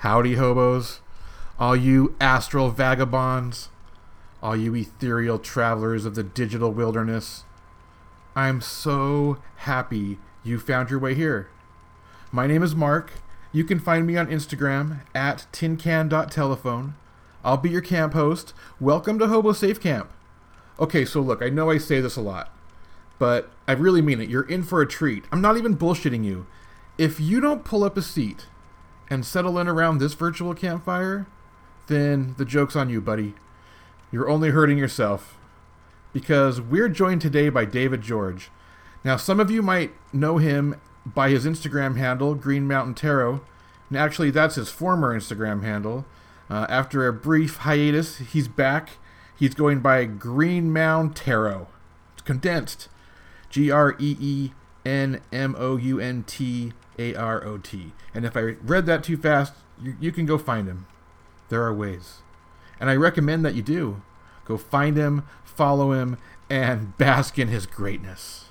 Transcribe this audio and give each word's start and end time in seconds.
Howdy, 0.00 0.34
hobos. 0.34 1.00
All 1.58 1.74
you 1.74 2.14
astral 2.20 2.70
vagabonds. 2.70 3.70
All 4.42 4.54
you 4.54 4.76
ethereal 4.76 5.38
travelers 5.38 6.04
of 6.04 6.14
the 6.14 6.22
digital 6.22 6.70
wilderness. 6.70 7.44
I'm 8.34 8.60
so 8.60 9.38
happy 9.56 10.18
you 10.44 10.58
found 10.58 10.90
your 10.90 10.98
way 10.98 11.14
here. 11.14 11.48
My 12.30 12.46
name 12.46 12.62
is 12.62 12.76
Mark. 12.76 13.10
You 13.52 13.64
can 13.64 13.80
find 13.80 14.06
me 14.06 14.18
on 14.18 14.26
Instagram 14.26 15.00
at 15.14 15.46
tincan.telephone. 15.50 16.94
I'll 17.42 17.56
be 17.56 17.70
your 17.70 17.80
camp 17.80 18.12
host. 18.12 18.52
Welcome 18.78 19.18
to 19.18 19.28
Hobo 19.28 19.52
Safe 19.52 19.80
Camp. 19.80 20.12
Okay, 20.78 21.06
so 21.06 21.22
look, 21.22 21.40
I 21.40 21.48
know 21.48 21.70
I 21.70 21.78
say 21.78 22.02
this 22.02 22.16
a 22.16 22.20
lot, 22.20 22.54
but 23.18 23.50
I 23.66 23.72
really 23.72 24.02
mean 24.02 24.20
it. 24.20 24.28
You're 24.28 24.42
in 24.46 24.62
for 24.62 24.82
a 24.82 24.86
treat. 24.86 25.24
I'm 25.32 25.40
not 25.40 25.56
even 25.56 25.74
bullshitting 25.74 26.22
you. 26.22 26.46
If 26.98 27.18
you 27.18 27.40
don't 27.40 27.64
pull 27.64 27.82
up 27.82 27.96
a 27.96 28.02
seat 28.02 28.44
and 29.08 29.24
settle 29.24 29.58
in 29.58 29.68
around 29.68 29.98
this 29.98 30.14
virtual 30.14 30.54
campfire, 30.54 31.26
then 31.86 32.34
the 32.38 32.44
joke's 32.44 32.76
on 32.76 32.90
you, 32.90 33.00
buddy. 33.00 33.34
You're 34.10 34.28
only 34.28 34.50
hurting 34.50 34.78
yourself. 34.78 35.38
Because 36.12 36.60
we're 36.60 36.88
joined 36.88 37.20
today 37.20 37.48
by 37.48 37.64
David 37.64 38.00
George. 38.00 38.50
Now, 39.04 39.16
some 39.16 39.38
of 39.38 39.50
you 39.50 39.62
might 39.62 39.92
know 40.12 40.38
him 40.38 40.80
by 41.04 41.28
his 41.30 41.44
Instagram 41.44 41.96
handle, 41.96 42.34
Green 42.34 42.66
Mountain 42.66 42.94
Tarot. 42.94 43.42
And 43.88 43.98
actually, 43.98 44.30
that's 44.30 44.54
his 44.54 44.70
former 44.70 45.14
Instagram 45.14 45.62
handle. 45.62 46.06
Uh, 46.48 46.66
after 46.68 47.06
a 47.06 47.12
brief 47.12 47.58
hiatus, 47.58 48.18
he's 48.18 48.48
back. 48.48 48.90
He's 49.38 49.54
going 49.54 49.80
by 49.80 50.04
Green 50.06 50.72
Mound 50.72 51.14
Tarot. 51.14 51.68
It's 52.14 52.22
condensed. 52.22 52.88
G 53.50 53.70
R 53.70 53.94
E 53.98 54.16
E 54.18 54.52
N 54.84 55.20
M 55.32 55.54
O 55.58 55.76
U 55.76 56.00
N 56.00 56.24
T 56.26 56.72
A 56.98 57.14
R 57.14 57.44
O 57.44 57.58
T. 57.58 57.92
And 58.14 58.24
if 58.24 58.36
I 58.36 58.40
read 58.40 58.86
that 58.86 59.04
too 59.04 59.16
fast, 59.16 59.54
you, 59.80 59.96
you 60.00 60.12
can 60.12 60.26
go 60.26 60.38
find 60.38 60.68
him. 60.68 60.86
There 61.48 61.62
are 61.62 61.74
ways. 61.74 62.22
And 62.80 62.90
I 62.90 62.96
recommend 62.96 63.44
that 63.44 63.54
you 63.54 63.62
do. 63.62 64.02
Go 64.44 64.56
find 64.56 64.96
him, 64.96 65.24
follow 65.44 65.92
him, 65.92 66.18
and 66.48 66.96
bask 66.98 67.38
in 67.38 67.48
his 67.48 67.66
greatness. 67.66 68.46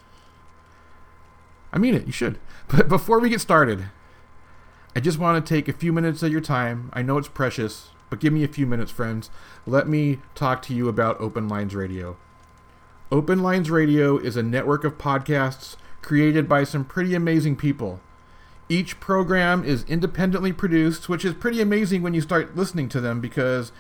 I 1.72 1.78
mean 1.78 1.94
it, 1.94 2.06
you 2.06 2.12
should. 2.12 2.40
But 2.68 2.88
before 2.88 3.20
we 3.20 3.30
get 3.30 3.42
started, 3.42 3.90
I 4.96 5.00
just 5.00 5.20
want 5.20 5.46
to 5.46 5.54
take 5.54 5.68
a 5.68 5.74
few 5.74 5.94
minutes 5.94 6.24
of 6.24 6.32
your 6.32 6.42
time. 6.42 6.90
I 6.94 7.04
know 7.04 7.20
it's 7.20 7.28
precious, 7.28 7.90
but 8.10 8.20
give 8.20 8.34
me 8.34 8.44
a 8.44 8.48
few 8.48 8.66
minutes, 8.66 8.92
friends. 8.92 9.30
Let 9.68 9.88
me 9.88 10.18
talk 10.34 10.64
to 10.64 10.74
you 10.74 10.88
about 10.88 11.22
Open 11.22 11.48
Lines 11.48 11.76
Radio. 11.76 12.18
Open 13.12 13.44
Lines 13.44 13.70
Radio 13.70 14.18
is 14.18 14.36
a 14.36 14.42
network 14.42 14.84
of 14.84 14.98
podcasts 14.98 15.76
created 16.02 16.50
by 16.50 16.64
some 16.64 16.86
pretty 16.86 17.14
amazing 17.14 17.56
people. 17.56 18.00
Each 18.68 19.00
program 19.00 19.64
is 19.64 19.84
independently 19.84 20.52
produced, 20.52 21.08
which 21.08 21.24
is 21.24 21.34
pretty 21.34 21.62
amazing 21.62 22.02
when 22.02 22.14
you 22.14 22.22
start 22.22 22.56
listening 22.56 22.90
to 22.90 23.02
them 23.02 23.22
because 23.22 23.72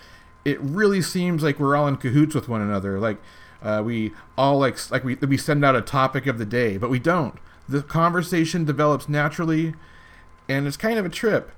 it 0.43 0.59
really 0.61 1.01
seems 1.01 1.41
like 1.41 1.59
we're 1.59 1.75
all 1.75 1.87
in 1.87 1.97
cahoots 1.97 2.35
with 2.35 2.47
one 2.47 2.61
another. 2.61 2.99
Like 2.99 3.17
uh, 3.63 3.81
we 3.83 4.13
all 4.37 4.59
like 4.59 4.91
like 4.91 5.03
we 5.03 5.15
we 5.15 5.37
send 5.37 5.65
out 5.65 5.75
a 5.75 5.81
topic 5.81 6.27
of 6.27 6.37
the 6.37 6.45
day, 6.45 6.77
but 6.77 6.89
we 6.89 6.99
don't. 6.99 7.35
The 7.67 7.81
conversation 7.81 8.63
develops 8.63 9.09
naturally, 9.09 9.73
and 10.47 10.67
it's 10.67 10.77
kind 10.77 10.99
of 10.99 11.05
a 11.05 11.09
trip. 11.09 11.51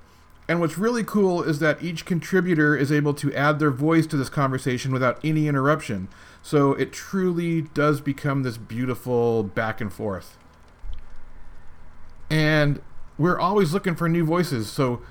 And 0.48 0.60
what's 0.60 0.78
really 0.78 1.04
cool 1.04 1.42
is 1.42 1.58
that 1.58 1.82
each 1.82 2.06
contributor 2.06 2.74
is 2.74 2.90
able 2.90 3.12
to 3.12 3.34
add 3.34 3.58
their 3.58 3.70
voice 3.70 4.06
to 4.06 4.16
this 4.16 4.30
conversation 4.30 4.92
without 4.92 5.20
any 5.22 5.46
interruption. 5.46 6.08
So 6.42 6.72
it 6.72 6.90
truly 6.90 7.60
does 7.60 8.00
become 8.00 8.42
this 8.42 8.56
beautiful 8.56 9.42
back 9.42 9.82
and 9.82 9.92
forth. 9.92 10.38
And 12.30 12.80
we're 13.18 13.38
always 13.38 13.72
looking 13.72 13.96
for 13.96 14.08
new 14.08 14.24
voices. 14.24 14.70
So 14.70 15.02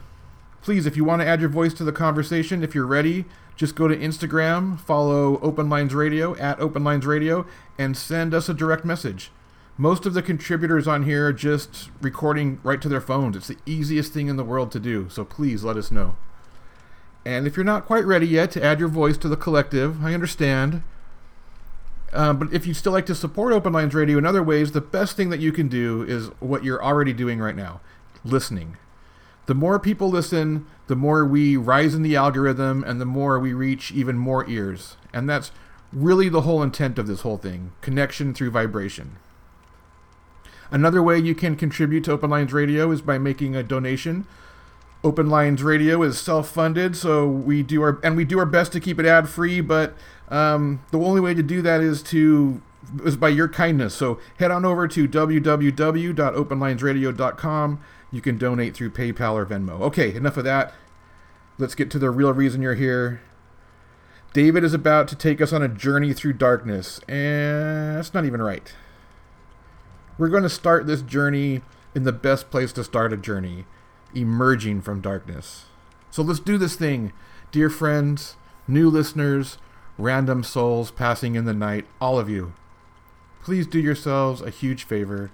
please, 0.61 0.86
if 0.86 0.95
you 0.97 1.03
want 1.03 1.22
to 1.22 1.27
add 1.27 1.41
your 1.41 1.50
voice 1.50 1.73
to 1.75 1.83
the 1.83 1.91
conversation, 1.91 2.63
if 2.63 2.73
you're 2.73 2.86
ready, 2.86 3.25
just 3.55 3.75
go 3.75 3.88
to 3.88 3.95
Instagram, 3.95 4.80
follow 4.80 5.39
Open 5.41 5.69
Lines 5.69 5.94
Radio 5.94 6.35
at 6.38 6.59
Open 6.59 6.83
Lines 6.83 7.05
Radio, 7.05 7.45
and 7.78 7.97
send 7.97 8.34
us 8.34 8.50
a 8.50 8.53
direct 8.53 8.85
message. 8.85 9.31
Most 9.78 10.06
of 10.06 10.13
the 10.13 10.23
contributors 10.23 10.88
on 10.88 11.03
here 11.03 11.28
are 11.28 11.34
just 11.34 11.90
recording 12.01 12.59
right 12.63 12.81
to 12.81 12.90
their 12.90 13.01
phones. 13.01 13.35
It's 13.35 13.47
the 13.47 13.57
easiest 13.66 14.12
thing 14.12 14.28
in 14.28 14.38
the 14.38 14.44
world 14.44 14.72
to 14.72 14.79
do, 14.79 15.07
so 15.09 15.23
please 15.23 15.63
let 15.63 15.78
us 15.78 15.91
know. 15.91 16.16
And 17.25 17.46
if 17.46 17.57
you're 17.57 17.63
not 17.63 17.85
quite 17.85 18.06
ready 18.06 18.25
yet 18.25 18.51
to 18.51 18.63
add 18.63 18.79
your 18.79 18.90
voice 18.90 19.17
to 19.17 19.28
the 19.28 19.35
collective, 19.35 20.03
I 20.03 20.13
understand. 20.13 20.81
Uh, 22.13 22.34
but 22.34 22.53
if 22.53 22.66
you'd 22.66 22.75
still 22.75 22.94
like 22.94 23.06
to 23.07 23.16
support 23.16 23.53
Open 23.53 23.73
Lines 23.73 23.94
Radio 23.94 24.17
in 24.17 24.25
other 24.25 24.41
ways, 24.41 24.72
the 24.72 24.81
best 24.81 25.17
thing 25.17 25.29
that 25.29 25.40
you 25.40 25.51
can 25.51 25.67
do 25.67 26.03
is 26.03 26.28
what 26.40 26.63
you're 26.63 26.84
already 26.84 27.13
doing 27.13 27.40
right 27.40 27.56
now 27.56 27.81
listening. 28.32 28.78
The 29.48 29.56
more 29.56 29.80
people 29.80 30.10
listen, 30.10 30.66
the 30.88 30.96
more 30.96 31.26
we 31.26 31.58
rise 31.58 31.94
in 31.94 32.02
the 32.02 32.16
algorithm 32.16 32.84
and 32.84 33.00
the 33.00 33.06
more 33.06 33.38
we 33.40 33.54
reach 33.54 33.92
even 33.92 34.18
more 34.18 34.50
ears. 34.50 34.98
And 35.14 35.30
that's 35.30 35.52
really 35.94 36.30
the 36.30 36.42
whole 36.42 36.62
intent 36.62 37.00
of 37.00 37.08
this 37.08 37.22
whole 37.22 37.38
thing 37.38 37.72
connection 37.82 38.34
through 38.34 38.52
vibration. 38.52 39.16
Another 40.70 41.02
way 41.02 41.18
you 41.18 41.34
can 41.34 41.56
contribute 41.56 42.04
to 42.04 42.12
Open 42.12 42.30
Lines 42.30 42.52
Radio 42.52 42.92
is 42.92 43.02
by 43.02 43.18
making 43.18 43.56
a 43.56 43.64
donation. 43.64 44.28
Open 45.04 45.30
Lines 45.30 45.62
Radio 45.64 46.04
is 46.04 46.20
self-funded, 46.20 46.98
so 46.98 47.26
we 47.26 47.64
do 47.64 47.82
our 47.82 48.02
and 48.04 48.18
we 48.18 48.26
do 48.26 48.38
our 48.40 48.46
best 48.46 48.74
to 48.74 48.82
keep 48.82 49.00
it 49.00 49.06
ad-free. 49.06 49.62
But 49.62 49.94
um, 50.28 50.84
the 50.92 51.00
only 51.00 51.22
way 51.22 51.34
to 51.34 51.44
do 51.44 51.62
that 51.62 51.80
is 51.80 52.04
to 52.04 52.62
is 53.06 53.16
by 53.16 53.30
your 53.30 53.48
kindness. 53.48 53.94
So 53.94 54.20
head 54.40 54.52
on 54.52 54.66
over 54.66 54.90
to 54.90 55.08
www.openlinesradio.com 55.08 57.80
you 58.12 58.22
can 58.22 58.38
donate 58.38 58.75
through 58.75 58.91
PayPal 58.91 59.34
or 59.34 59.45
Venmo. 59.45 59.81
Okay, 59.81 60.13
enough 60.13 60.38
of 60.38 60.44
that. 60.45 60.73
Let's 61.57 61.75
get 61.75 61.90
to 61.91 62.00
the 62.00 62.09
real 62.09 62.34
reason 62.34 62.62
you're 62.62 62.75
here. 62.75 63.22
David 64.34 64.63
is 64.63 64.73
about 64.73 65.07
to 65.07 65.16
take 65.16 65.41
us 65.41 65.51
on 65.51 65.63
a 65.63 65.68
journey 65.68 66.13
through 66.13 66.34
darkness, 66.34 67.00
and 67.07 67.97
that's 67.97 68.13
not 68.13 68.25
even 68.25 68.41
right. 68.41 68.73
We're 70.17 70.29
going 70.29 70.44
to 70.44 70.50
start 70.50 70.85
this 70.85 71.01
journey 71.01 71.62
in 71.96 72.03
the 72.03 72.12
best 72.12 72.51
place 72.51 72.72
to 72.73 72.84
start 72.84 73.13
a 73.13 73.17
journey 73.17 73.66
emerging 74.13 74.81
from 74.81 75.01
darkness. 75.01 75.66
So 76.12 76.22
let's 76.22 76.40
do 76.40 76.57
this 76.57 76.75
thing, 76.75 77.13
dear 77.51 77.69
friends, 77.69 78.35
new 78.67 78.90
listeners, 78.90 79.57
random 79.97 80.44
souls 80.44 80.91
passing 80.91 81.35
in 81.35 81.46
the 81.46 81.53
night, 81.53 81.85
all 82.00 82.19
of 82.19 82.29
you. 82.29 82.53
Please 83.41 83.66
do 83.66 83.79
yourselves 83.79 84.41
a 84.41 84.50
huge 84.50 84.84
favor 84.84 85.31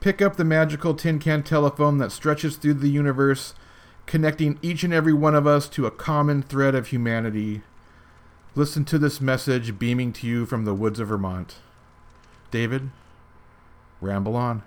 Pick 0.00 0.22
up 0.22 0.36
the 0.36 0.44
magical 0.44 0.94
tin 0.94 1.18
can 1.18 1.42
telephone 1.42 1.98
that 1.98 2.12
stretches 2.12 2.56
through 2.56 2.74
the 2.74 2.88
universe, 2.88 3.54
connecting 4.06 4.58
each 4.62 4.84
and 4.84 4.94
every 4.94 5.12
one 5.12 5.34
of 5.34 5.46
us 5.46 5.68
to 5.70 5.86
a 5.86 5.90
common 5.90 6.40
thread 6.40 6.76
of 6.76 6.88
humanity. 6.88 7.62
Listen 8.54 8.84
to 8.84 8.98
this 8.98 9.20
message 9.20 9.78
beaming 9.78 10.12
to 10.12 10.26
you 10.26 10.46
from 10.46 10.64
the 10.64 10.74
woods 10.74 11.00
of 11.00 11.08
Vermont. 11.08 11.56
David, 12.52 12.90
ramble 14.00 14.36
on. 14.36 14.62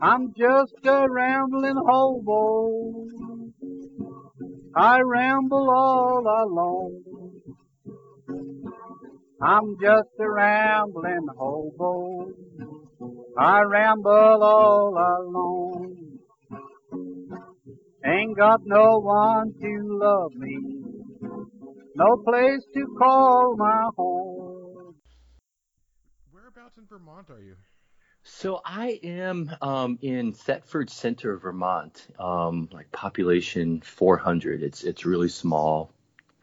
I'm 0.00 0.32
just 0.36 0.74
a 0.84 1.06
rambling 1.10 1.76
hobo. 1.76 3.06
I 4.76 5.00
ramble 5.00 5.70
all 5.70 6.24
alone. 6.44 7.02
I'm 9.40 9.76
just 9.80 10.08
a 10.20 10.30
rambling 10.30 11.26
hobo. 11.36 12.28
I 13.36 13.62
ramble 13.62 14.42
all 14.42 14.94
alone. 14.94 16.18
Ain't 18.04 18.36
got 18.36 18.60
no 18.64 18.98
one 18.98 19.54
to 19.60 19.98
love 19.98 20.34
me, 20.34 20.58
no 21.94 22.16
place 22.26 22.62
to 22.74 22.96
call 22.98 23.56
my 23.56 23.88
home. 23.96 24.96
Whereabouts 26.32 26.76
in 26.78 26.86
Vermont 26.86 27.30
are 27.30 27.40
you? 27.40 27.56
So 28.24 28.60
I 28.64 29.00
am 29.02 29.50
um, 29.62 29.98
in 30.02 30.32
Thetford 30.32 30.90
Center, 30.90 31.38
Vermont, 31.38 32.06
um, 32.18 32.68
like 32.72 32.92
population 32.92 33.80
400. 33.80 34.62
It's 34.62 34.84
it's 34.84 35.06
really 35.06 35.28
small, 35.28 35.90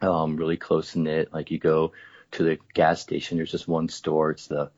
um, 0.00 0.36
really 0.36 0.56
close 0.56 0.96
knit. 0.96 1.32
Like 1.32 1.50
you 1.50 1.58
go 1.58 1.92
to 2.32 2.42
the 2.42 2.58
gas 2.74 3.00
station, 3.00 3.36
there's 3.36 3.50
just 3.50 3.68
one 3.68 3.88
store. 3.88 4.32
It's 4.32 4.46
the 4.48 4.70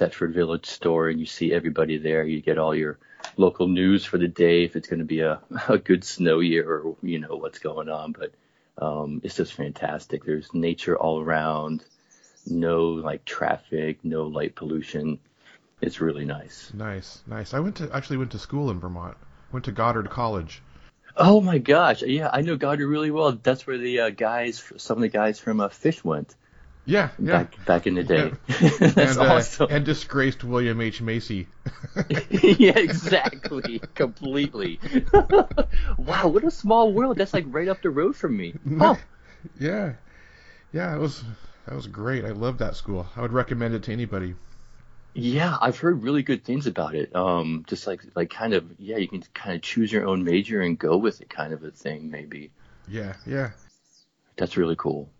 Thetford 0.00 0.32
Village 0.32 0.64
store 0.64 1.10
and 1.10 1.20
you 1.20 1.26
see 1.26 1.52
everybody 1.52 1.98
there. 1.98 2.24
You 2.24 2.40
get 2.40 2.56
all 2.56 2.74
your 2.74 2.98
local 3.36 3.68
news 3.68 4.02
for 4.02 4.16
the 4.16 4.28
day 4.28 4.64
if 4.64 4.74
it's 4.74 4.88
going 4.88 5.00
to 5.00 5.04
be 5.04 5.20
a, 5.20 5.40
a 5.68 5.76
good 5.76 6.04
snow 6.04 6.40
year 6.40 6.66
or 6.66 6.96
you 7.02 7.18
know 7.18 7.36
what's 7.36 7.58
going 7.58 7.90
on. 7.90 8.12
But 8.12 8.32
um, 8.78 9.20
it's 9.22 9.36
just 9.36 9.52
fantastic. 9.52 10.24
There's 10.24 10.54
nature 10.54 10.96
all 10.96 11.20
around, 11.20 11.84
no 12.46 12.84
like 12.84 13.26
traffic, 13.26 13.98
no 14.02 14.26
light 14.26 14.54
pollution. 14.54 15.18
It's 15.82 16.00
really 16.00 16.24
nice. 16.24 16.72
Nice, 16.72 17.22
nice. 17.26 17.52
I 17.52 17.60
went 17.60 17.76
to 17.76 17.94
actually 17.94 18.16
went 18.16 18.30
to 18.32 18.38
school 18.38 18.70
in 18.70 18.80
Vermont. 18.80 19.18
Went 19.52 19.66
to 19.66 19.72
Goddard 19.72 20.08
College. 20.08 20.62
Oh 21.14 21.42
my 21.42 21.58
gosh, 21.58 22.02
yeah, 22.02 22.30
I 22.32 22.40
know 22.40 22.56
Goddard 22.56 22.88
really 22.88 23.10
well. 23.10 23.32
That's 23.32 23.66
where 23.66 23.76
the 23.76 24.00
uh, 24.00 24.10
guys, 24.10 24.72
some 24.78 24.96
of 24.96 25.02
the 25.02 25.08
guys 25.08 25.38
from 25.38 25.60
uh, 25.60 25.68
Phish 25.68 26.02
went. 26.02 26.36
Yeah, 26.86 27.10
yeah. 27.18 27.44
back 27.44 27.64
back 27.64 27.86
in 27.86 27.94
the 27.94 28.02
day. 28.04 28.32
Yeah. 28.48 28.70
That's 28.80 29.16
and, 29.58 29.70
uh, 29.70 29.74
and 29.74 29.84
disgraced 29.84 30.42
William 30.44 30.80
H. 30.80 31.00
Macy. 31.02 31.48
yeah, 32.30 32.78
exactly. 32.78 33.80
Completely. 33.94 34.80
wow, 35.98 36.28
what 36.28 36.44
a 36.44 36.50
small 36.50 36.92
world. 36.92 37.18
That's 37.18 37.34
like 37.34 37.44
right 37.48 37.68
up 37.68 37.82
the 37.82 37.90
road 37.90 38.16
from 38.16 38.36
me. 38.36 38.54
Oh, 38.80 38.98
yeah, 39.58 39.94
yeah. 40.72 40.94
It 40.94 40.98
was 40.98 41.22
that 41.66 41.74
was 41.74 41.86
great. 41.86 42.24
I 42.24 42.30
love 42.30 42.58
that 42.58 42.76
school. 42.76 43.06
I 43.16 43.20
would 43.20 43.32
recommend 43.32 43.74
it 43.74 43.84
to 43.84 43.92
anybody. 43.92 44.34
yeah, 45.14 45.56
I've 45.60 45.78
heard 45.78 46.02
really 46.02 46.22
good 46.22 46.44
things 46.44 46.66
about 46.66 46.94
it. 46.94 47.14
Um, 47.14 47.64
just 47.68 47.86
like 47.86 48.02
like 48.16 48.30
kind 48.30 48.54
of 48.54 48.64
yeah, 48.78 48.96
you 48.96 49.08
can 49.08 49.22
kind 49.34 49.54
of 49.56 49.62
choose 49.62 49.92
your 49.92 50.06
own 50.06 50.24
major 50.24 50.60
and 50.62 50.78
go 50.78 50.96
with 50.96 51.20
it, 51.20 51.28
kind 51.30 51.52
of 51.52 51.62
a 51.64 51.70
thing. 51.70 52.10
Maybe 52.10 52.52
Yeah, 52.88 53.14
yeah. 53.26 53.50
that's 54.36 54.56
really 54.56 54.76
cool. 54.76 55.10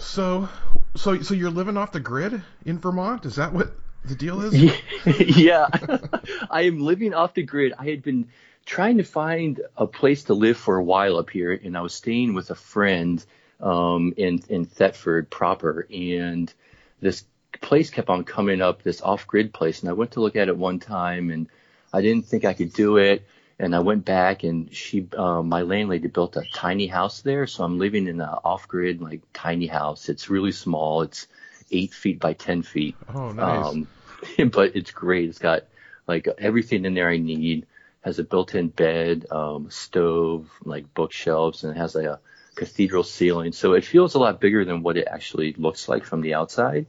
So, 0.00 0.48
so, 0.96 1.20
so 1.22 1.34
you're 1.34 1.50
living 1.50 1.76
off 1.76 1.92
the 1.92 2.00
grid 2.00 2.42
in 2.64 2.78
Vermont? 2.78 3.26
Is 3.26 3.36
that 3.36 3.52
what 3.52 3.72
the 4.04 4.14
deal 4.14 4.40
is? 4.40 4.72
yeah, 5.36 5.68
I 6.50 6.62
am 6.62 6.80
living 6.80 7.14
off 7.14 7.34
the 7.34 7.42
grid. 7.42 7.74
I 7.78 7.88
had 7.88 8.02
been 8.02 8.28
trying 8.64 8.96
to 8.96 9.04
find 9.04 9.60
a 9.76 9.86
place 9.86 10.24
to 10.24 10.34
live 10.34 10.56
for 10.56 10.76
a 10.76 10.82
while 10.82 11.18
up 11.18 11.30
here, 11.30 11.52
and 11.52 11.76
I 11.76 11.82
was 11.82 11.94
staying 11.94 12.34
with 12.34 12.50
a 12.50 12.54
friend 12.54 13.24
um, 13.60 14.14
in 14.16 14.42
in 14.48 14.64
Thetford 14.64 15.30
proper, 15.30 15.86
and 15.92 16.52
this 17.00 17.24
place 17.60 17.90
kept 17.90 18.08
on 18.08 18.24
coming 18.24 18.62
up, 18.62 18.82
this 18.82 19.02
off-grid 19.02 19.52
place, 19.52 19.80
and 19.80 19.90
I 19.90 19.92
went 19.92 20.12
to 20.12 20.20
look 20.20 20.36
at 20.36 20.48
it 20.48 20.56
one 20.56 20.78
time, 20.78 21.30
and 21.30 21.46
I 21.92 22.00
didn't 22.00 22.26
think 22.26 22.44
I 22.44 22.54
could 22.54 22.72
do 22.72 22.96
it. 22.96 23.22
And 23.60 23.76
I 23.76 23.80
went 23.80 24.06
back, 24.06 24.42
and 24.42 24.74
she, 24.74 25.06
um, 25.18 25.50
my 25.50 25.60
landlady, 25.60 26.08
built 26.08 26.34
a 26.38 26.46
tiny 26.54 26.86
house 26.86 27.20
there. 27.20 27.46
So 27.46 27.62
I'm 27.62 27.78
living 27.78 28.08
in 28.08 28.18
an 28.18 28.28
off-grid, 28.42 29.02
like 29.02 29.20
tiny 29.34 29.66
house. 29.66 30.08
It's 30.08 30.30
really 30.30 30.52
small. 30.52 31.02
It's 31.02 31.26
eight 31.70 31.92
feet 31.92 32.18
by 32.18 32.32
ten 32.32 32.62
feet. 32.62 32.96
Oh, 33.14 33.32
nice. 33.32 33.66
Um, 33.66 33.86
but 34.50 34.76
it's 34.76 34.92
great. 34.92 35.28
It's 35.28 35.38
got 35.38 35.64
like 36.08 36.26
everything 36.38 36.86
in 36.86 36.94
there 36.94 37.10
I 37.10 37.18
need. 37.18 37.66
Has 38.00 38.18
a 38.18 38.24
built-in 38.24 38.68
bed, 38.68 39.26
um, 39.30 39.70
stove, 39.70 40.48
like 40.64 40.94
bookshelves, 40.94 41.62
and 41.62 41.76
it 41.76 41.78
has 41.78 41.94
like 41.94 42.06
a 42.06 42.18
cathedral 42.54 43.02
ceiling. 43.02 43.52
So 43.52 43.74
it 43.74 43.84
feels 43.84 44.14
a 44.14 44.18
lot 44.18 44.40
bigger 44.40 44.64
than 44.64 44.82
what 44.82 44.96
it 44.96 45.06
actually 45.06 45.52
looks 45.52 45.86
like 45.86 46.06
from 46.06 46.22
the 46.22 46.32
outside. 46.32 46.86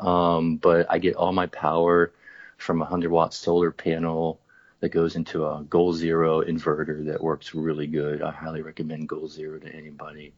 Um, 0.00 0.56
but 0.56 0.86
I 0.90 0.98
get 0.98 1.14
all 1.14 1.32
my 1.32 1.46
power 1.46 2.10
from 2.56 2.78
a 2.78 2.84
100 2.84 3.08
watt 3.08 3.34
solar 3.34 3.70
panel 3.70 4.40
that 4.82 4.90
goes 4.90 5.14
into 5.14 5.46
a 5.46 5.62
Goal 5.62 5.92
Zero 5.92 6.42
inverter 6.42 7.06
that 7.06 7.22
works 7.22 7.54
really 7.54 7.86
good. 7.86 8.20
I 8.20 8.32
highly 8.32 8.62
recommend 8.62 9.08
Goal 9.08 9.28
Zero 9.28 9.60
to 9.60 9.72
anybody. 9.72 10.32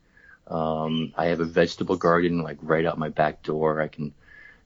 Um, 0.46 1.14
I 1.16 1.26
have 1.26 1.40
a 1.40 1.46
vegetable 1.46 1.96
garden 1.96 2.42
like 2.42 2.58
right 2.60 2.84
out 2.84 2.98
my 2.98 3.08
back 3.08 3.42
door. 3.42 3.80
I 3.80 3.88
can, 3.88 4.12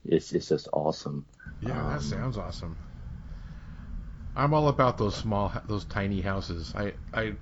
it's 0.04 0.32
it's 0.32 0.48
just 0.48 0.68
awesome. 0.72 1.24
yeah, 1.60 1.74
that 1.74 1.98
um, 1.98 2.00
sounds 2.00 2.36
awesome. 2.36 2.76
I'm 4.34 4.52
all 4.52 4.66
about 4.66 4.98
those 4.98 5.14
small, 5.14 5.52
those 5.68 5.84
tiny 5.84 6.20
houses. 6.20 6.72
I, 6.74 6.94
I, 7.14 7.34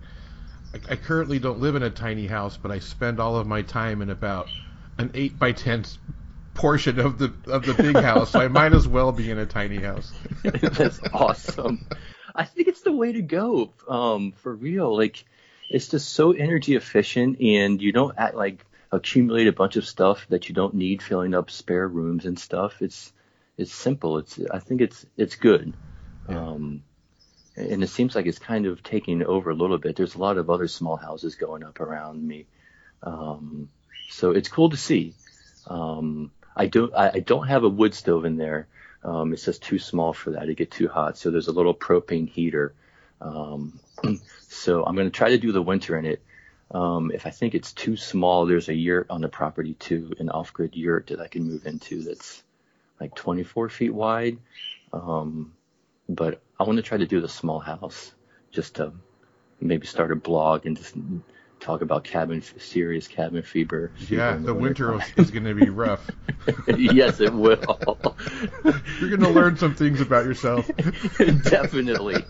I 0.90 0.96
currently 0.96 1.38
don't 1.38 1.60
live 1.60 1.74
in 1.74 1.82
a 1.82 1.90
tiny 1.90 2.26
house, 2.26 2.58
but 2.58 2.70
I 2.70 2.80
spend 2.80 3.18
all 3.18 3.36
of 3.36 3.46
my 3.46 3.62
time 3.62 4.02
in 4.02 4.10
about 4.10 4.46
an 4.98 5.10
eight 5.14 5.38
by 5.38 5.52
ten 5.52 5.86
portion 6.52 7.00
of 7.00 7.16
the 7.16 7.32
of 7.46 7.64
the 7.64 7.72
big 7.72 7.96
house. 7.96 8.32
so 8.32 8.40
I 8.40 8.48
might 8.48 8.74
as 8.74 8.86
well 8.86 9.10
be 9.12 9.30
in 9.30 9.38
a 9.38 9.46
tiny 9.46 9.78
house. 9.78 10.12
That's 10.42 11.00
awesome. 11.14 11.86
I 12.36 12.44
think 12.44 12.68
it's 12.68 12.82
the 12.82 12.92
way 12.92 13.12
to 13.12 13.22
go. 13.22 13.72
Um, 13.88 14.32
for 14.32 14.54
real, 14.54 14.96
like 14.96 15.24
it's 15.68 15.88
just 15.88 16.10
so 16.10 16.32
energy 16.32 16.76
efficient, 16.76 17.40
and 17.40 17.80
you 17.80 17.92
don't 17.92 18.16
act 18.18 18.34
like 18.34 18.64
accumulate 18.92 19.48
a 19.48 19.52
bunch 19.52 19.76
of 19.76 19.86
stuff 19.86 20.26
that 20.28 20.48
you 20.48 20.54
don't 20.54 20.74
need, 20.74 21.02
filling 21.02 21.34
up 21.34 21.50
spare 21.50 21.88
rooms 21.88 22.26
and 22.26 22.38
stuff. 22.38 22.82
It's 22.82 23.12
it's 23.56 23.72
simple. 23.72 24.18
It's 24.18 24.38
I 24.52 24.58
think 24.58 24.80
it's 24.80 25.06
it's 25.16 25.36
good. 25.36 25.74
Yeah. 26.28 26.38
Um, 26.38 26.82
and 27.56 27.82
it 27.82 27.88
seems 27.88 28.14
like 28.14 28.26
it's 28.26 28.38
kind 28.38 28.66
of 28.66 28.82
taking 28.82 29.24
over 29.24 29.50
a 29.50 29.54
little 29.54 29.78
bit. 29.78 29.96
There's 29.96 30.14
a 30.14 30.18
lot 30.18 30.36
of 30.36 30.50
other 30.50 30.68
small 30.68 30.96
houses 30.96 31.36
going 31.36 31.64
up 31.64 31.80
around 31.80 32.26
me, 32.26 32.46
um, 33.02 33.70
so 34.10 34.32
it's 34.32 34.48
cool 34.48 34.70
to 34.70 34.76
see. 34.76 35.14
Um, 35.66 36.30
I 36.54 36.66
don't 36.66 36.94
I, 36.94 37.12
I 37.14 37.20
don't 37.20 37.48
have 37.48 37.64
a 37.64 37.68
wood 37.68 37.94
stove 37.94 38.24
in 38.24 38.36
there. 38.36 38.68
Um, 39.06 39.32
it's 39.32 39.44
just 39.44 39.62
too 39.62 39.78
small 39.78 40.12
for 40.12 40.32
that. 40.32 40.48
It 40.48 40.56
get 40.56 40.72
too 40.72 40.88
hot. 40.88 41.16
So 41.16 41.30
there's 41.30 41.46
a 41.46 41.52
little 41.52 41.74
propane 41.74 42.28
heater. 42.28 42.74
Um, 43.20 43.78
so 44.48 44.84
I'm 44.84 44.96
going 44.96 45.06
to 45.06 45.16
try 45.16 45.30
to 45.30 45.38
do 45.38 45.52
the 45.52 45.62
winter 45.62 45.96
in 45.96 46.04
it. 46.04 46.22
Um, 46.72 47.12
if 47.14 47.24
I 47.24 47.30
think 47.30 47.54
it's 47.54 47.72
too 47.72 47.96
small, 47.96 48.46
there's 48.46 48.68
a 48.68 48.74
yurt 48.74 49.06
on 49.08 49.20
the 49.20 49.28
property 49.28 49.74
too, 49.74 50.12
an 50.18 50.28
off-grid 50.28 50.74
yurt 50.74 51.06
that 51.06 51.20
I 51.20 51.28
can 51.28 51.44
move 51.44 51.64
into 51.66 52.02
that's 52.02 52.42
like 53.00 53.14
24 53.14 53.68
feet 53.68 53.94
wide. 53.94 54.38
Um, 54.92 55.52
but 56.08 56.42
I 56.58 56.64
want 56.64 56.76
to 56.76 56.82
try 56.82 56.98
to 56.98 57.06
do 57.06 57.20
the 57.20 57.28
small 57.28 57.60
house 57.60 58.12
just 58.50 58.76
to 58.76 58.92
maybe 59.60 59.86
start 59.86 60.10
a 60.10 60.16
blog 60.16 60.66
and 60.66 60.76
just 60.76 60.96
talk 61.66 61.80
about 61.82 62.04
cabin, 62.04 62.40
serious 62.58 63.08
cabin 63.08 63.42
fever. 63.42 63.90
fever 63.96 64.14
Yeah, 64.14 64.36
in 64.36 64.44
the 64.44 64.54
winter 64.54 64.92
wintertime. 64.92 65.24
is 65.24 65.30
going 65.32 65.44
to 65.44 65.54
be 65.54 65.68
rough. 65.68 66.08
yes, 66.78 67.20
it 67.20 67.32
will. 67.32 67.76
You're 69.00 69.10
going 69.10 69.20
to 69.20 69.30
learn 69.30 69.56
some 69.56 69.74
things 69.74 70.00
about 70.00 70.24
yourself. 70.24 70.70
Definitely. 71.18 72.24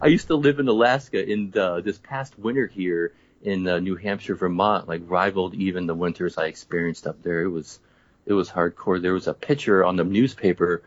I 0.00 0.06
used 0.06 0.28
to 0.28 0.36
live 0.36 0.58
in 0.58 0.68
Alaska, 0.68 1.20
and 1.20 1.54
uh, 1.56 1.80
this 1.82 1.98
past 1.98 2.38
winter 2.38 2.66
here 2.66 3.12
in 3.42 3.68
uh, 3.68 3.80
New 3.80 3.96
Hampshire, 3.96 4.34
Vermont, 4.34 4.88
like 4.88 5.02
rivaled 5.04 5.54
even 5.54 5.86
the 5.86 5.94
winters 5.94 6.38
I 6.38 6.46
experienced 6.46 7.06
up 7.06 7.22
there. 7.22 7.42
It 7.42 7.50
was, 7.50 7.80
it 8.24 8.32
was 8.32 8.48
hardcore. 8.48 9.00
There 9.00 9.12
was 9.12 9.26
a 9.28 9.34
picture 9.34 9.84
on 9.84 9.96
the 9.96 10.04
newspaper 10.04 10.82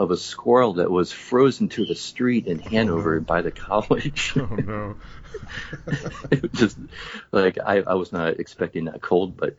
of 0.00 0.10
a 0.10 0.16
squirrel 0.16 0.72
that 0.74 0.90
was 0.90 1.12
frozen 1.12 1.68
to 1.68 1.84
the 1.84 1.94
street 1.94 2.46
in 2.46 2.58
Hanover 2.58 3.20
by 3.20 3.42
the 3.42 3.50
college. 3.50 4.32
Oh 4.40 4.54
no. 4.54 4.96
it 6.30 6.42
was 6.42 6.52
just 6.52 6.78
like 7.32 7.58
I, 7.58 7.82
I 7.82 7.94
was 7.94 8.10
not 8.10 8.40
expecting 8.40 8.86
that 8.86 9.02
cold, 9.02 9.36
but 9.36 9.56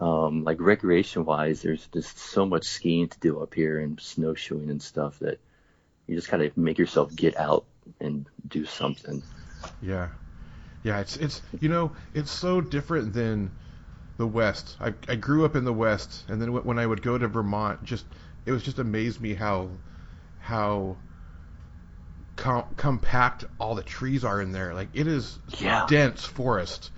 um, 0.00 0.44
like 0.44 0.60
recreation 0.60 1.26
wise, 1.26 1.60
there's 1.60 1.86
just 1.88 2.18
so 2.18 2.46
much 2.46 2.64
skiing 2.64 3.08
to 3.08 3.20
do 3.20 3.42
up 3.42 3.52
here 3.52 3.78
and 3.80 4.00
snowshoeing 4.00 4.70
and 4.70 4.80
stuff 4.80 5.18
that 5.18 5.38
you 6.06 6.16
just 6.16 6.30
gotta 6.30 6.50
make 6.56 6.78
yourself 6.78 7.14
get 7.14 7.36
out 7.36 7.66
and 8.00 8.24
do 8.48 8.64
something. 8.64 9.22
Yeah, 9.82 10.08
yeah. 10.84 11.00
It's 11.00 11.18
it's 11.18 11.42
you 11.60 11.68
know 11.68 11.92
it's 12.14 12.30
so 12.30 12.62
different 12.62 13.12
than 13.12 13.50
the 14.16 14.26
West. 14.26 14.76
I 14.80 14.94
I 15.06 15.16
grew 15.16 15.44
up 15.44 15.54
in 15.54 15.64
the 15.64 15.72
West, 15.72 16.24
and 16.28 16.40
then 16.40 16.52
when 16.52 16.78
I 16.78 16.86
would 16.86 17.02
go 17.02 17.18
to 17.18 17.28
Vermont, 17.28 17.84
just 17.84 18.06
it 18.46 18.52
was 18.52 18.62
just 18.62 18.78
amazed 18.78 19.20
me 19.20 19.34
how 19.34 19.68
how 20.40 20.96
com- 22.36 22.66
compact 22.76 23.44
all 23.58 23.74
the 23.74 23.82
trees 23.82 24.24
are 24.24 24.40
in 24.40 24.52
there. 24.52 24.74
Like 24.74 24.88
it 24.94 25.06
is 25.06 25.38
Yeah. 25.58 25.86
dense 25.88 26.24
forest. 26.24 26.90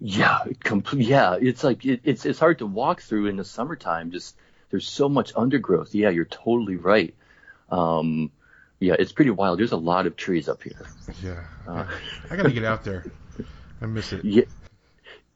Yeah, 0.00 0.38
complete. 0.60 1.06
Yeah, 1.06 1.36
it's 1.40 1.62
like 1.64 1.84
it, 1.84 2.00
it's 2.04 2.24
it's 2.24 2.38
hard 2.38 2.58
to 2.58 2.66
walk 2.66 3.02
through 3.02 3.26
in 3.26 3.36
the 3.36 3.44
summertime. 3.44 4.10
Just 4.10 4.36
there's 4.70 4.86
so 4.88 5.08
much 5.08 5.32
undergrowth. 5.36 5.94
Yeah, 5.94 6.10
you're 6.10 6.24
totally 6.24 6.76
right. 6.76 7.14
Um, 7.70 8.30
yeah, 8.80 8.94
it's 8.98 9.12
pretty 9.12 9.30
wild. 9.30 9.58
There's 9.58 9.72
a 9.72 9.76
lot 9.76 10.06
of 10.06 10.16
trees 10.16 10.48
up 10.48 10.62
here. 10.62 10.86
Yeah, 11.22 11.44
Uh. 11.66 11.84
I 12.30 12.36
gotta 12.36 12.50
get 12.50 12.64
out 12.64 12.84
there. 12.84 13.04
I 13.80 13.86
miss 13.86 14.12
it. 14.12 14.24
Yeah, 14.24 14.44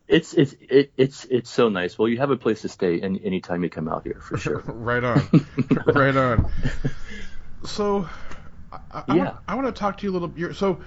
it's 0.08 0.34
it's 0.34 0.54
it, 0.60 0.92
it's 0.96 1.24
it's 1.24 1.50
so 1.50 1.68
nice. 1.68 1.98
Well, 1.98 2.08
you 2.08 2.18
have 2.18 2.30
a 2.30 2.36
place 2.36 2.62
to 2.62 2.68
stay 2.68 3.00
any 3.00 3.20
anytime 3.24 3.62
you 3.62 3.70
come 3.70 3.88
out 3.88 4.04
here 4.04 4.20
for 4.20 4.36
sure. 4.38 4.58
right 4.66 5.02
on, 5.02 5.22
right 5.86 6.16
on. 6.16 6.50
So, 7.64 8.08
I, 8.72 8.78
I, 8.92 9.04
Yeah. 9.08 9.24
want, 9.24 9.36
I 9.48 9.54
want 9.56 9.66
to 9.66 9.72
talk 9.72 9.98
to 9.98 10.04
you 10.06 10.12
a 10.12 10.14
little. 10.14 10.32
You're, 10.36 10.54
so, 10.54 10.80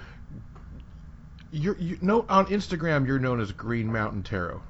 you're 1.50 1.76
you 1.78 1.98
know 2.00 2.24
on 2.28 2.46
Instagram 2.46 3.06
you're 3.06 3.18
known 3.18 3.40
as 3.40 3.52
Green 3.52 3.92
Mountain 3.92 4.22
Tarot, 4.22 4.62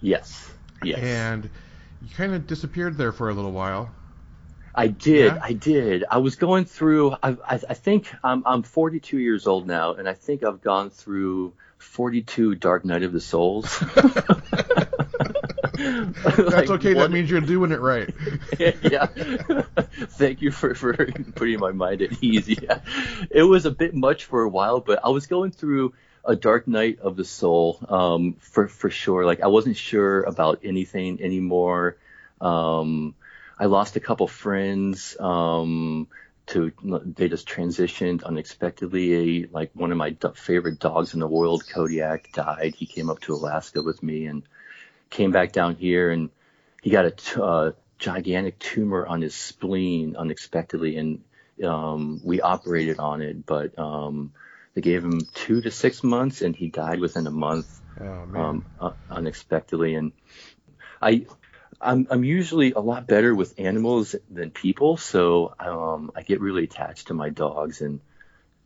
Yes, 0.00 0.50
yes. 0.82 0.98
and 1.00 1.50
you 2.00 2.08
kind 2.14 2.32
of 2.32 2.46
disappeared 2.46 2.96
there 2.96 3.12
for 3.12 3.28
a 3.28 3.34
little 3.34 3.52
while. 3.52 3.90
I 4.74 4.86
did. 4.86 5.34
Yeah? 5.34 5.40
I 5.42 5.52
did. 5.52 6.04
I 6.10 6.18
was 6.18 6.36
going 6.36 6.64
through. 6.64 7.12
I, 7.22 7.30
I, 7.46 7.60
I 7.68 7.74
think 7.74 8.10
I'm, 8.24 8.42
I'm 8.46 8.62
42 8.62 9.18
years 9.18 9.46
old 9.46 9.66
now, 9.66 9.92
and 9.94 10.08
I 10.08 10.14
think 10.14 10.42
I've 10.44 10.62
gone 10.62 10.88
through 10.88 11.52
42 11.82 12.54
Dark 12.54 12.84
Night 12.84 13.02
of 13.02 13.12
the 13.12 13.20
Souls. 13.20 13.82
That's 15.82 16.70
okay. 16.70 16.94
That 16.94 17.10
means 17.10 17.30
you're 17.30 17.40
doing 17.40 17.72
it 17.72 17.80
right. 17.80 18.12
yeah. 18.58 19.06
Thank 19.06 20.40
you 20.40 20.50
for, 20.50 20.74
for 20.74 20.94
putting 21.34 21.58
my 21.58 21.72
mind 21.72 22.02
at 22.02 22.22
ease. 22.22 22.48
Yeah. 22.48 22.80
It 23.30 23.42
was 23.42 23.66
a 23.66 23.70
bit 23.70 23.94
much 23.94 24.26
for 24.26 24.42
a 24.42 24.48
while, 24.48 24.80
but 24.80 25.00
I 25.04 25.08
was 25.08 25.26
going 25.26 25.50
through 25.50 25.94
a 26.24 26.36
dark 26.36 26.68
night 26.68 27.00
of 27.00 27.16
the 27.16 27.24
soul, 27.24 27.78
um, 27.88 28.34
for, 28.34 28.68
for 28.68 28.90
sure. 28.90 29.24
Like 29.24 29.40
I 29.40 29.48
wasn't 29.48 29.76
sure 29.76 30.22
about 30.22 30.60
anything 30.62 31.20
anymore. 31.20 31.96
Um, 32.40 33.14
I 33.58 33.66
lost 33.66 33.96
a 33.96 34.00
couple 34.00 34.28
friends, 34.28 35.16
um, 35.18 36.06
to, 36.48 36.72
they 37.16 37.28
just 37.28 37.48
transitioned 37.48 38.24
unexpectedly. 38.24 39.42
A 39.42 39.48
like 39.50 39.70
one 39.74 39.92
of 39.92 39.98
my 39.98 40.16
favorite 40.34 40.78
dogs 40.78 41.14
in 41.14 41.20
the 41.20 41.28
world, 41.28 41.64
Kodiak, 41.68 42.32
died. 42.32 42.74
He 42.74 42.86
came 42.86 43.10
up 43.10 43.20
to 43.20 43.34
Alaska 43.34 43.82
with 43.82 44.02
me 44.02 44.26
and 44.26 44.42
came 45.10 45.30
back 45.30 45.52
down 45.52 45.76
here 45.76 46.10
and 46.10 46.30
he 46.82 46.90
got 46.90 47.06
a 47.06 47.12
t- 47.12 47.40
uh, 47.40 47.72
gigantic 47.98 48.58
tumor 48.58 49.06
on 49.06 49.22
his 49.22 49.34
spleen 49.34 50.16
unexpectedly, 50.16 50.96
and 50.96 51.22
um, 51.64 52.20
we 52.24 52.40
operated 52.40 52.98
on 52.98 53.22
it, 53.22 53.46
but 53.46 53.78
um, 53.78 54.32
they 54.74 54.80
gave 54.80 55.04
him 55.04 55.20
two 55.32 55.60
to 55.60 55.70
six 55.70 56.02
months, 56.02 56.42
and 56.42 56.56
he 56.56 56.68
died 56.68 56.98
within 56.98 57.26
a 57.26 57.30
month 57.30 57.80
Oh 58.00 58.26
um, 58.34 58.66
uh, 58.80 58.92
unexpectedly. 59.08 59.94
And 59.94 60.12
I, 61.00 61.26
I'm, 61.82 62.06
I'm 62.10 62.24
usually 62.24 62.72
a 62.72 62.80
lot 62.80 63.06
better 63.06 63.34
with 63.34 63.58
animals 63.58 64.14
than 64.30 64.50
people, 64.50 64.96
so 64.96 65.54
um, 65.58 66.12
I 66.14 66.22
get 66.22 66.40
really 66.40 66.64
attached 66.64 67.08
to 67.08 67.14
my 67.14 67.28
dogs, 67.28 67.80
and 67.80 68.00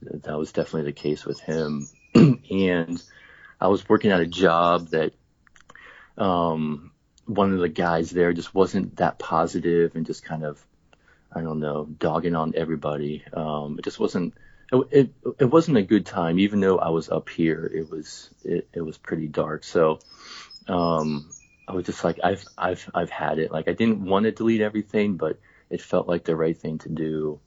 that 0.02 0.38
was 0.38 0.52
definitely 0.52 0.90
the 0.90 1.00
case 1.00 1.24
with 1.24 1.40
him. 1.40 1.88
and 2.14 3.02
I 3.60 3.68
was 3.68 3.88
working 3.88 4.10
at 4.10 4.20
a 4.20 4.26
job 4.26 4.88
that 4.88 5.12
um, 6.18 6.92
one 7.24 7.52
of 7.52 7.60
the 7.60 7.68
guys 7.68 8.10
there 8.10 8.32
just 8.32 8.54
wasn't 8.54 8.96
that 8.96 9.18
positive 9.18 9.96
and 9.96 10.06
just 10.06 10.24
kind 10.24 10.44
of, 10.44 10.64
I 11.32 11.40
don't 11.40 11.60
know, 11.60 11.86
dogging 11.86 12.36
on 12.36 12.52
everybody. 12.54 13.24
Um, 13.32 13.78
it 13.78 13.84
just 13.84 13.98
wasn't. 13.98 14.34
It, 14.72 14.88
it 14.90 15.10
it 15.38 15.44
wasn't 15.44 15.76
a 15.76 15.82
good 15.82 16.04
time, 16.06 16.40
even 16.40 16.58
though 16.60 16.78
I 16.78 16.88
was 16.88 17.08
up 17.08 17.28
here. 17.28 17.70
It 17.72 17.88
was 17.88 18.30
it, 18.44 18.68
it 18.72 18.80
was 18.80 18.98
pretty 18.98 19.28
dark. 19.28 19.62
So 19.62 20.00
um, 20.66 21.30
I 21.68 21.72
was 21.72 21.86
just 21.86 22.04
like, 22.04 22.20
I've 22.22 22.44
I've 22.56 22.88
I've 22.94 23.10
had 23.10 23.38
it. 23.38 23.50
Like 23.50 23.68
I 23.68 23.72
didn't 23.72 24.04
want 24.04 24.24
to 24.24 24.32
delete 24.32 24.60
everything, 24.60 25.16
but 25.16 25.38
it 25.70 25.80
felt 25.80 26.08
like 26.08 26.24
the 26.24 26.36
right 26.36 26.56
thing 26.56 26.78
to 26.78 26.88
do. 26.88 27.40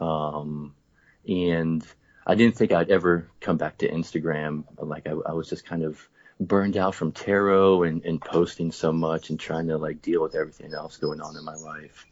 Um, 0.00 0.74
and 1.26 1.86
I 2.26 2.34
didn't 2.34 2.56
think 2.56 2.72
I'd 2.72 2.90
ever 2.90 3.28
come 3.40 3.56
back 3.56 3.78
to 3.78 3.90
Instagram. 3.90 4.64
Like 4.78 5.06
I, 5.06 5.10
I 5.10 5.32
was 5.32 5.48
just 5.48 5.66
kind 5.66 5.82
of 5.82 6.00
burned 6.40 6.76
out 6.76 6.94
from 6.94 7.12
tarot 7.12 7.82
and, 7.82 8.04
and 8.04 8.20
posting 8.20 8.72
so 8.72 8.92
much 8.92 9.30
and 9.30 9.40
trying 9.40 9.68
to 9.68 9.76
like 9.76 10.00
deal 10.00 10.22
with 10.22 10.34
everything 10.34 10.72
else 10.72 10.96
going 10.96 11.20
on 11.20 11.36
in 11.36 11.44
my 11.44 11.56
life. 11.56 12.06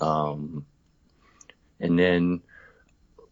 Um, 0.00 0.66
and 1.80 1.98
then 1.98 2.42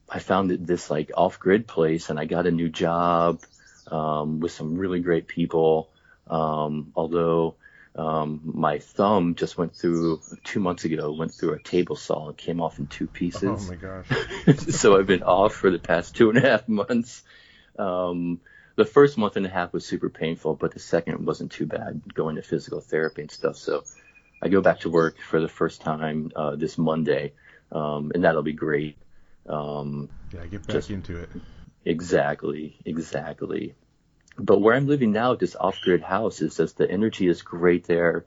I 0.08 0.20
found 0.20 0.50
this 0.50 0.90
like 0.90 1.10
off 1.16 1.38
grid 1.38 1.66
place 1.66 2.10
and 2.10 2.18
I 2.18 2.24
got 2.24 2.46
a 2.46 2.50
new 2.50 2.68
job, 2.68 3.42
um, 3.88 4.40
with 4.40 4.52
some 4.52 4.76
really 4.76 5.00
great 5.00 5.26
people. 5.26 5.90
Um, 6.28 6.92
although, 6.94 7.56
um, 7.96 8.40
my 8.44 8.78
thumb 8.78 9.34
just 9.34 9.56
went 9.56 9.74
through 9.74 10.20
two 10.44 10.60
months 10.60 10.84
ago, 10.84 11.12
went 11.12 11.32
through 11.32 11.54
a 11.54 11.58
table 11.58 11.96
saw 11.96 12.28
and 12.28 12.36
came 12.36 12.60
off 12.60 12.78
in 12.78 12.86
two 12.86 13.06
pieces 13.06 13.42
oh 13.44 13.68
my 13.68 13.74
gosh. 13.74 14.06
so 14.74 14.98
I've 14.98 15.06
been 15.06 15.22
off 15.22 15.54
for 15.54 15.70
the 15.70 15.78
past 15.78 16.14
two 16.14 16.28
and 16.28 16.38
a 16.38 16.42
half 16.42 16.68
months. 16.68 17.22
Um, 17.78 18.40
the 18.76 18.84
first 18.84 19.16
month 19.16 19.36
and 19.36 19.46
a 19.46 19.48
half 19.48 19.72
was 19.72 19.86
super 19.86 20.10
painful, 20.10 20.54
but 20.54 20.72
the 20.72 20.78
second 20.78 21.24
wasn't 21.24 21.52
too 21.52 21.64
bad 21.66 22.02
going 22.12 22.36
to 22.36 22.42
physical 22.42 22.80
therapy 22.80 23.22
and 23.22 23.30
stuff. 23.30 23.56
So 23.56 23.84
I 24.42 24.48
go 24.48 24.60
back 24.60 24.80
to 24.80 24.90
work 24.90 25.16
for 25.18 25.40
the 25.40 25.48
first 25.48 25.80
time 25.80 26.30
uh, 26.36 26.56
this 26.56 26.76
Monday, 26.76 27.32
um, 27.72 28.12
and 28.14 28.24
that'll 28.24 28.42
be 28.42 28.52
great. 28.52 28.98
Um, 29.48 30.10
Yeah, 30.34 30.44
get 30.46 30.66
back 30.66 30.76
Just- 30.76 30.90
into 30.90 31.16
it. 31.18 31.30
Exactly, 31.86 32.76
exactly. 32.84 33.76
But 34.38 34.60
where 34.60 34.74
I'm 34.74 34.86
living 34.86 35.12
now, 35.12 35.34
this 35.34 35.56
off-grid 35.56 36.02
house, 36.02 36.42
is 36.42 36.56
just 36.56 36.76
the 36.76 36.90
energy 36.90 37.26
is 37.26 37.42
great 37.42 37.84
there. 37.84 38.24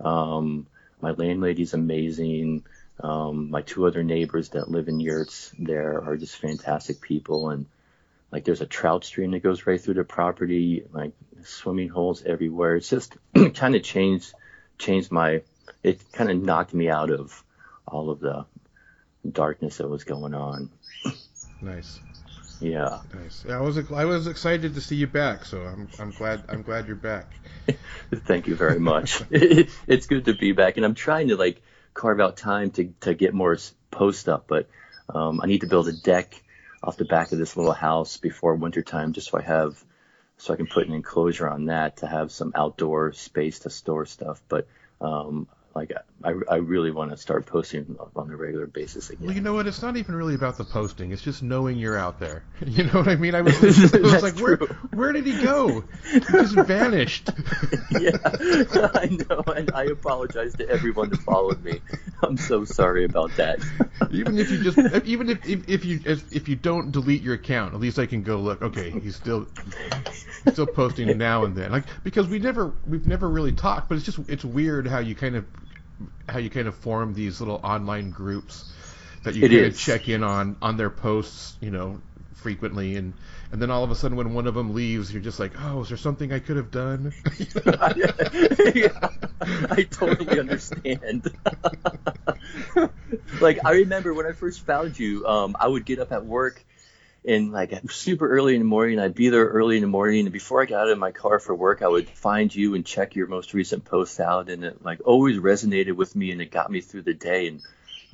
Um, 0.00 0.66
my 1.00 1.12
landlady's 1.12 1.74
amazing. 1.74 2.64
Um, 3.00 3.50
my 3.50 3.62
two 3.62 3.86
other 3.86 4.02
neighbors 4.02 4.50
that 4.50 4.70
live 4.70 4.88
in 4.88 5.00
yurts 5.00 5.52
there 5.58 6.02
are 6.02 6.16
just 6.16 6.36
fantastic 6.36 7.00
people, 7.00 7.50
and 7.50 7.66
like 8.30 8.44
there's 8.44 8.60
a 8.60 8.66
trout 8.66 9.04
stream 9.04 9.32
that 9.32 9.42
goes 9.42 9.66
right 9.66 9.80
through 9.80 9.94
the 9.94 10.04
property, 10.04 10.84
like 10.92 11.12
swimming 11.44 11.88
holes 11.88 12.22
everywhere. 12.24 12.76
It's 12.76 12.88
just 12.88 13.16
kind 13.54 13.74
of 13.74 13.82
changed 13.82 14.32
changed 14.78 15.10
my. 15.10 15.42
It 15.82 16.00
kind 16.12 16.30
of 16.30 16.42
knocked 16.42 16.74
me 16.74 16.88
out 16.88 17.10
of 17.10 17.42
all 17.86 18.10
of 18.10 18.20
the 18.20 18.46
darkness 19.30 19.78
that 19.78 19.88
was 19.88 20.04
going 20.04 20.34
on. 20.34 20.70
Nice. 21.60 22.00
Yeah. 22.64 23.00
Nice. 23.12 23.44
Yeah, 23.46 23.58
I 23.58 23.60
was 23.60 23.92
I 23.92 24.06
was 24.06 24.26
excited 24.26 24.74
to 24.74 24.80
see 24.80 24.96
you 24.96 25.06
back, 25.06 25.44
so 25.44 25.60
I'm 25.60 25.86
I'm 25.98 26.10
glad 26.12 26.44
I'm 26.48 26.62
glad 26.62 26.86
you're 26.86 26.96
back. 26.96 27.30
Thank 28.14 28.46
you 28.46 28.54
very 28.54 28.80
much. 28.80 29.20
it's 29.30 30.06
good 30.06 30.24
to 30.24 30.34
be 30.34 30.52
back, 30.52 30.78
and 30.78 30.86
I'm 30.86 30.94
trying 30.94 31.28
to 31.28 31.36
like 31.36 31.60
carve 31.92 32.20
out 32.20 32.38
time 32.38 32.70
to 32.72 32.94
to 33.00 33.12
get 33.12 33.34
more 33.34 33.58
post 33.90 34.30
up, 34.30 34.46
but 34.46 34.66
um, 35.14 35.42
I 35.42 35.46
need 35.46 35.60
to 35.60 35.66
build 35.66 35.88
a 35.88 35.92
deck 35.92 36.42
off 36.82 36.96
the 36.96 37.04
back 37.04 37.32
of 37.32 37.38
this 37.38 37.54
little 37.54 37.74
house 37.74 38.16
before 38.16 38.54
wintertime, 38.54 39.12
just 39.12 39.28
so 39.28 39.38
I 39.38 39.42
have 39.42 39.84
so 40.38 40.54
I 40.54 40.56
can 40.56 40.66
put 40.66 40.86
an 40.86 40.94
enclosure 40.94 41.48
on 41.48 41.66
that 41.66 41.98
to 41.98 42.06
have 42.06 42.32
some 42.32 42.52
outdoor 42.54 43.12
space 43.12 43.58
to 43.60 43.70
store 43.70 44.06
stuff. 44.06 44.40
But 44.48 44.66
um, 45.02 45.48
like 45.74 45.92
I, 46.22 46.34
I 46.48 46.56
really 46.56 46.90
want 46.90 47.10
to 47.10 47.16
start 47.16 47.46
posting 47.46 47.96
on 48.16 48.30
a 48.30 48.36
regular 48.36 48.66
basis 48.66 49.10
again. 49.10 49.26
Well, 49.26 49.34
you 49.34 49.42
know 49.42 49.52
what? 49.52 49.66
It's 49.66 49.82
not 49.82 49.96
even 49.96 50.14
really 50.14 50.34
about 50.34 50.56
the 50.56 50.64
posting. 50.64 51.12
It's 51.12 51.22
just 51.22 51.42
knowing 51.42 51.76
you're 51.76 51.98
out 51.98 52.20
there. 52.20 52.44
You 52.74 52.84
know 52.84 52.92
what 52.92 53.08
I 53.08 53.16
mean? 53.16 53.34
I 53.34 53.42
was, 53.42 53.54
I 53.94 53.98
was 53.98 54.22
like, 54.22 54.38
where, 54.40 54.56
where 54.92 55.12
did 55.12 55.26
he 55.26 55.40
go? 55.40 55.84
He 56.10 56.18
just 56.20 56.54
vanished. 56.54 57.30
yeah, 57.90 58.16
I 58.24 59.16
know, 59.28 59.44
and 59.54 59.70
I 59.72 59.84
apologize 59.84 60.54
to 60.54 60.68
everyone 60.68 61.10
that 61.10 61.20
followed 61.20 61.62
me. 61.62 61.80
I'm 62.22 62.36
so 62.36 62.64
sorry 62.64 63.04
about 63.04 63.36
that. 63.36 63.60
even 64.10 64.38
if 64.38 64.50
you 64.50 64.64
just, 64.64 64.78
even 65.04 65.28
if 65.28 65.46
if, 65.46 65.68
if 65.68 65.84
you 65.84 66.00
if, 66.04 66.32
if 66.32 66.48
you 66.48 66.56
don't 66.56 66.90
delete 66.90 67.22
your 67.22 67.34
account, 67.34 67.74
at 67.74 67.80
least 67.80 67.98
I 67.98 68.06
can 68.06 68.22
go 68.22 68.38
look. 68.38 68.62
Okay, 68.62 68.90
he's 68.90 69.14
still 69.14 69.46
he's 70.44 70.54
still 70.54 70.66
posting 70.66 71.16
now 71.18 71.44
and 71.44 71.54
then. 71.54 71.70
Like 71.70 71.84
because 72.02 72.26
we 72.26 72.38
never 72.38 72.72
we've 72.86 73.06
never 73.06 73.28
really 73.28 73.52
talked, 73.52 73.88
but 73.88 73.96
it's 73.96 74.06
just 74.06 74.18
it's 74.28 74.44
weird 74.44 74.88
how 74.88 74.98
you 74.98 75.14
kind 75.14 75.36
of 75.36 75.44
how 76.28 76.38
you 76.38 76.50
kind 76.50 76.68
of 76.68 76.74
form 76.74 77.14
these 77.14 77.40
little 77.40 77.60
online 77.62 78.10
groups 78.10 78.64
that 79.22 79.34
you 79.34 79.44
It 79.44 79.48
kind 79.50 79.64
of 79.64 79.76
check 79.78 80.08
in 80.08 80.22
on 80.22 80.56
on 80.62 80.76
their 80.76 80.90
posts, 80.90 81.56
you 81.60 81.70
know, 81.70 82.00
frequently. 82.34 82.96
And 82.96 83.14
and 83.52 83.60
then 83.62 83.70
all 83.70 83.84
of 83.84 83.90
a 83.90 83.94
sudden 83.94 84.16
when 84.16 84.34
one 84.34 84.46
of 84.46 84.54
them 84.54 84.74
leaves 84.74 85.12
you're 85.12 85.22
just 85.22 85.38
like 85.40 85.52
oh 85.60 85.82
is 85.82 85.88
there 85.88 85.96
something 85.98 86.32
i 86.32 86.38
could 86.38 86.56
have 86.56 86.70
done? 86.70 87.12
Yeah, 87.94 88.12
I 89.70 89.82
totally 89.90 90.38
understand. 90.40 91.30
like 93.40 93.58
I 93.64 93.72
remember 93.72 94.14
when 94.14 94.26
I 94.26 94.32
first 94.32 94.64
found 94.66 94.98
you, 94.98 95.26
um, 95.26 95.56
I 95.58 95.68
would 95.68 95.84
get 95.84 95.98
up 95.98 96.12
at 96.12 96.24
work 96.24 96.64
and 97.24 97.52
like 97.52 97.90
super 97.90 98.28
early 98.28 98.54
in 98.54 98.60
the 98.60 98.66
morning. 98.66 98.98
I'd 98.98 99.14
be 99.14 99.30
there 99.30 99.46
early 99.46 99.76
in 99.76 99.82
the 99.82 99.88
morning, 99.88 100.26
and 100.26 100.32
before 100.32 100.62
I 100.62 100.66
got 100.66 100.82
out 100.82 100.90
of 100.90 100.98
my 100.98 101.12
car 101.12 101.38
for 101.38 101.54
work, 101.54 101.82
I 101.82 101.88
would 101.88 102.08
find 102.08 102.54
you 102.54 102.74
and 102.74 102.84
check 102.84 103.16
your 103.16 103.26
most 103.26 103.54
recent 103.54 103.84
post 103.84 104.20
out, 104.20 104.50
and 104.50 104.64
it 104.64 104.84
like 104.84 105.00
always 105.04 105.38
resonated 105.38 105.96
with 105.96 106.14
me, 106.14 106.30
and 106.30 106.40
it 106.42 106.50
got 106.50 106.70
me 106.70 106.80
through 106.80 107.02
the 107.02 107.14
day. 107.14 107.48
And 107.48 107.62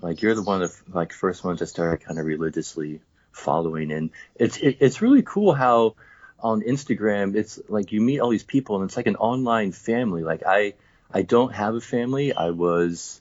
like 0.01 0.23
you're 0.23 0.35
the 0.35 0.43
one 0.43 0.63
of 0.63 0.81
like 0.93 1.13
first 1.13 1.45
ones 1.45 1.61
I 1.61 1.65
started 1.65 2.05
kind 2.05 2.19
of 2.19 2.27
religiously 2.27 3.01
following, 3.33 3.91
and 3.93 4.11
it's 4.37 4.57
it, 4.59 4.79
it's 4.81 5.03
really 5.03 5.23
cool 5.23 5.55
how 5.55 5.97
on 6.39 6.63
Instagram 6.63 7.35
it's 7.35 7.61
like 7.69 7.93
you 7.93 8.01
meet 8.01 8.21
all 8.21 8.31
these 8.31 8.45
people, 8.45 8.77
and 8.77 8.85
it's 8.85 8.97
like 8.97 9.09
an 9.09 9.17
online 9.17 9.73
family. 9.73 10.23
Like 10.23 10.43
I 10.47 10.75
I 11.13 11.23
don't 11.23 11.53
have 11.53 11.75
a 11.75 11.81
family. 11.81 12.33
I 12.33 12.51
was 12.51 13.21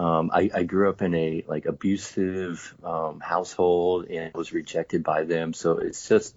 um, 0.00 0.30
I, 0.32 0.50
I 0.54 0.62
grew 0.62 0.88
up 0.88 1.02
in 1.02 1.14
a 1.14 1.44
like 1.46 1.66
abusive 1.66 2.74
um, 2.82 3.20
household 3.20 4.06
and 4.06 4.32
was 4.32 4.50
rejected 4.50 5.04
by 5.04 5.24
them. 5.24 5.52
So 5.52 5.76
it's 5.76 6.08
just 6.08 6.34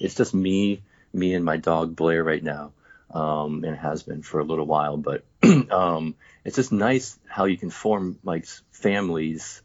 it's 0.00 0.16
just 0.16 0.34
me 0.34 0.82
me 1.12 1.34
and 1.34 1.44
my 1.44 1.56
dog 1.56 1.94
Blair 1.94 2.24
right 2.24 2.42
now, 2.42 2.72
um, 3.12 3.62
and 3.62 3.76
has 3.76 4.02
been 4.02 4.22
for 4.22 4.40
a 4.40 4.44
little 4.44 4.66
while. 4.66 4.96
But 4.96 5.24
um, 5.70 6.16
it's 6.44 6.56
just 6.56 6.72
nice 6.72 7.16
how 7.28 7.44
you 7.44 7.56
can 7.56 7.70
form 7.70 8.18
like 8.24 8.46
families, 8.72 9.62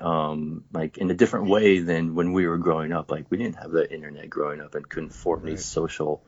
um, 0.00 0.64
like 0.72 0.98
in 0.98 1.08
a 1.08 1.14
different 1.14 1.46
way 1.46 1.78
than 1.78 2.16
when 2.16 2.32
we 2.32 2.48
were 2.48 2.58
growing 2.58 2.92
up. 2.92 3.12
Like 3.12 3.26
we 3.30 3.36
didn't 3.36 3.58
have 3.62 3.70
the 3.70 3.88
internet 3.94 4.28
growing 4.28 4.60
up 4.60 4.74
and 4.74 4.88
couldn't 4.88 5.14
form 5.14 5.42
Right. 5.42 5.50
these 5.50 5.64
social 5.64 6.20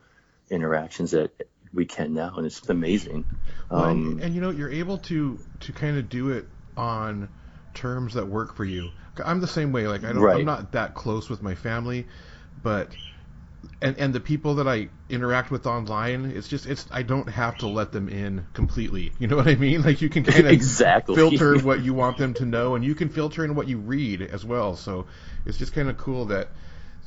interactions 0.49 1.11
that 1.11 1.31
we 1.75 1.85
can 1.85 2.13
now, 2.13 2.33
and 2.37 2.45
it's 2.45 2.67
amazing. 2.69 3.25
Well, 3.73 3.85
Um, 3.85 4.03
and, 4.03 4.19
and 4.21 4.33
you 4.35 4.41
know 4.41 4.49
you're 4.51 4.71
able 4.71 4.97
to 4.99 5.39
to 5.61 5.73
kind 5.73 5.97
of 5.97 6.09
do 6.09 6.31
it 6.31 6.47
on 6.77 7.29
terms 7.73 8.13
that 8.13 8.27
work 8.27 8.55
for 8.55 8.65
you. 8.65 8.91
I'm 9.23 9.39
the 9.41 9.47
same 9.47 9.71
way. 9.71 9.87
Like 9.87 10.03
I 10.03 10.13
don't, 10.13 10.27
Right. 10.27 10.33
I'm 10.33 10.45
not 10.45 10.71
that 10.73 10.93
close 10.95 11.29
with 11.29 11.41
my 11.41 11.55
family, 11.55 12.07
but 12.61 12.95
and 13.81 13.97
and 13.99 14.13
the 14.13 14.19
people 14.21 14.55
that 14.55 14.67
I 14.67 14.89
interact 15.09 15.51
with 15.51 15.67
online, 15.67 16.25
it's 16.27 16.47
just 16.47 16.67
it's 16.67 16.87
I 16.91 17.03
don't 17.03 17.29
have 17.29 17.57
to 17.59 17.67
let 17.67 17.91
them 17.91 18.09
in 18.09 18.47
completely. 18.53 19.13
You 19.19 19.27
know 19.27 19.37
what 19.37 19.47
I 19.47 19.55
mean? 19.55 19.83
Like 19.83 20.01
you 20.01 20.09
can 20.09 20.23
kind 20.25 20.47
of 20.47 20.59
Exactly. 20.59 21.13
filter 21.13 21.59
what 21.59 21.81
you 21.81 21.93
want 21.93 22.17
them 22.17 22.33
to 22.35 22.45
know, 22.45 22.75
and 22.75 22.85
you 22.85 22.95
can 22.95 23.09
filter 23.09 23.45
in 23.45 23.55
what 23.55 23.67
you 23.67 23.79
read 23.79 24.21
as 24.21 24.45
well. 24.45 24.75
So 24.77 25.07
it's 25.45 25.57
just 25.57 25.73
kind 25.73 25.89
of 25.89 25.97
cool 25.97 26.25
that 26.27 26.49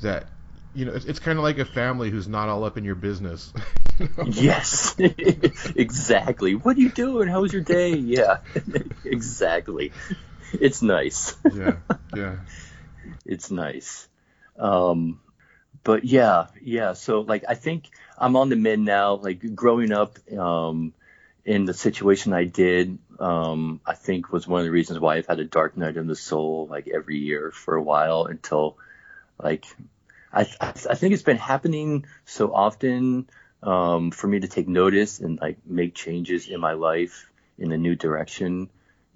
that 0.00 0.30
you 0.74 0.84
know 0.84 0.92
it's, 0.92 1.04
it's 1.04 1.18
kind 1.18 1.38
of 1.38 1.44
like 1.44 1.58
a 1.58 1.64
family 1.64 2.10
who's 2.10 2.28
not 2.28 2.48
all 2.48 2.64
up 2.64 2.76
in 2.76 2.84
your 2.84 2.94
business. 2.94 3.52
you 3.98 4.08
know? 4.16 4.24
Yes, 4.26 4.96
exactly. 5.76 6.54
What 6.54 6.76
are 6.76 6.80
you 6.80 6.90
doing? 6.90 7.28
How 7.28 7.40
was 7.40 7.52
your 7.52 7.62
day? 7.62 7.94
Yeah, 7.94 8.38
exactly. 9.04 9.92
It's 10.52 10.82
nice. 10.82 11.36
yeah, 11.52 11.76
yeah. 12.14 12.36
It's 13.24 13.50
nice. 13.50 14.08
Um, 14.58 15.20
but 15.84 16.04
yeah, 16.04 16.46
yeah. 16.62 16.94
So 16.94 17.20
like, 17.20 17.44
I 17.48 17.54
think 17.54 17.88
I'm 18.16 18.36
on 18.36 18.48
the 18.48 18.56
mend 18.56 18.84
now. 18.84 19.14
Like 19.14 19.54
growing 19.54 19.92
up, 19.92 20.18
um, 20.32 20.92
in 21.48 21.64
the 21.64 21.72
situation 21.72 22.34
I 22.34 22.44
did, 22.44 22.98
um, 23.18 23.80
I 23.86 23.94
think 23.94 24.30
was 24.30 24.46
one 24.46 24.60
of 24.60 24.66
the 24.66 24.70
reasons 24.70 25.00
why 25.00 25.16
I've 25.16 25.26
had 25.26 25.40
a 25.40 25.44
dark 25.44 25.78
night 25.78 25.96
in 25.96 26.06
the 26.06 26.14
soul 26.14 26.68
like 26.70 26.88
every 26.88 27.18
year 27.18 27.50
for 27.50 27.74
a 27.74 27.82
while 27.82 28.26
until 28.26 28.76
like 29.42 29.64
I, 30.32 30.42
I, 30.60 30.68
I 30.68 30.94
think 30.94 31.14
it's 31.14 31.22
been 31.22 31.36
happening 31.36 32.06
so 32.24 32.52
often 32.52 33.28
um, 33.62 34.10
for 34.10 34.26
me 34.26 34.40
to 34.40 34.48
take 34.48 34.68
notice 34.68 35.20
and 35.20 35.40
like 35.40 35.58
make 35.66 35.94
changes 35.94 36.48
in 36.48 36.60
my 36.60 36.72
life 36.72 37.30
in 37.58 37.72
a 37.72 37.78
new 37.78 37.96
direction. 37.96 38.70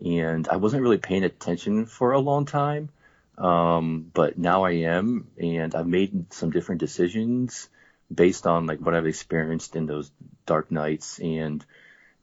And 0.04 0.48
I 0.48 0.56
wasn't 0.56 0.82
really 0.82 0.98
paying 0.98 1.24
attention 1.24 1.86
for 1.86 2.12
a 2.12 2.18
long 2.18 2.44
time. 2.44 2.90
Um, 3.38 4.10
but 4.12 4.36
now 4.36 4.64
I 4.64 4.72
am, 4.72 5.28
and 5.38 5.74
I've 5.74 5.86
made 5.86 6.32
some 6.32 6.50
different 6.50 6.80
decisions 6.80 7.68
based 8.12 8.46
on 8.46 8.66
like 8.66 8.80
what 8.80 8.94
I've 8.94 9.06
experienced 9.06 9.74
in 9.76 9.86
those 9.86 10.10
dark 10.44 10.70
nights. 10.70 11.18
And, 11.18 11.64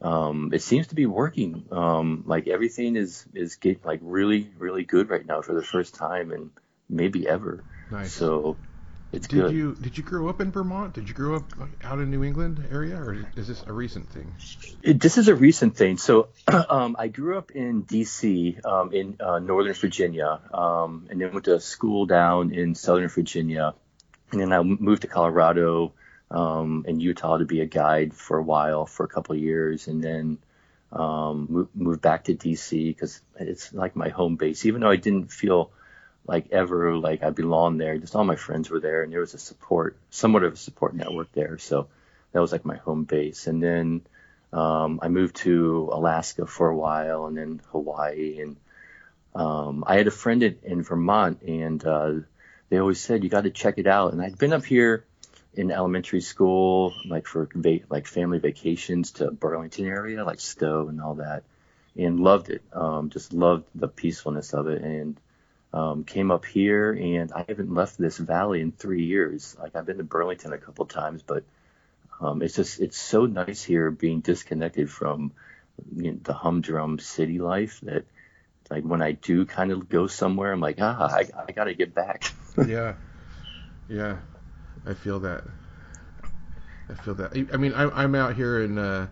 um, 0.02 0.52
it 0.54 0.62
seems 0.62 0.88
to 0.88 0.96
be 0.96 1.06
working. 1.06 1.66
Um, 1.72 2.24
like 2.26 2.48
everything 2.48 2.96
is, 2.96 3.26
is 3.34 3.56
getting 3.56 3.82
like 3.84 4.00
really, 4.04 4.52
really 4.58 4.84
good 4.84 5.10
right 5.10 5.26
now 5.26 5.42
for 5.42 5.54
the 5.54 5.64
first 5.64 5.96
time 5.96 6.32
and 6.32 6.52
maybe 6.90 7.28
ever. 7.28 7.64
Nice. 7.90 8.14
So 8.14 8.60
it's 9.12 9.28
did 9.28 9.42
good. 9.42 9.54
you 9.54 9.76
did 9.76 9.98
you 9.98 10.04
grow 10.04 10.30
up 10.30 10.40
in 10.40 10.52
Vermont? 10.52 10.94
Did 10.94 11.08
you 11.08 11.16
grow 11.16 11.36
up 11.36 11.52
out 11.84 12.00
in 12.00 12.12
New 12.12 12.24
England 12.24 12.68
area, 12.72 12.96
or 12.96 13.26
is 13.36 13.48
this 13.48 13.64
a 13.66 13.74
recent 13.74 14.10
thing? 14.10 14.36
It, 14.84 15.00
this 15.00 15.18
is 15.18 15.28
a 15.28 15.36
recent 15.36 15.76
thing. 15.76 15.98
So 15.98 16.30
um, 16.48 16.96
I 17.00 17.08
grew 17.08 17.38
up 17.38 17.52
in 17.52 17.82
D.C. 17.82 18.58
Um, 18.64 18.94
in 18.94 19.18
uh, 19.20 19.40
Northern 19.40 19.74
Virginia, 19.74 20.40
um, 20.54 21.08
and 21.10 21.20
then 21.20 21.34
went 21.34 21.46
to 21.46 21.60
school 21.60 22.06
down 22.06 22.54
in 22.54 22.76
Southern 22.76 23.10
Virginia, 23.10 23.74
and 24.32 24.42
then 24.42 24.54
I 24.54 24.62
moved 24.62 25.02
to 25.02 25.08
Colorado 25.08 25.94
um, 26.30 26.86
and 26.88 27.02
Utah 27.02 27.38
to 27.38 27.46
be 27.46 27.62
a 27.62 27.66
guide 27.66 28.14
for 28.14 28.38
a 28.38 28.44
while, 28.44 28.86
for 28.86 29.06
a 29.06 29.10
couple 29.10 29.36
of 29.36 29.42
years, 29.42 29.88
and 29.88 30.04
then 30.04 30.38
um, 30.92 31.48
moved, 31.50 31.76
moved 31.76 32.02
back 32.02 32.26
to 32.26 32.36
D.C. 32.36 32.90
because 32.90 33.22
it's 33.40 33.74
like 33.74 33.96
my 33.96 34.10
home 34.10 34.36
base. 34.36 34.66
Even 34.66 34.82
though 34.82 34.92
I 34.92 34.98
didn't 34.98 35.32
feel 35.32 35.72
like 36.30 36.52
ever 36.52 36.96
like 36.96 37.24
I 37.24 37.32
belonged 37.32 37.82
there. 37.82 37.98
Just 37.98 38.16
all 38.16 38.24
my 38.24 38.36
friends 38.36 38.70
were 38.70 38.80
there, 38.80 39.02
and 39.02 39.12
there 39.12 39.20
was 39.20 39.34
a 39.34 39.40
support, 39.40 39.98
somewhat 40.12 40.44
of 40.44 40.54
a 40.54 40.58
support 40.58 40.94
network 40.94 41.32
there. 41.32 41.58
So 41.58 41.88
that 42.32 42.40
was 42.40 42.52
like 42.52 42.66
my 42.66 42.78
home 42.78 43.04
base. 43.04 43.48
And 43.48 43.64
then 43.64 44.02
um, 44.54 45.00
I 45.02 45.08
moved 45.08 45.38
to 45.38 45.90
Alaska 45.92 46.46
for 46.46 46.70
a 46.70 46.78
while, 46.78 47.26
and 47.26 47.36
then 47.36 47.62
Hawaii. 47.72 48.42
And 48.42 48.58
um, 49.34 49.84
I 49.88 49.98
had 49.98 50.06
a 50.06 50.12
friend 50.12 50.44
in, 50.44 50.60
in 50.62 50.84
Vermont, 50.84 51.42
and 51.42 51.84
uh, 51.84 52.12
they 52.70 52.78
always 52.78 53.02
said 53.02 53.24
you 53.24 53.30
got 53.32 53.46
to 53.46 53.50
check 53.50 53.80
it 53.80 53.88
out. 53.88 54.14
And 54.14 54.22
I'd 54.22 54.38
been 54.38 54.54
up 54.54 54.66
here 54.66 55.06
in 55.56 55.72
elementary 55.72 56.22
school, 56.22 56.94
like 57.08 57.26
for 57.26 57.50
va- 57.56 57.90
like 57.90 58.06
family 58.06 58.38
vacations 58.38 59.14
to 59.14 59.32
Burlington 59.32 59.88
area, 59.88 60.24
like 60.24 60.42
Stowe 60.42 60.90
and 60.90 61.02
all 61.02 61.16
that, 61.16 61.42
and 61.98 62.20
loved 62.20 62.52
it. 62.52 62.62
Um, 62.72 63.10
just 63.10 63.34
loved 63.34 63.66
the 63.74 63.88
peacefulness 63.88 64.54
of 64.54 64.68
it, 64.68 64.84
and 64.84 65.20
um, 65.74 66.04
came 66.04 66.32
up 66.32 66.46
here 66.46 66.92
and 66.92 67.32
I 67.32 67.46
haven't 67.48 67.74
left 67.74 67.98
this 67.98 68.18
valley 68.18 68.62
in 68.62 68.72
three 68.72 69.04
years. 69.04 69.56
Like 69.60 69.76
I've 69.76 69.86
been 69.86 69.98
to 69.98 70.04
Burlington 70.04 70.54
a 70.54 70.58
couple 70.58 70.84
of 70.84 70.90
times, 70.90 71.22
but 71.22 71.44
um, 72.20 72.42
it's 72.42 72.56
just 72.56 72.80
it's 72.80 72.98
so 72.98 73.26
nice 73.26 73.64
here 73.64 73.92
being 73.92 74.22
disconnected 74.22 74.90
from 74.90 75.32
you 75.96 76.12
know, 76.12 76.20
the 76.24 76.34
humdrum 76.34 77.00
city 77.00 77.40
life 77.40 77.80
that 77.84 78.06
like 78.70 78.84
when 78.84 79.02
I 79.02 79.14
do 79.14 79.46
kind 79.46 79.72
of 79.72 79.90
go 79.90 80.08
somewhere, 80.08 80.52
I'm 80.52 80.60
like 80.60 80.78
ah 80.82 81.08
I, 81.08 81.28
I 81.48 81.52
got 81.52 81.66
to 81.66 81.76
get 81.76 81.94
back. 81.94 82.32
yeah, 82.68 82.96
yeah, 83.88 84.18
I 84.86 84.96
feel 84.96 85.20
that. 85.20 85.44
I 86.90 86.96
feel 86.96 87.14
that. 87.16 87.32
I, 87.36 87.46
I 87.54 87.58
mean, 87.58 87.74
I, 87.74 87.84
I'm 88.04 88.16
out 88.16 88.36
here 88.36 88.64
in 88.64 88.80
uh, 88.80 89.08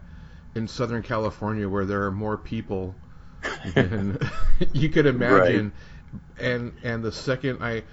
in 0.55 0.67
Southern 0.67 1.03
California 1.03 1.69
where 1.69 1.85
there 1.85 2.03
are 2.03 2.11
more 2.11 2.37
people 2.37 2.95
than 3.75 4.17
you 4.73 4.89
could 4.89 5.05
imagine. 5.05 5.65
Right 5.65 5.73
and 6.39 6.73
and 6.83 7.03
the 7.03 7.11
second 7.11 7.61
I 7.61 7.83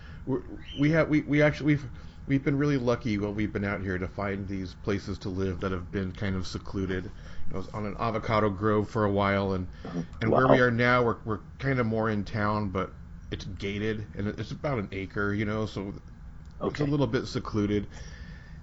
we 0.78 0.90
have 0.90 1.08
we, 1.08 1.22
we 1.22 1.42
actually 1.42 1.66
we've 1.74 1.84
we've 2.26 2.44
been 2.44 2.56
really 2.56 2.78
lucky 2.78 3.18
while 3.18 3.32
we've 3.32 3.52
been 3.52 3.64
out 3.64 3.82
here 3.82 3.98
to 3.98 4.08
find 4.08 4.48
these 4.48 4.74
places 4.82 5.18
to 5.18 5.28
live 5.28 5.60
that 5.60 5.72
have 5.72 5.90
been 5.92 6.12
kind 6.12 6.36
of 6.36 6.46
secluded. 6.46 7.10
I 7.52 7.56
was 7.58 7.68
on 7.68 7.84
an 7.84 7.96
avocado 7.98 8.48
grove 8.48 8.88
for 8.88 9.04
a 9.04 9.10
while, 9.10 9.52
and 9.52 9.66
and 10.22 10.30
wow. 10.30 10.38
where 10.38 10.48
we 10.48 10.60
are 10.60 10.70
now, 10.70 11.02
we're 11.02 11.16
we're 11.24 11.40
kind 11.58 11.78
of 11.78 11.86
more 11.86 12.10
in 12.10 12.24
town, 12.24 12.70
but 12.70 12.90
it's 13.30 13.44
gated 13.44 14.06
and 14.16 14.28
it's 14.28 14.52
about 14.52 14.78
an 14.78 14.88
acre, 14.92 15.34
you 15.34 15.44
know, 15.44 15.66
so 15.66 15.92
okay. 16.60 16.70
it's 16.70 16.80
a 16.80 16.84
little 16.84 17.06
bit 17.06 17.26
secluded 17.26 17.86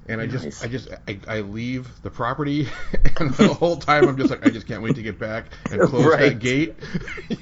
and 0.07 0.19
I 0.19 0.25
nice. 0.25 0.43
just 0.43 0.63
I 0.63 0.67
just 0.67 0.89
I, 1.07 1.19
I 1.27 1.39
leave 1.41 2.01
the 2.01 2.09
property 2.09 2.67
and 3.19 3.33
the 3.35 3.53
whole 3.53 3.77
time 3.77 4.07
I'm 4.07 4.17
just 4.17 4.29
like 4.29 4.45
I 4.45 4.49
just 4.49 4.67
can't 4.67 4.81
wait 4.81 4.95
to 4.95 5.03
get 5.03 5.19
back 5.19 5.45
and 5.71 5.81
close 5.89 6.05
right. 6.05 6.29
that 6.29 6.39
gate. 6.39 6.75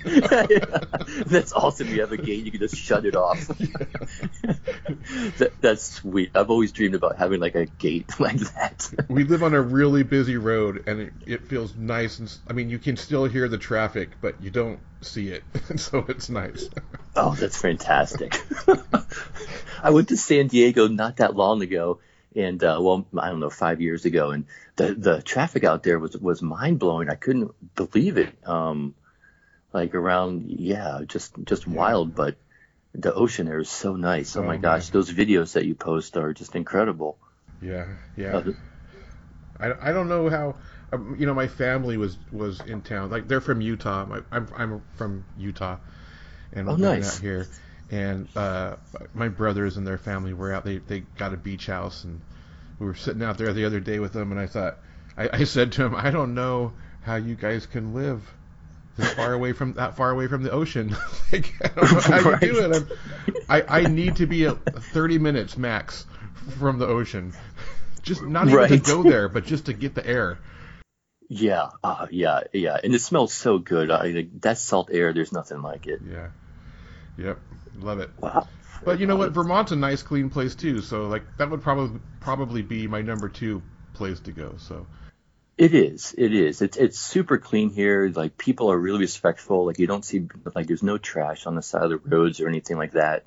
yeah. 0.06 1.24
That's 1.26 1.54
awesome. 1.54 1.88
You 1.88 2.02
have 2.02 2.12
a 2.12 2.18
gate, 2.18 2.46
you 2.46 2.52
can 2.52 2.60
just 2.60 2.76
shut 2.76 3.06
it 3.06 3.16
off. 3.16 3.48
that, 5.38 5.52
that's 5.62 5.84
sweet. 5.84 6.32
I've 6.36 6.50
always 6.50 6.72
dreamed 6.72 6.96
about 6.96 7.18
having 7.18 7.40
like 7.40 7.56
a 7.56 7.66
gate 7.66 8.20
like 8.20 8.38
that. 8.38 8.92
we 9.08 9.24
live 9.24 9.44
on 9.44 9.54
a 9.54 9.62
really 9.62 10.04
busy 10.04 10.38
road 10.38 10.84
and 10.88 11.02
it, 11.02 11.14
it 11.26 11.48
feels 11.48 11.76
nice 11.76 12.20
and 12.20 12.36
I 12.48 12.54
mean 12.54 12.70
you 12.70 12.80
can 12.80 12.98
still 12.98 13.26
hear 13.26 13.48
the 13.48 13.58
traffic 13.58 14.10
but 14.22 14.42
you 14.42 14.50
don't 14.50 14.80
see 15.02 15.30
it. 15.30 15.44
so 15.78 16.06
it's 16.08 16.30
nice. 16.30 16.70
oh, 17.16 17.36
that's 17.36 17.60
fantastic. 17.60 18.42
I 19.82 19.92
went 19.92 20.10
to 20.10 20.18
San 20.18 20.48
Diego 20.48 20.88
not 20.88 21.18
that 21.18 21.36
long 21.36 21.62
ago 21.62 22.00
and 22.36 22.64
uh, 22.64 22.78
well, 22.82 23.08
I 23.18 23.30
don't 23.30 23.40
know, 23.40 23.50
five 23.50 23.82
years 23.82 24.06
ago, 24.06 24.32
and 24.32 24.46
the 24.76 24.94
the 24.94 25.22
traffic 25.22 25.64
out 25.64 25.84
there 25.84 26.00
was 26.00 26.18
was 26.18 26.42
mind 26.42 26.80
blowing. 26.80 27.10
I 27.10 27.16
couldn't 27.16 27.52
believe 27.76 28.18
it. 28.18 28.36
Um, 28.48 28.96
like 29.74 29.96
around, 29.96 30.46
yeah, 30.50 31.02
just 31.08 31.34
just 31.44 31.68
yeah. 31.68 31.74
wild. 31.74 32.16
But 32.16 32.36
the 32.94 33.14
ocean 33.14 33.48
there 33.48 33.60
is 33.60 33.70
so 33.70 33.96
nice. 33.96 34.36
Oh, 34.36 34.42
oh 34.42 34.44
my 34.44 34.54
man. 34.54 34.62
gosh, 34.62 34.90
those 34.90 35.12
videos 35.12 35.54
that 35.54 35.66
you 35.66 35.76
post 35.76 36.18
are 36.18 36.34
just 36.34 36.56
incredible. 36.56 37.18
Yeah, 37.62 37.88
yeah. 38.16 38.38
Uh, 38.38 38.52
I, 39.60 39.90
I 39.90 39.94
don't 39.94 40.10
know 40.10 40.30
how. 40.30 40.56
Um, 40.92 41.18
you 41.20 41.28
know, 41.28 41.36
my 41.36 41.48
family 41.48 41.98
was 41.98 42.18
was 42.32 42.62
in 42.62 42.82
town. 42.82 43.12
Like 43.12 43.28
they're 43.28 43.42
from 43.42 43.62
Utah. 43.62 44.06
My, 44.06 44.22
I'm 44.32 44.48
I'm 44.56 44.82
from 44.96 45.26
Utah, 45.38 45.78
and 46.54 46.70
oh, 46.70 46.74
I'm 46.74 46.82
nice. 46.82 47.18
out 47.18 47.22
here 47.22 47.48
and 47.92 48.28
uh, 48.36 48.76
my 49.14 49.30
brothers 49.30 49.78
and 49.78 49.86
their 49.86 49.98
family 49.98 50.34
were 50.34 50.54
out. 50.54 50.64
They 50.64 50.78
they 50.78 51.02
got 51.18 51.34
a 51.34 51.38
beach 51.38 51.66
house, 51.66 52.04
and 52.04 52.22
we 52.78 52.86
were 52.86 52.96
sitting 52.96 53.24
out 53.24 53.38
there 53.38 53.54
the 53.54 53.66
other 53.66 53.80
day 53.80 54.00
with 54.00 54.14
them. 54.14 54.32
And 54.32 54.40
I 54.40 54.48
thought, 54.48 54.78
I, 55.18 55.30
I 55.34 55.44
said 55.44 55.72
to 55.74 55.86
him, 55.86 55.96
I 55.96 56.12
don't 56.12 56.34
know 56.34 56.74
how 57.02 57.16
you 57.16 57.36
guys 57.36 57.66
can 57.66 57.94
live 57.94 58.22
this 58.98 59.14
far 59.14 59.34
away 59.34 59.54
from 59.54 59.74
that 59.74 59.98
far 59.98 60.12
away 60.12 60.28
from 60.28 60.44
the 60.44 60.52
ocean. 60.52 60.96
like 61.32 61.54
I 61.64 61.68
don't 61.70 61.92
know 61.92 62.00
how 62.00 62.30
right. 62.32 62.42
you 62.42 62.54
do 62.54 62.72
it. 62.72 62.76
I'm, 62.76 63.36
I 63.50 63.80
I 63.80 63.88
need 63.88 64.18
to 64.18 64.28
be 64.28 64.46
at 64.46 64.58
30 64.66 65.18
minutes 65.18 65.58
max 65.58 66.06
from 66.60 66.78
the 66.80 66.88
ocean, 66.88 67.34
just 68.04 68.22
not 68.22 68.48
even 68.48 68.58
right. 68.58 68.70
to 68.70 68.78
go 68.78 69.04
there, 69.04 69.30
but 69.30 69.46
just 69.46 69.66
to 69.66 69.74
get 69.74 69.96
the 69.96 70.06
air. 70.06 70.40
Yeah, 71.32 71.70
uh, 71.84 72.08
yeah, 72.10 72.42
yeah, 72.54 72.78
and 72.84 72.94
it 72.94 73.02
smells 73.02 73.34
so 73.34 73.60
good. 73.60 73.92
I, 73.92 74.28
that 74.40 74.58
salt 74.58 74.90
air, 74.92 75.14
there's 75.14 75.32
nothing 75.32 75.62
like 75.62 75.86
it. 75.86 76.02
Yeah. 76.04 76.30
Yep. 77.20 77.40
Love 77.82 78.00
it. 78.00 78.10
Wow. 78.20 78.48
But 78.84 79.00
you 79.00 79.08
know 79.08 79.16
what? 79.16 79.32
Vermont's 79.32 79.72
a 79.72 79.76
nice, 79.76 80.04
clean 80.04 80.30
place 80.30 80.56
too. 80.56 80.82
So 80.82 81.08
like 81.08 81.24
that 81.38 81.50
would 81.50 81.62
probably 81.62 82.00
probably 82.20 82.62
be 82.62 82.88
my 82.88 83.02
number 83.02 83.30
two 83.30 83.62
place 83.94 84.20
to 84.22 84.32
go. 84.32 84.56
So. 84.58 84.88
It 85.58 85.74
is. 85.74 86.16
It 86.18 86.34
is. 86.34 86.62
It's 86.62 86.78
it's 86.78 86.98
super 86.98 87.38
clean 87.38 87.70
here. 87.70 88.10
Like 88.16 88.38
people 88.38 88.72
are 88.72 88.78
really 88.78 89.00
respectful. 89.00 89.66
Like 89.66 89.78
you 89.78 89.88
don't 89.88 90.06
see 90.06 90.26
like 90.56 90.68
there's 90.68 90.84
no 90.84 90.98
trash 90.98 91.46
on 91.46 91.56
the 91.56 91.62
side 91.62 91.84
of 91.84 91.90
the 91.90 91.98
roads 91.98 92.40
or 92.40 92.48
anything 92.48 92.78
like 92.78 92.94
that. 92.94 93.26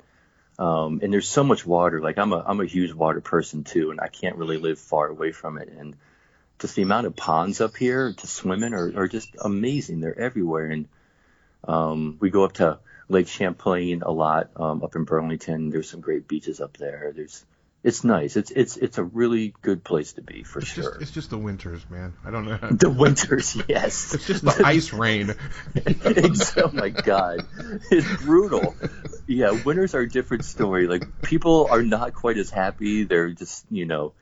Um, 0.57 0.99
and 1.03 1.13
there's 1.13 1.27
so 1.27 1.43
much 1.43 1.63
water. 1.63 2.01
Like 2.01 2.17
I'm 2.17 2.33
a 2.33 2.43
I'm 2.43 2.59
a 2.59 2.65
huge 2.65 2.91
water 2.91 3.21
person 3.21 3.63
too, 3.63 3.91
and 3.91 4.01
I 4.01 4.07
can't 4.07 4.37
really 4.37 4.57
live 4.57 4.79
far 4.79 5.09
away 5.09 5.31
from 5.31 5.59
it. 5.59 5.69
And 5.69 5.95
just 6.57 6.75
the 6.75 6.81
amount 6.81 7.05
of 7.05 7.15
ponds 7.15 7.61
up 7.61 7.77
here 7.77 8.13
to 8.13 8.27
swim 8.27 8.63
in 8.63 8.73
are, 8.73 8.91
are 8.95 9.07
just 9.07 9.35
amazing. 9.39 9.99
They're 9.99 10.17
everywhere. 10.17 10.67
And 10.67 10.87
um, 11.67 12.17
we 12.19 12.31
go 12.31 12.45
up 12.45 12.53
to 12.53 12.79
Lake 13.09 13.27
Champlain 13.27 14.01
a 14.01 14.11
lot 14.11 14.49
um, 14.55 14.83
up 14.83 14.95
in 14.95 15.03
Burlington. 15.03 15.69
There's 15.69 15.89
some 15.89 16.01
great 16.01 16.27
beaches 16.27 16.61
up 16.61 16.77
there. 16.77 17.11
There's 17.15 17.45
it's 17.83 18.05
nice. 18.05 18.37
It's 18.37 18.49
it's 18.49 18.77
it's 18.77 18.97
a 18.97 19.03
really 19.03 19.53
good 19.61 19.83
place 19.83 20.13
to 20.13 20.21
be 20.21 20.43
for 20.43 20.59
it's 20.59 20.69
sure. 20.69 20.83
Just, 20.83 21.01
it's 21.01 21.11
just 21.11 21.29
the 21.29 21.37
winters, 21.37 21.81
man. 21.89 22.13
I 22.23 22.31
don't 22.31 22.45
know. 22.45 22.57
the 22.71 22.89
winters, 22.89 23.57
yes. 23.67 24.13
It's 24.13 24.25
just 24.25 24.45
the 24.45 24.65
ice 24.65 24.93
rain. 24.93 25.33
oh 26.57 26.71
my 26.71 26.89
god, 26.89 27.45
it's 27.91 28.23
brutal. 28.23 28.75
Yeah, 29.27 29.51
winters 29.51 29.95
are 29.95 30.01
a 30.01 30.09
different 30.09 30.45
story. 30.45 30.87
Like 30.87 31.21
people 31.21 31.67
are 31.69 31.83
not 31.83 32.13
quite 32.13 32.37
as 32.37 32.49
happy. 32.49 33.03
They're 33.03 33.31
just 33.31 33.65
you 33.69 33.85
know, 33.85 34.13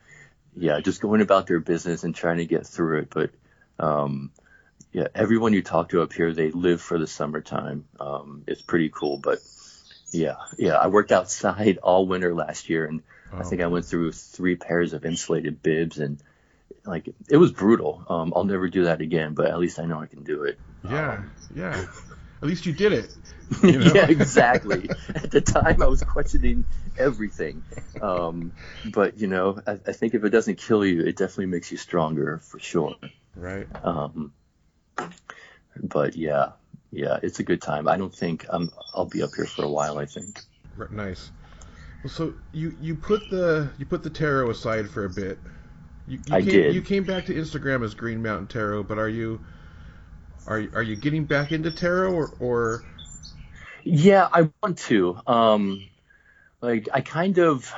yeah, 0.56 0.80
just 0.80 1.00
going 1.00 1.20
about 1.20 1.46
their 1.46 1.60
business 1.60 2.02
and 2.02 2.16
trying 2.16 2.38
to 2.38 2.46
get 2.46 2.66
through 2.66 3.02
it. 3.02 3.10
But 3.10 3.30
um, 3.78 4.32
yeah, 4.92 5.08
everyone 5.14 5.52
you 5.52 5.62
talk 5.62 5.90
to 5.90 6.02
up 6.02 6.12
here, 6.12 6.32
they 6.32 6.50
live 6.50 6.80
for 6.80 6.98
the 6.98 7.06
summertime. 7.06 7.86
Um, 7.98 8.44
it's 8.46 8.62
pretty 8.62 8.90
cool, 8.90 9.16
but 9.18 9.38
yeah, 10.10 10.36
yeah, 10.58 10.74
I 10.74 10.88
worked 10.88 11.12
outside 11.12 11.78
all 11.82 12.06
winter 12.06 12.34
last 12.34 12.68
year, 12.68 12.84
and 12.86 13.02
oh. 13.32 13.38
I 13.38 13.42
think 13.44 13.62
I 13.62 13.66
went 13.68 13.86
through 13.86 14.12
three 14.12 14.56
pairs 14.56 14.92
of 14.92 15.04
insulated 15.04 15.62
bibs, 15.62 15.98
and 15.98 16.18
like 16.84 17.08
it 17.30 17.36
was 17.36 17.52
brutal. 17.52 18.04
Um, 18.08 18.32
I'll 18.36 18.44
never 18.44 18.68
do 18.68 18.84
that 18.84 19.00
again, 19.00 19.34
but 19.34 19.46
at 19.46 19.58
least 19.58 19.78
I 19.78 19.86
know 19.86 20.00
I 20.00 20.06
can 20.06 20.24
do 20.24 20.44
it. 20.44 20.58
Yeah, 20.84 21.12
Um, 21.12 21.30
yeah. 21.54 21.86
At 22.42 22.48
least 22.48 22.66
you 22.66 22.72
did 22.72 22.92
it. 22.92 23.14
You 23.62 23.78
know? 23.78 23.92
yeah, 23.94 24.06
exactly. 24.08 24.88
At 25.14 25.30
the 25.30 25.42
time, 25.42 25.82
I 25.82 25.86
was 25.86 26.02
questioning 26.02 26.64
everything. 26.96 27.62
Um, 28.00 28.52
but 28.90 29.18
you 29.18 29.26
know, 29.26 29.60
I, 29.66 29.72
I 29.72 29.92
think 29.92 30.14
if 30.14 30.24
it 30.24 30.30
doesn't 30.30 30.56
kill 30.56 30.86
you, 30.86 31.02
it 31.02 31.16
definitely 31.16 31.46
makes 31.46 31.70
you 31.70 31.76
stronger 31.76 32.38
for 32.38 32.58
sure. 32.58 32.96
Right. 33.36 33.66
Um, 33.84 34.32
but 35.80 36.16
yeah, 36.16 36.52
yeah, 36.90 37.18
it's 37.22 37.40
a 37.40 37.42
good 37.42 37.62
time. 37.62 37.88
I 37.88 37.96
don't 37.96 38.14
think 38.14 38.46
um, 38.50 38.70
I'll 38.94 39.06
be 39.06 39.22
up 39.22 39.34
here 39.34 39.46
for 39.46 39.64
a 39.64 39.68
while. 39.68 39.98
I 39.98 40.06
think. 40.06 40.40
Right, 40.76 40.90
Nice. 40.90 41.30
Well, 42.02 42.12
so 42.12 42.34
you 42.52 42.74
you 42.80 42.96
put 42.96 43.30
the 43.30 43.70
you 43.78 43.86
put 43.86 44.02
the 44.02 44.10
tarot 44.10 44.50
aside 44.50 44.90
for 44.90 45.04
a 45.04 45.10
bit. 45.10 45.38
You, 46.08 46.18
you 46.26 46.34
I 46.34 46.40
came, 46.40 46.50
did. 46.50 46.74
You 46.74 46.82
came 46.82 47.04
back 47.04 47.26
to 47.26 47.34
Instagram 47.34 47.84
as 47.84 47.94
Green 47.94 48.22
Mountain 48.22 48.48
Tarot, 48.48 48.82
but 48.84 48.98
are 48.98 49.08
you 49.08 49.40
are 50.46 50.64
are 50.74 50.82
you 50.82 50.96
getting 50.96 51.24
back 51.24 51.52
into 51.52 51.70
tarot 51.70 52.12
or 52.12 52.34
or 52.40 52.84
Yeah, 53.84 54.28
I 54.32 54.50
want 54.62 54.78
to. 54.78 55.18
Um, 55.26 55.88
like 56.60 56.88
I 56.92 57.00
kind 57.00 57.38
of, 57.38 57.72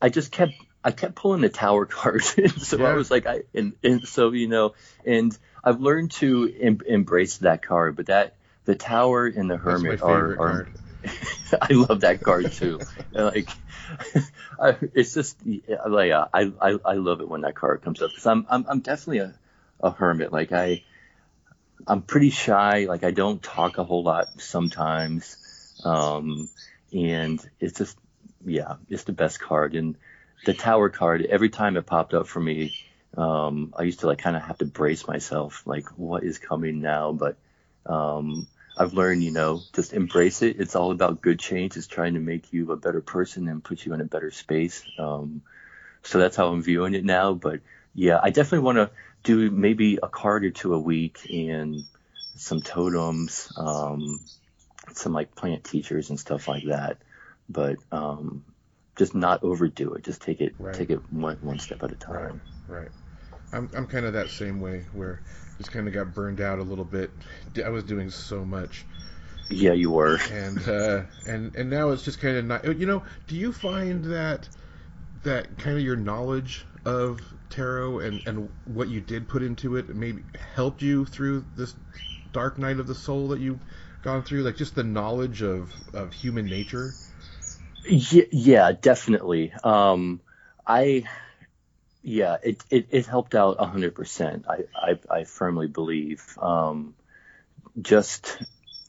I 0.00 0.08
just 0.08 0.32
kept, 0.32 0.52
I 0.84 0.90
kept 0.90 1.14
pulling 1.14 1.40
the 1.40 1.48
tower 1.48 1.86
card, 1.86 2.22
so 2.22 2.78
Yeah. 2.78 2.90
I 2.90 2.94
was 2.94 3.10
like, 3.10 3.26
I 3.26 3.42
and, 3.54 3.72
and 3.82 4.06
so 4.06 4.32
you 4.32 4.48
know, 4.48 4.74
and 5.04 5.36
I've 5.64 5.80
learned 5.80 6.12
to 6.12 6.52
em- 6.60 6.82
embrace 6.86 7.38
that 7.38 7.62
card, 7.62 7.96
but 7.96 8.06
that 8.06 8.36
the 8.66 8.74
tower 8.74 9.26
and 9.26 9.50
the 9.50 9.56
hermit 9.56 10.02
are, 10.02 10.38
are? 10.38 10.68
I 11.60 11.72
love 11.72 12.00
that 12.00 12.22
card 12.22 12.52
too. 12.52 12.80
like, 13.12 13.48
I, 14.60 14.76
it's 14.94 15.14
just 15.14 15.38
like 15.86 16.12
uh, 16.12 16.28
I, 16.32 16.52
I 16.60 16.78
I 16.84 16.94
love 16.94 17.20
it 17.20 17.28
when 17.28 17.42
that 17.42 17.54
card 17.54 17.82
comes 17.82 18.02
up 18.02 18.10
because 18.10 18.26
I'm 18.26 18.46
I'm 18.48 18.66
I'm 18.68 18.80
definitely 18.80 19.18
a, 19.18 19.34
a 19.80 19.90
hermit. 19.90 20.32
Like 20.32 20.52
I 20.52 20.82
I'm 21.86 22.02
pretty 22.02 22.30
shy. 22.30 22.86
Like 22.88 23.04
I 23.04 23.10
don't 23.10 23.42
talk 23.42 23.78
a 23.78 23.84
whole 23.84 24.02
lot 24.02 24.40
sometimes, 24.40 25.36
um, 25.84 26.48
and 26.92 27.40
it's 27.60 27.78
just 27.78 27.98
yeah, 28.44 28.76
it's 28.88 29.04
the 29.04 29.12
best 29.12 29.40
card. 29.40 29.74
And 29.74 29.96
the 30.44 30.54
tower 30.54 30.88
card, 30.88 31.22
every 31.22 31.50
time 31.50 31.76
it 31.76 31.86
popped 31.86 32.14
up 32.14 32.26
for 32.26 32.40
me, 32.40 32.74
um, 33.16 33.74
I 33.76 33.82
used 33.82 34.00
to 34.00 34.06
like 34.06 34.18
kind 34.18 34.36
of 34.36 34.42
have 34.42 34.58
to 34.58 34.64
brace 34.64 35.06
myself, 35.06 35.62
like 35.66 35.88
what 35.96 36.24
is 36.24 36.38
coming 36.38 36.80
now, 36.80 37.12
but 37.12 37.36
um, 37.86 38.46
I've 38.76 38.94
learned, 38.94 39.22
you 39.22 39.30
know, 39.30 39.62
just 39.72 39.92
embrace 39.92 40.42
it. 40.42 40.60
It's 40.60 40.74
all 40.74 40.90
about 40.90 41.22
good 41.22 41.38
change. 41.38 41.76
It's 41.76 41.86
trying 41.86 42.14
to 42.14 42.20
make 42.20 42.52
you 42.52 42.72
a 42.72 42.76
better 42.76 43.00
person 43.00 43.48
and 43.48 43.62
put 43.62 43.84
you 43.86 43.94
in 43.94 44.00
a 44.00 44.04
better 44.04 44.30
space. 44.30 44.84
Um, 44.98 45.42
so 46.02 46.18
that's 46.18 46.36
how 46.36 46.48
I'm 46.48 46.62
viewing 46.62 46.94
it 46.94 47.04
now. 47.04 47.34
But 47.34 47.60
yeah, 47.94 48.18
I 48.22 48.30
definitely 48.30 48.64
want 48.64 48.78
to 48.78 48.90
do 49.22 49.50
maybe 49.50 49.98
a 50.02 50.08
card 50.08 50.44
or 50.44 50.50
two 50.50 50.74
a 50.74 50.78
week 50.78 51.20
and 51.32 51.84
some 52.34 52.62
totems, 52.62 53.52
um, 53.56 54.20
some 54.92 55.12
like 55.12 55.34
plant 55.36 55.62
teachers 55.64 56.10
and 56.10 56.18
stuff 56.18 56.48
like 56.48 56.64
that. 56.64 56.98
But 57.48 57.76
um, 57.92 58.44
just 58.96 59.14
not 59.14 59.42
overdo 59.42 59.94
it. 59.94 60.04
Just 60.04 60.22
take 60.22 60.40
it, 60.40 60.54
Right. 60.58 60.74
take 60.74 60.90
it 60.90 61.00
one, 61.12 61.36
one 61.40 61.58
step 61.58 61.82
at 61.82 61.92
a 61.92 61.96
time. 61.96 62.42
Right. 62.66 62.88
I'm 63.52 63.70
I'm 63.74 63.86
kind 63.86 64.06
of 64.06 64.12
that 64.14 64.30
same 64.30 64.60
way 64.60 64.86
where 64.92 65.22
just 65.58 65.70
kind 65.72 65.86
of 65.86 65.94
got 65.94 66.14
burned 66.14 66.40
out 66.40 66.58
a 66.58 66.62
little 66.62 66.84
bit. 66.84 67.12
I 67.64 67.68
was 67.68 67.84
doing 67.84 68.10
so 68.10 68.44
much, 68.44 68.86
Yeah, 69.50 69.72
you 69.72 69.90
were. 69.90 70.18
and 70.30 70.68
uh, 70.68 71.02
and 71.26 71.54
and 71.54 71.70
now 71.70 71.90
it's 71.90 72.02
just 72.02 72.20
kind 72.20 72.36
of 72.36 72.44
not. 72.44 72.64
You 72.78 72.86
know, 72.86 73.04
do 73.26 73.36
you 73.36 73.52
find 73.52 74.04
that 74.06 74.48
that 75.22 75.58
kind 75.58 75.76
of 75.76 75.82
your 75.82 75.96
knowledge 75.96 76.66
of 76.84 77.34
tarot 77.50 78.00
and 78.00 78.22
and 78.26 78.48
what 78.64 78.88
you 78.88 79.00
did 79.00 79.28
put 79.28 79.42
into 79.42 79.76
it 79.76 79.88
maybe 79.94 80.24
helped 80.54 80.82
you 80.82 81.04
through 81.04 81.44
this 81.56 81.74
dark 82.32 82.58
night 82.58 82.78
of 82.80 82.86
the 82.86 82.94
soul 82.94 83.28
that 83.28 83.40
you've 83.40 83.64
gone 84.02 84.22
through? 84.22 84.42
Like 84.42 84.56
just 84.56 84.74
the 84.74 84.84
knowledge 84.84 85.42
of 85.42 85.72
of 85.92 86.12
human 86.12 86.48
nature. 86.48 86.96
Yeah, 87.86 88.24
yeah, 88.32 88.72
definitely. 88.72 89.52
Um, 89.62 90.20
I, 90.66 91.04
yeah, 92.02 92.36
it, 92.42 92.62
it, 92.70 92.88
it 92.90 93.06
helped 93.06 93.34
out 93.34 93.56
a 93.58 93.66
hundred 93.66 93.94
percent. 93.94 94.46
I, 94.48 94.64
I, 94.74 94.98
I 95.20 95.24
firmly 95.24 95.68
believe. 95.68 96.22
Um, 96.40 96.94
just, 97.80 98.38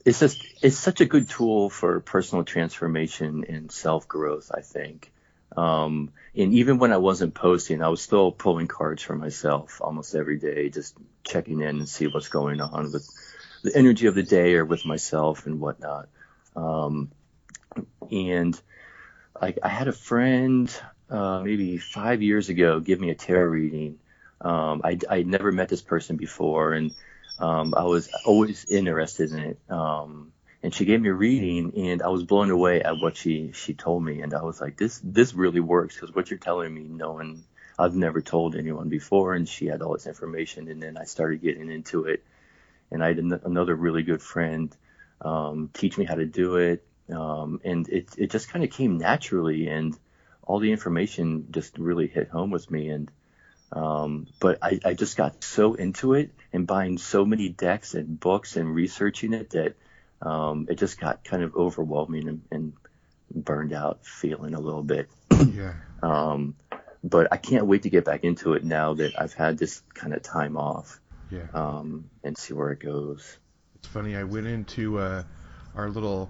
it's 0.06 0.20
just, 0.20 0.46
it's 0.62 0.78
such 0.78 1.02
a 1.02 1.06
good 1.06 1.30
tool 1.30 1.70
for 1.70 2.00
personal 2.02 2.44
transformation 2.44 3.46
and 3.50 3.72
self 3.72 4.08
growth. 4.08 4.52
I 4.54 4.62
think. 4.62 5.12
Um, 5.58 6.12
and 6.36 6.54
even 6.54 6.80
when 6.80 6.92
I 6.92 6.98
wasn't 6.98 7.34
posting, 7.34 7.82
I 7.82 7.90
was 7.90 8.02
still 8.02 8.32
pulling 8.32 8.68
cards 8.68 9.04
for 9.04 9.16
myself 9.16 9.80
almost 9.82 10.16
every 10.16 10.38
day, 10.38 10.70
just 10.70 10.96
checking 11.24 11.62
in 11.62 11.78
and 11.78 11.90
see 11.90 12.08
what's 12.08 12.30
going 12.30 12.60
on 12.62 12.92
with 12.92 13.10
the 13.64 13.76
energy 13.76 14.08
of 14.08 14.16
the 14.16 14.24
day 14.24 14.56
or 14.56 14.66
with 14.66 14.86
myself 14.86 15.46
and 15.46 15.62
whatnot. 15.62 16.10
Um, 16.56 17.12
and 18.12 18.60
like 19.42 19.60
I 19.64 19.70
had 19.70 19.88
a 19.88 19.94
friend 19.94 20.72
uh, 21.10 21.42
maybe 21.44 21.78
five 21.78 22.22
years 22.22 22.50
ago 22.50 22.80
give 22.80 23.00
me 23.00 23.10
a 23.12 23.16
tarot 23.16 23.48
reading. 23.50 24.00
Um, 24.42 24.82
I 24.84 25.00
I'd 25.10 25.28
never 25.28 25.52
met 25.52 25.70
this 25.70 25.82
person 25.82 26.18
before, 26.18 26.74
and 26.74 26.94
um, 27.40 27.74
I 27.76 27.84
was 27.84 28.10
always 28.24 28.66
interested 28.66 29.32
in 29.32 29.40
it. 29.40 29.60
Um, 29.70 30.32
and 30.64 30.74
she 30.74 30.86
gave 30.86 31.00
me 31.00 31.10
a 31.10 31.14
reading, 31.14 31.74
and 31.78 32.02
I 32.02 32.08
was 32.08 32.24
blown 32.24 32.50
away 32.50 32.82
at 32.82 32.98
what 32.98 33.18
she 33.18 33.52
she 33.54 33.74
told 33.74 34.04
me, 34.04 34.22
and 34.22 34.34
I 34.34 34.44
was 34.44 34.60
like, 34.60 34.78
this 34.78 35.00
this 35.04 35.34
really 35.34 35.60
works 35.60 35.96
because 35.96 36.14
what 36.16 36.30
you're 36.30 36.40
telling 36.40 36.74
me, 36.74 36.84
no 36.84 37.14
one 37.14 37.44
I've 37.78 37.96
never 37.96 38.22
told 38.22 38.56
anyone 38.56 38.90
before, 38.90 39.34
and 39.36 39.48
she 39.48 39.68
had 39.68 39.82
all 39.82 39.94
this 39.94 40.08
information, 40.08 40.68
and 40.70 40.82
then 40.82 40.98
I 40.98 41.04
started 41.06 41.42
getting 41.42 41.70
into 41.70 42.06
it, 42.06 42.24
and 42.92 43.04
I 43.04 43.10
had 43.10 43.20
an- 43.20 43.42
another 43.44 43.76
really 43.76 44.04
good 44.04 44.22
friend 44.22 44.76
um, 45.22 45.70
teach 45.74 45.98
me 45.98 46.06
how 46.06 46.16
to 46.16 46.26
do 46.26 46.56
it, 46.56 46.84
um, 47.12 47.62
and 47.64 47.88
it 47.90 48.10
it 48.18 48.32
just 48.32 48.50
kind 48.50 48.64
of 48.66 48.72
came 48.72 48.98
naturally, 48.98 49.68
and 49.68 49.98
all 50.44 50.60
the 50.60 50.72
information 50.72 51.48
just 51.52 51.78
really 51.78 52.08
hit 52.08 52.30
home 52.30 52.52
with 52.52 52.70
me, 52.70 52.90
and 52.90 53.12
um, 53.72 54.28
but 54.40 54.60
I, 54.62 54.80
I 54.86 54.94
just 54.94 55.18
got 55.18 55.44
so 55.44 55.74
into 55.74 56.14
it 56.14 56.32
and 56.54 56.66
buying 56.68 56.98
so 56.98 57.26
many 57.26 57.50
decks 57.50 57.94
and 57.94 58.20
books 58.20 58.56
and 58.56 58.74
researching 58.74 59.34
it 59.34 59.50
that 59.52 59.76
um, 60.22 60.68
it 60.70 60.78
just 60.78 61.00
got 61.00 61.24
kind 61.24 61.44
of 61.44 61.56
overwhelming 61.56 62.28
and, 62.28 62.42
and 62.52 62.74
burned 63.34 63.74
out 63.74 64.06
feeling 64.06 64.54
a 64.54 64.60
little 64.60 64.84
bit. 64.84 65.10
Yeah. 65.32 65.74
Um, 66.04 66.56
but 67.04 67.30
I 67.32 67.38
can't 67.38 67.66
wait 67.66 67.84
to 67.84 67.90
get 67.90 68.06
back 68.06 68.24
into 68.26 68.54
it 68.54 68.64
now 68.64 68.94
that 68.96 69.20
I've 69.20 69.34
had 69.34 69.58
this 69.58 69.82
kind 69.96 70.14
of 70.14 70.22
time 70.22 70.56
off 70.56 71.00
Yeah. 71.32 71.48
um, 71.54 72.12
and 72.24 72.38
see 72.38 72.54
where 72.54 72.72
it 72.72 72.80
goes. 72.80 73.38
It's 73.78 73.88
funny. 73.88 74.16
I 74.16 74.24
went 74.24 74.46
into 74.46 75.00
uh, 75.00 75.24
our 75.74 75.90
little 75.90 76.30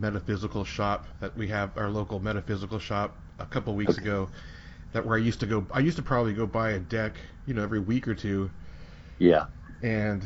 metaphysical 0.00 0.64
shop 0.64 1.06
that 1.20 1.36
we 1.36 1.48
have, 1.48 1.76
our 1.76 1.90
local 1.90 2.20
metaphysical 2.20 2.78
shop, 2.78 3.18
a 3.38 3.46
couple 3.46 3.74
weeks 3.74 3.98
Okay. 3.98 3.98
ago. 3.98 4.30
That 4.92 5.04
where 5.06 5.18
I 5.18 5.20
used 5.22 5.40
to 5.40 5.46
go. 5.46 5.66
I 5.72 5.80
used 5.80 5.96
to 5.98 6.02
probably 6.02 6.32
go 6.34 6.46
buy 6.46 6.70
a 6.72 6.80
deck, 6.80 7.16
you 7.46 7.54
know, 7.54 7.62
every 7.62 7.80
week 7.80 8.08
or 8.08 8.14
two. 8.14 8.50
Yeah. 9.18 9.46
And 9.82 10.24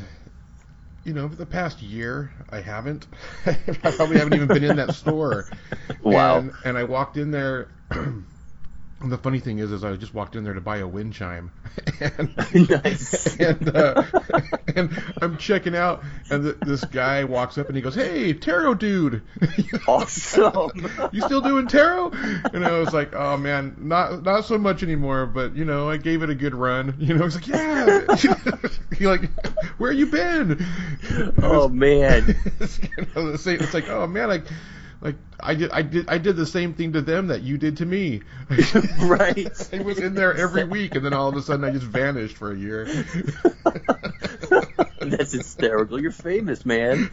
you 1.03 1.13
know, 1.13 1.27
for 1.27 1.35
the 1.35 1.45
past 1.45 1.81
year, 1.81 2.31
I 2.49 2.61
haven't. 2.61 3.07
I 3.45 3.91
probably 3.91 4.17
haven't 4.17 4.33
even 4.35 4.51
been 4.51 4.63
in 4.63 4.75
that 4.75 4.91
store. 4.91 5.47
Wow. 6.03 6.37
And, 6.37 6.53
and 6.63 6.77
I 6.77 6.83
walked 6.83 7.17
in 7.17 7.31
there. 7.31 7.71
and 9.01 9.11
the 9.11 9.17
funny 9.17 9.39
thing 9.39 9.59
is, 9.59 9.71
is 9.71 9.83
I 9.83 9.95
just 9.95 10.13
walked 10.13 10.35
in 10.35 10.43
there 10.43 10.53
to 10.53 10.61
buy 10.61 10.77
a 10.77 10.87
wind 10.87 11.13
chime. 11.13 11.51
and, 11.99 12.69
Nice. 12.69 13.39
and, 13.39 13.75
uh, 13.75 14.03
and 14.75 15.03
I'm 15.21 15.37
checking 15.37 15.75
out, 15.75 16.03
and 16.29 16.43
th 16.43 16.55
this 16.61 16.83
guy 16.85 17.23
walks 17.23 17.57
up 17.57 17.67
and 17.67 17.75
he 17.75 17.81
goes, 17.81 17.95
"Hey, 17.95 18.33
tarot 18.33 18.75
dude, 18.75 19.21
Awesome. 19.87 20.87
you 21.11 21.21
still 21.21 21.41
doing 21.41 21.67
tarot?" 21.67 22.11
And 22.53 22.65
I 22.65 22.79
was 22.79 22.93
like, 22.93 23.13
"Oh 23.15 23.37
man, 23.37 23.75
not 23.79 24.23
not 24.23 24.45
so 24.45 24.57
much 24.57 24.83
anymore, 24.83 25.25
but 25.25 25.55
you 25.55 25.65
know, 25.65 25.89
I 25.89 25.97
gave 25.97 26.23
it 26.23 26.29
a 26.29 26.35
good 26.35 26.55
run." 26.55 26.95
You 26.99 27.15
know, 27.15 27.23
he's 27.23 27.35
like, 27.35 27.47
"Yeah." 27.47 28.15
he 28.97 29.07
like, 29.07 29.29
"Where 29.77 29.91
you 29.91 30.05
been?" 30.07 30.65
oh 31.41 31.67
man. 31.67 32.35
it's, 32.59 32.77
the 32.77 33.37
same. 33.37 33.59
it's 33.59 33.73
like, 33.73 33.89
oh 33.89 34.07
man, 34.07 34.29
like, 34.29 34.45
like 35.01 35.15
I 35.39 35.55
did, 35.55 35.71
I 35.71 35.81
did, 35.81 36.09
I 36.09 36.17
did 36.19 36.35
the 36.35 36.45
same 36.45 36.73
thing 36.73 36.93
to 36.93 37.01
them 37.01 37.27
that 37.27 37.41
you 37.41 37.57
did 37.57 37.77
to 37.77 37.85
me. 37.85 38.21
Right. 38.99 39.49
I 39.73 39.79
was 39.81 39.97
in 39.99 40.13
there 40.13 40.35
every 40.35 40.63
week, 40.63 40.95
and 40.95 41.03
then 41.03 41.13
all 41.13 41.27
of 41.27 41.35
a 41.35 41.41
sudden 41.41 41.65
I 41.65 41.71
just 41.71 41.85
vanished 41.85 42.37
for 42.37 42.51
a 42.51 42.57
year. 42.57 42.85
That's 44.99 45.31
hysterical. 45.31 45.99
You're 45.99 46.11
famous, 46.11 46.65
man. 46.65 47.09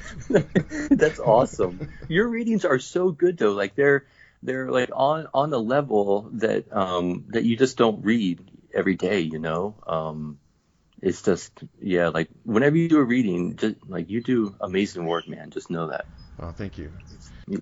That's 0.91 1.19
awesome. 1.19 1.89
Your 2.09 2.29
readings 2.29 2.65
are 2.65 2.79
so 2.79 3.11
good 3.11 3.39
though. 3.39 3.53
Like 3.53 3.75
they're 3.75 4.05
they're 4.43 4.71
like 4.71 4.91
on 4.95 5.29
on 5.33 5.51
the 5.51 5.61
level 5.61 6.31
that 6.35 6.71
um 6.73 7.25
that 7.31 7.45
you 7.45 7.57
just 7.57 7.79
don't 7.79 8.05
read 8.05 8.41
every 8.75 8.97
day, 8.97 9.21
you 9.21 9.39
know? 9.39 9.75
Um 9.87 10.39
it's 11.01 11.23
just 11.23 11.53
yeah, 11.81 12.09
like 12.09 12.29
whenever 12.45 12.77
you 12.77 12.89
do 12.89 12.99
a 12.99 13.05
reading, 13.05 13.57
just 13.57 13.77
like 13.89 14.11
you 14.11 14.23
do 14.23 14.55
amazing 14.61 15.07
work, 15.07 15.29
man. 15.29 15.51
Just 15.51 15.71
know 15.71 15.89
that. 15.89 16.07
oh, 16.41 16.51
thank 16.53 16.77
you. 16.79 16.93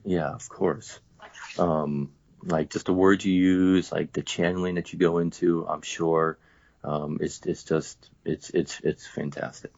Yeah, 0.05 0.31
of 0.31 0.49
course. 0.49 1.01
Um, 1.59 2.13
like 2.43 2.71
just 2.71 2.87
the 2.87 2.93
words 2.93 3.25
you 3.25 3.33
use, 3.33 3.91
like 3.93 4.13
the 4.13 4.23
channeling 4.23 4.77
that 4.77 4.93
you 4.93 4.99
go 4.99 5.19
into, 5.19 5.67
I'm 5.67 5.83
sure. 5.83 6.39
Um, 6.85 7.19
it's 7.21 7.41
it's 7.45 7.65
just 7.65 8.11
it's 8.25 8.51
it's 8.51 8.81
it's 8.81 9.07
fantastic. 9.07 9.73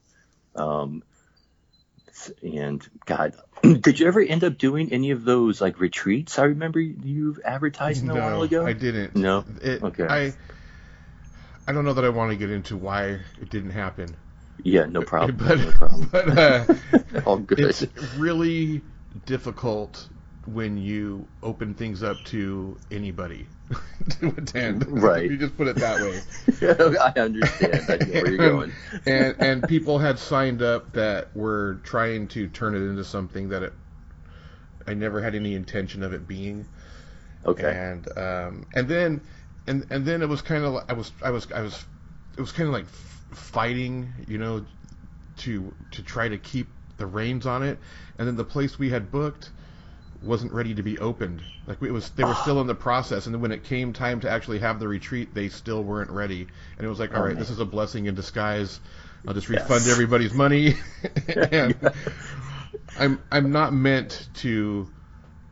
Um, 0.54 1.02
and 2.42 2.86
God, 3.06 3.34
did 3.62 4.00
you 4.00 4.06
ever 4.06 4.20
end 4.20 4.44
up 4.44 4.58
doing 4.58 4.92
any 4.92 5.12
of 5.12 5.24
those 5.24 5.60
like 5.60 5.80
retreats? 5.80 6.38
I 6.38 6.44
remember 6.44 6.80
you 6.80 7.36
advertising 7.44 8.10
a 8.10 8.14
no, 8.14 8.20
while 8.20 8.42
ago. 8.42 8.66
I 8.66 8.72
didn't. 8.72 9.16
No? 9.16 9.44
It, 9.62 9.82
Okay. 9.82 10.06
I 10.06 10.32
I 11.66 11.72
don't 11.72 11.84
know 11.84 11.94
that 11.94 12.04
I 12.04 12.08
want 12.08 12.30
to 12.30 12.36
get 12.36 12.50
into 12.50 12.76
why 12.76 13.20
it 13.40 13.50
didn't 13.50 13.70
happen. 13.70 14.14
Yeah, 14.62 14.86
no 14.86 15.02
problem. 15.02 15.36
But 15.46 15.58
no 15.58 15.70
problem. 15.72 16.08
but 16.10 16.38
uh, 16.38 16.64
All 17.26 17.38
good. 17.38 17.60
it's 17.60 17.86
really 18.16 18.82
difficult 19.26 20.08
when 20.46 20.78
you 20.78 21.26
open 21.42 21.74
things 21.74 22.02
up 22.02 22.24
to 22.24 22.78
anybody 22.90 23.46
to 24.20 24.28
attend. 24.28 24.86
Right. 24.88 25.30
You 25.30 25.36
just 25.36 25.56
put 25.56 25.68
it 25.68 25.76
that 25.76 26.00
way. 26.00 26.20
I 27.00 27.20
understand. 27.20 27.84
I 27.88 27.96
know 28.04 28.22
where 28.22 28.28
you're 28.30 28.38
going. 28.38 28.72
and 29.06 29.36
and 29.40 29.68
people 29.68 29.98
had 29.98 30.18
signed 30.18 30.62
up 30.62 30.92
that 30.92 31.34
were 31.36 31.80
trying 31.84 32.28
to 32.28 32.48
turn 32.48 32.74
it 32.74 32.78
into 32.78 33.04
something 33.04 33.50
that 33.50 33.62
it, 33.62 33.72
I 34.86 34.94
never 34.94 35.20
had 35.20 35.34
any 35.34 35.54
intention 35.54 36.02
of 36.02 36.12
it 36.14 36.26
being. 36.26 36.66
Okay. 37.44 37.70
And 37.70 38.18
um, 38.18 38.66
and 38.74 38.88
then 38.88 39.20
and 39.66 39.86
and 39.90 40.04
then 40.06 40.22
it 40.22 40.28
was 40.28 40.40
kind 40.42 40.64
of 40.64 40.72
like 40.74 40.90
I 40.90 40.94
was 40.94 41.12
I 41.22 41.30
was 41.30 41.50
I 41.52 41.60
was 41.60 41.84
it 42.36 42.40
was 42.40 42.52
kind 42.52 42.68
of 42.68 42.72
like 42.72 42.84
f- 42.84 43.24
fighting, 43.32 44.12
you 44.26 44.38
know, 44.38 44.64
to 45.38 45.74
to 45.90 46.02
try 46.02 46.28
to 46.28 46.38
keep 46.38 46.68
the 46.98 47.06
reins 47.06 47.46
on 47.46 47.62
it. 47.62 47.78
And 48.18 48.28
then 48.28 48.36
the 48.36 48.44
place 48.44 48.78
we 48.78 48.90
had 48.90 49.10
booked 49.10 49.52
wasn't 50.20 50.52
ready 50.52 50.74
to 50.74 50.82
be 50.82 50.98
opened. 50.98 51.42
Like 51.66 51.82
it 51.82 51.92
was, 51.92 52.10
they 52.10 52.24
were 52.24 52.34
still 52.34 52.60
in 52.60 52.66
the 52.66 52.74
process. 52.74 53.26
And 53.26 53.34
then 53.34 53.42
when 53.42 53.52
it 53.52 53.64
came 53.64 53.92
time 53.92 54.20
to 54.20 54.30
actually 54.30 54.58
have 54.60 54.80
the 54.80 54.88
retreat, 54.88 55.34
they 55.34 55.48
still 55.48 55.84
weren't 55.84 56.10
ready. 56.10 56.48
And 56.76 56.86
it 56.86 56.88
was 56.90 56.98
like, 56.98 57.14
all 57.14 57.20
Oh, 57.20 57.22
right, 57.22 57.36
man. 57.36 57.38
this 57.38 57.50
is 57.50 57.60
a 57.60 57.64
blessing 57.64 58.06
in 58.06 58.14
disguise. 58.14 58.80
I'll 59.26 59.34
just 59.34 59.48
Yes. 59.48 59.48
refund 59.48 59.88
everybody's 59.88 60.34
money. 60.34 60.74
and 61.52 61.74
I'm 62.96 63.22
I'm 63.32 63.50
not 63.50 63.72
meant 63.72 64.28
to. 64.34 64.92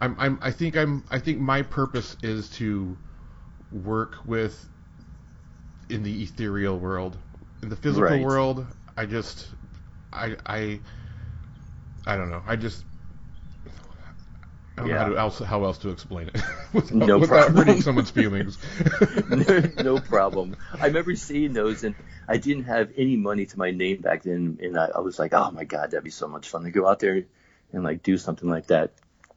I'm 0.00 0.16
I'm 0.18 0.38
I 0.42 0.50
think 0.52 0.76
I'm 0.76 1.04
I 1.10 1.18
think 1.18 1.40
my 1.40 1.62
purpose 1.62 2.16
is 2.22 2.50
to 2.50 2.98
work 3.72 4.18
with 4.26 4.68
in 5.88 6.02
the 6.02 6.22
ethereal 6.22 6.78
world. 6.78 7.18
In 7.62 7.68
the 7.68 7.76
physical 7.76 8.18
Right. 8.18 8.20
world, 8.20 8.66
I 8.96 9.06
just 9.06 9.54
I 10.12 10.36
I 10.46 10.80
I 12.06 12.16
don't 12.16 12.30
know. 12.30 12.42
I 12.46 12.56
just 12.56 12.84
I 14.78 14.82
don't 14.82 14.90
know 14.90 14.96
how, 14.98 15.04
Yeah. 15.04 15.08
to, 15.08 15.18
else, 15.18 15.38
how 15.38 15.64
else 15.64 15.78
to 15.78 15.88
explain 15.90 16.28
it 16.28 16.42
without, 16.72 16.92
No 16.92 17.18
without 17.18 17.28
problem. 17.28 17.56
hurting 17.56 17.80
someone's 17.80 18.10
feelings. 18.10 18.58
no 19.78 20.00
problem. 20.00 20.56
I 20.78 20.86
remember 20.86 21.14
seeing 21.16 21.52
those, 21.54 21.82
and 21.82 21.94
I 22.28 22.36
didn't 22.36 22.64
have 22.64 22.92
any 22.96 23.16
money 23.16 23.46
to 23.46 23.58
my 23.58 23.70
name 23.70 24.02
back 24.02 24.22
then, 24.24 24.58
and 24.62 24.78
I, 24.78 24.86
I 24.96 25.00
was 25.00 25.18
like, 25.18 25.32
oh 25.32 25.50
my 25.50 25.64
god, 25.64 25.90
that'd 25.90 26.04
be 26.04 26.10
so 26.10 26.28
much 26.28 26.48
fun 26.48 26.64
to 26.64 26.70
go 26.70 26.86
out 26.86 27.00
there 27.00 27.24
and 27.72 27.84
like 27.84 28.02
do 28.02 28.18
something 28.18 28.48
like 28.48 28.66
that. 28.66 28.92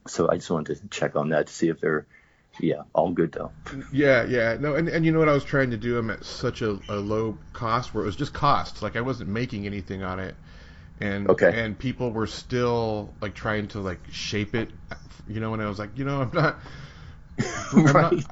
So 0.08 0.30
I 0.30 0.36
just 0.36 0.50
wanted 0.50 0.76
to 0.82 0.88
check 0.90 1.16
on 1.16 1.30
that 1.30 1.48
to 1.48 1.54
see 1.54 1.70
if 1.70 1.80
they're, 1.80 2.06
yeah, 2.60 2.84
all 2.94 3.12
good 3.12 3.32
though. 3.32 3.54
Yeah, 3.92 4.26
yeah. 4.26 4.58
No, 4.60 4.76
and, 4.76 4.90
and 4.90 5.06
you 5.06 5.12
know 5.12 5.20
what 5.20 5.30
I 5.30 5.34
was 5.34 5.46
trying 5.46 5.72
to 5.72 5.78
do? 5.78 5.98
I'm 5.98 6.10
at 6.10 6.26
such 6.26 6.62
a, 6.62 6.80
a 6.90 6.96
low 6.96 7.40
cost 7.54 7.94
where 7.94 8.04
it 8.04 8.08
was 8.08 8.16
just 8.18 8.34
costs. 8.34 8.82
Like 8.82 8.96
I 8.98 9.02
wasn't 9.02 9.30
making 9.30 9.66
anything 9.66 10.04
on 10.04 10.20
it. 10.20 10.36
And 11.02 11.30
Okay. 11.30 11.52
and 11.52 11.78
people 11.80 12.12
were 12.12 12.28
still 12.28 13.16
like 13.22 13.34
trying 13.36 13.68
to 13.70 13.80
like 13.80 14.00
shape 14.12 14.56
it, 14.56 14.72
you 15.28 15.40
know, 15.40 15.54
and 15.54 15.62
I 15.62 15.68
was 15.70 15.80
like, 15.80 15.98
you 15.98 16.06
know, 16.06 16.22
I'm 16.22 16.32
not 16.34 16.60
I'm 17.86 18.00
Right. 18.00 18.00
not 18.00 18.24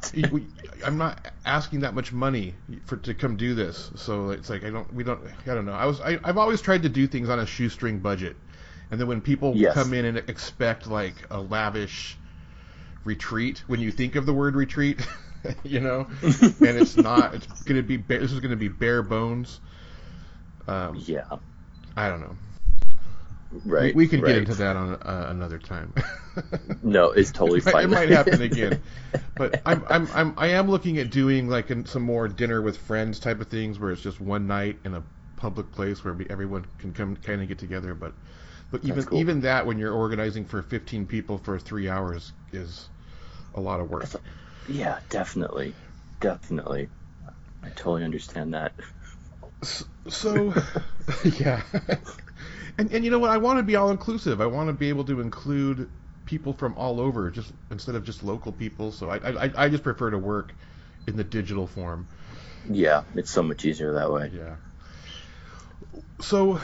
I'm 0.85 0.97
not 0.97 1.31
asking 1.45 1.81
that 1.81 1.93
much 1.95 2.11
money 2.13 2.55
for 2.85 2.97
to 2.97 3.13
come 3.13 3.37
do 3.37 3.55
this. 3.55 3.91
So 3.95 4.29
it's 4.31 4.49
like 4.49 4.63
I 4.63 4.69
don't 4.69 4.91
we 4.93 5.03
don't 5.03 5.21
I 5.45 5.53
don't 5.55 5.65
know. 5.65 5.73
I 5.73 5.85
was 5.85 6.01
I, 6.01 6.19
I've 6.23 6.37
always 6.37 6.61
tried 6.61 6.83
to 6.83 6.89
do 6.89 7.07
things 7.07 7.29
on 7.29 7.39
a 7.39 7.45
shoestring 7.45 7.99
budget. 7.99 8.37
And 8.91 8.99
then 8.99 9.07
when 9.07 9.21
people 9.21 9.63
Yes. 9.63 9.69
come 9.69 9.93
in 9.93 10.05
and 10.05 10.17
expect 10.17 10.87
like 10.87 11.25
a 11.31 11.39
lavish 11.41 12.17
retreat 13.03 13.63
when 13.67 13.81
you 13.81 13.91
think 13.91 14.15
of 14.15 14.25
the 14.25 14.33
word 14.33 14.55
retreat, 14.55 15.05
you 15.63 15.79
know, 15.79 16.07
and 16.61 16.77
it's 16.77 16.97
not. 16.97 17.35
It's 17.35 17.47
gonna 17.65 17.83
be 17.83 17.97
this 17.97 18.31
is 18.31 18.39
gonna 18.39 18.55
be 18.55 18.69
bare 18.69 19.03
bones. 19.03 19.61
Um, 20.67 21.05
Yeah, 21.07 21.39
I 21.97 22.09
don't 22.09 22.21
know. 22.21 22.37
Right. 23.65 23.95
we, 23.95 24.05
we 24.05 24.07
could 24.07 24.21
right. 24.21 24.29
get 24.29 24.37
into 24.39 24.55
that 24.55 24.75
on 24.75 24.93
uh, 24.93 25.27
another 25.29 25.59
time. 25.59 25.93
No, 26.83 27.11
it's 27.11 27.31
totally 27.31 27.59
it, 27.59 27.65
might, 27.65 27.71
fine. 27.71 27.83
it 27.85 27.87
might 27.87 28.09
happen 28.09 28.41
again. 28.43 28.81
But 29.35 29.61
I'm, 29.65 29.83
I'm, 29.89 30.07
I'm, 30.13 30.33
I 30.37 30.47
am 30.49 30.69
looking 30.69 30.99
at 30.99 31.09
doing 31.09 31.49
like 31.49 31.71
some 31.85 32.03
more 32.03 32.27
dinner 32.27 32.61
with 32.61 32.77
friends 32.77 33.19
type 33.19 33.41
of 33.41 33.47
things 33.47 33.79
where 33.79 33.91
it's 33.91 34.03
just 34.03 34.21
one 34.21 34.45
night 34.45 34.77
in 34.85 34.93
a 34.93 35.03
public 35.35 35.71
place 35.71 36.03
where 36.03 36.15
everyone 36.29 36.65
can 36.77 36.93
come 36.93 37.15
kind 37.15 37.41
of 37.41 37.47
get 37.47 37.57
together. 37.57 37.95
But, 37.95 38.13
but 38.69 38.85
even 38.85 39.03
cool. 39.03 39.19
even 39.19 39.41
that 39.41 39.65
when 39.65 39.79
you're 39.79 39.93
organizing 39.93 40.45
for 40.45 40.61
15 40.61 41.07
people 41.07 41.39
for 41.39 41.57
three 41.57 41.89
hours 41.89 42.33
is 42.51 42.87
a 43.55 43.59
lot 43.59 43.79
of 43.79 43.89
work. 43.89 44.05
Yeah, 44.69 44.99
definitely, 45.09 45.73
definitely. 46.19 46.89
I 47.63 47.69
totally 47.69 48.03
understand 48.03 48.53
that. 48.53 48.73
So, 50.07 50.53
yeah, 51.39 51.63
and 52.77 52.91
and 52.91 53.03
you 53.03 53.11
know 53.11 53.19
what? 53.19 53.31
I 53.31 53.37
want 53.37 53.57
to 53.57 53.63
be 53.63 53.75
all 53.75 53.91
inclusive. 53.91 54.41
I 54.41 54.45
want 54.45 54.69
to 54.69 54.73
be 54.73 54.89
able 54.89 55.05
to 55.05 55.21
include 55.21 55.89
people 56.25 56.53
from 56.53 56.73
all 56.75 56.99
over, 56.99 57.31
just 57.31 57.51
instead 57.71 57.95
of 57.95 58.03
just 58.03 58.23
local 58.23 58.51
people. 58.51 58.91
So 58.91 59.09
I 59.09 59.17
I, 59.17 59.51
I 59.65 59.69
just 59.69 59.83
prefer 59.83 60.11
to 60.11 60.17
work 60.17 60.53
in 61.07 61.15
the 61.15 61.23
digital 61.23 61.67
form. 61.67 62.07
Yeah, 62.69 63.03
it's 63.15 63.31
so 63.31 63.41
much 63.43 63.65
easier 63.65 63.93
that 63.93 64.11
way. 64.11 64.31
Yeah. 64.33 64.55
So 66.19 66.59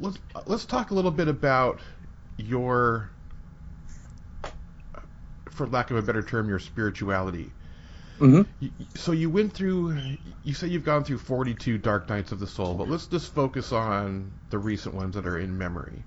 let's 0.00 0.18
let's 0.46 0.64
talk 0.64 0.90
a 0.90 0.94
little 0.94 1.10
bit 1.10 1.28
about 1.28 1.80
your, 2.36 3.10
for 5.50 5.66
lack 5.66 5.90
of 5.90 5.96
a 5.96 6.02
better 6.02 6.22
term, 6.22 6.48
your 6.48 6.58
spirituality. 6.58 7.50
Hmm 8.20 8.42
So 8.94 9.12
you 9.12 9.30
went 9.30 9.52
through. 9.52 10.16
You 10.42 10.54
say 10.54 10.68
you've 10.68 10.84
gone 10.84 11.02
through 11.04 11.18
42 11.18 11.78
dark 11.78 12.08
nights 12.08 12.32
of 12.32 12.38
the 12.38 12.46
soul, 12.46 12.74
but 12.76 12.88
let's 12.88 13.08
just 13.08 13.34
focus 13.34 13.72
on 13.72 14.32
the 14.50 14.58
recent 14.60 14.94
ones 14.94 15.16
that 15.16 15.26
are 15.26 15.38
in 15.38 15.58
memory. 15.58 16.06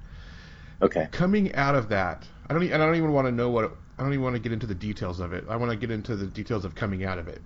Okay. 0.81 1.09
Coming 1.11 1.55
out 1.55 1.75
of 1.75 1.89
that, 1.89 2.27
I 2.49 2.53
don't. 2.53 2.63
And 2.63 2.83
I 2.83 2.85
don't 2.85 2.95
even 2.95 3.13
want 3.13 3.27
to 3.27 3.31
know 3.31 3.49
what. 3.49 3.77
I 3.97 4.03
don't 4.03 4.13
even 4.13 4.23
want 4.23 4.35
to 4.35 4.41
get 4.41 4.51
into 4.51 4.67
the 4.67 4.75
details 4.75 5.19
of 5.21 5.33
it. 5.33 5.45
I 5.49 5.55
want 5.55 5.71
to 5.71 5.77
get 5.77 5.91
into 5.91 6.15
the 6.17 6.27
details 6.27 6.65
of 6.65 6.75
coming 6.75 7.05
out 7.05 7.19
of 7.19 7.27
it. 7.29 7.43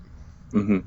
hmm 0.54 0.80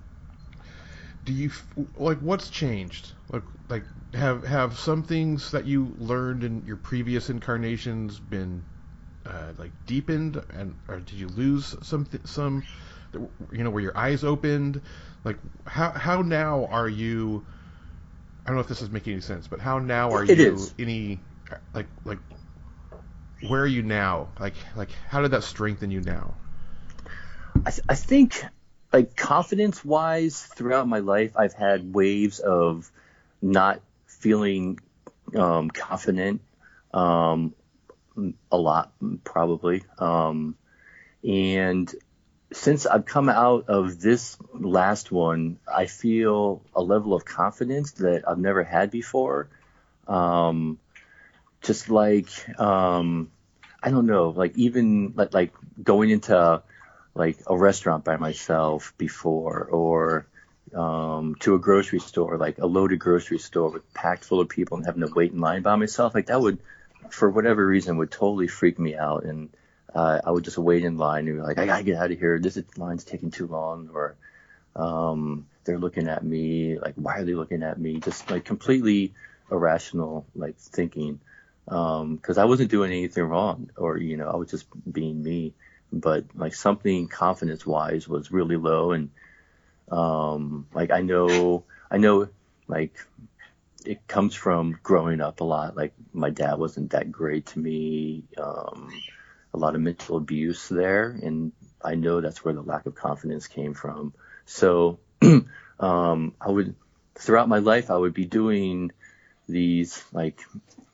Do 1.25 1.33
you 1.33 1.51
like 1.97 2.19
what's 2.21 2.51
changed? 2.51 3.15
Like, 3.31 3.45
like 3.71 3.87
have 4.15 4.45
have 4.45 4.79
some 4.79 5.03
things 5.03 5.51
that 5.53 5.67
you 5.67 5.95
learned 5.99 6.45
in 6.45 6.65
your 6.67 6.77
previous 6.77 7.31
incarnations 7.31 8.21
been 8.21 8.67
uh, 9.27 9.53
like 9.59 9.73
deepened, 9.87 10.43
and 10.51 10.77
or 10.89 11.01
did 11.01 11.19
you 11.19 11.29
lose 11.29 11.77
some 11.83 12.07
th- 12.07 12.27
some? 12.27 12.67
You 13.15 13.65
know, 13.65 13.71
where 13.71 13.83
your 13.83 13.97
eyes 13.97 14.25
opened. 14.25 14.81
Like, 15.25 15.37
how 15.67 15.91
how 15.91 16.23
now 16.23 16.67
are 16.67 16.89
you? 16.89 17.45
I 18.45 18.49
don't 18.49 18.57
know 18.57 18.61
if 18.61 18.69
this 18.69 18.83
is 18.83 18.91
making 18.91 19.15
any 19.15 19.23
sense, 19.23 19.47
but 19.47 19.61
how 19.61 19.79
now 19.79 20.11
are 20.11 20.25
It 20.25 20.39
you? 20.39 20.55
is. 20.55 20.75
Any 20.79 21.21
like 21.75 21.87
like 22.05 22.19
where 23.49 23.63
are 23.63 23.67
you 23.67 23.83
now? 23.83 24.29
Like 24.39 24.55
like 24.77 24.91
how 25.09 25.23
did 25.23 25.33
that 25.33 25.45
strengthen 25.45 25.91
you 25.91 26.01
now? 26.01 26.35
I, 27.67 27.71
th- 27.71 27.85
I 27.89 27.95
think 27.95 28.45
like 28.93 29.17
confidence 29.17 29.85
wise 29.85 30.43
throughout 30.43 30.89
my 30.89 30.99
life 30.99 31.33
i've 31.37 31.53
had 31.53 31.95
waves 31.95 32.39
of 32.41 32.91
not 33.41 33.81
feeling 34.07 34.79
um, 35.37 35.71
confident 35.71 36.41
um, 36.93 37.55
a 38.51 38.57
lot 38.57 38.93
probably 39.25 39.83
um, 39.99 40.57
and 41.23 41.95
since 42.53 42.87
i've 42.87 43.05
come 43.05 43.29
out 43.29 43.69
of 43.69 44.01
this 44.01 44.37
last 44.53 45.13
one 45.13 45.59
i 45.73 45.87
feel 45.87 46.63
a 46.75 46.83
level 46.83 47.15
of 47.15 47.25
confidence 47.25 47.93
that 47.93 48.29
i've 48.29 48.39
never 48.39 48.65
had 48.65 48.91
before 48.91 49.49
um, 50.09 50.79
just 51.63 51.89
like 51.89 52.29
um, 52.59 53.31
i 53.83 53.91
don't 53.91 54.07
know 54.07 54.31
like 54.31 54.57
even 54.57 55.13
like 55.17 55.33
like 55.33 55.53
going 55.83 56.11
into 56.11 56.63
like 57.15 57.39
a 57.47 57.57
restaurant 57.57 58.05
by 58.05 58.17
myself 58.17 58.95
before 58.99 59.65
or 59.65 60.27
um, 60.75 61.35
to 61.41 61.55
a 61.55 61.59
grocery 61.59 62.01
store, 62.01 62.37
like 62.37 62.59
a 62.59 62.67
loaded 62.67 62.99
grocery 62.99 63.39
store 63.39 63.71
with 63.71 63.95
packed 63.95 64.25
full 64.25 64.41
of 64.41 64.49
people 64.49 64.77
and 64.77 64.87
having 64.87 65.07
to 65.07 65.13
wait 65.13 65.33
in 65.33 65.41
line 65.41 65.63
by 65.63 65.77
myself, 65.77 66.15
like 66.15 66.27
that 66.27 66.41
would, 66.41 66.59
for 67.11 67.29
whatever 67.29 67.67
reason, 67.67 67.97
would 67.97 68.11
totally 68.11 68.47
freak 68.47 68.79
me 68.79 68.97
out. 68.97 69.25
And 69.25 69.51
uh, 69.95 70.21
I 70.25 70.31
would 70.31 70.45
just 70.45 70.59
wait 70.59 70.85
in 70.85 70.97
line 70.97 71.29
and 71.29 71.39
be 71.39 71.43
like, 71.43 71.59
I 71.59 71.67
gotta 71.67 71.85
get 71.85 71.97
out 71.97 72.11
of 72.11 72.19
here. 72.19 72.39
This 72.39 72.57
is, 72.57 72.65
line's 72.77 73.05
taking 73.05 73.31
too 73.31 73.47
long. 73.47 73.91
Or 73.93 74.17
um, 74.77 75.47
they're 75.65 75.79
looking 75.79 76.09
at 76.09 76.25
me. 76.25 76.79
Like, 76.79 76.95
why 76.97 77.19
are 77.19 77.25
they 77.25 77.35
looking 77.35 77.63
at 77.63 77.79
me? 77.79 78.01
Just 78.01 78.31
like 78.31 78.45
completely 78.45 79.13
irrational, 79.51 80.27
like 80.35 80.57
thinking. 80.57 81.21
Because 81.65 82.39
I 82.39 82.45
wasn't 82.47 82.71
doing 82.71 82.91
anything 82.91 83.25
wrong, 83.25 83.71
or 83.77 83.99
you 83.99 84.17
know, 84.17 84.29
I 84.29 84.37
was 84.37 84.51
just 84.51 84.67
being 84.91 85.23
me 85.23 85.55
but 85.93 86.25
like 86.37 86.55
something 86.55 87.09
confidence 87.09 87.67
wise 87.67 88.07
was 88.07 88.31
really 88.31 88.57
low 88.57 88.93
and 88.93 89.11
Um, 89.91 90.67
like 90.73 90.91
I 90.93 91.03
know, 91.03 91.65
I 91.91 91.99
know, 91.99 92.29
like 92.69 92.95
it 93.85 94.07
comes 94.07 94.35
from 94.37 94.79
growing 94.83 95.21
up 95.21 95.41
a 95.41 95.45
lot. 95.45 95.77
Like 95.77 95.93
my 96.13 96.31
dad 96.31 96.59
wasn't 96.59 96.91
that 96.91 97.11
great 97.11 97.47
to 97.47 97.59
me. 97.59 98.23
Um, 98.39 98.93
a 99.53 99.59
lot 99.59 99.75
of 99.75 99.81
mental 99.81 100.17
abuse 100.17 100.69
there, 100.69 101.11
and 101.23 101.53
I 101.83 101.95
know 101.95 102.21
that's 102.21 102.45
where 102.45 102.55
the 102.55 102.63
lack 102.63 102.87
of 102.87 102.95
confidence 102.95 103.47
came 103.47 103.75
from. 103.75 104.13
So 104.47 104.99
um, 105.81 106.35
I 106.41 106.51
would 106.51 106.75
throughout 107.15 107.49
my 107.49 107.59
life 107.59 107.91
I 107.91 107.97
would 107.97 108.15
be 108.15 108.25
doing 108.25 108.93
these 109.49 110.03
like 110.13 110.41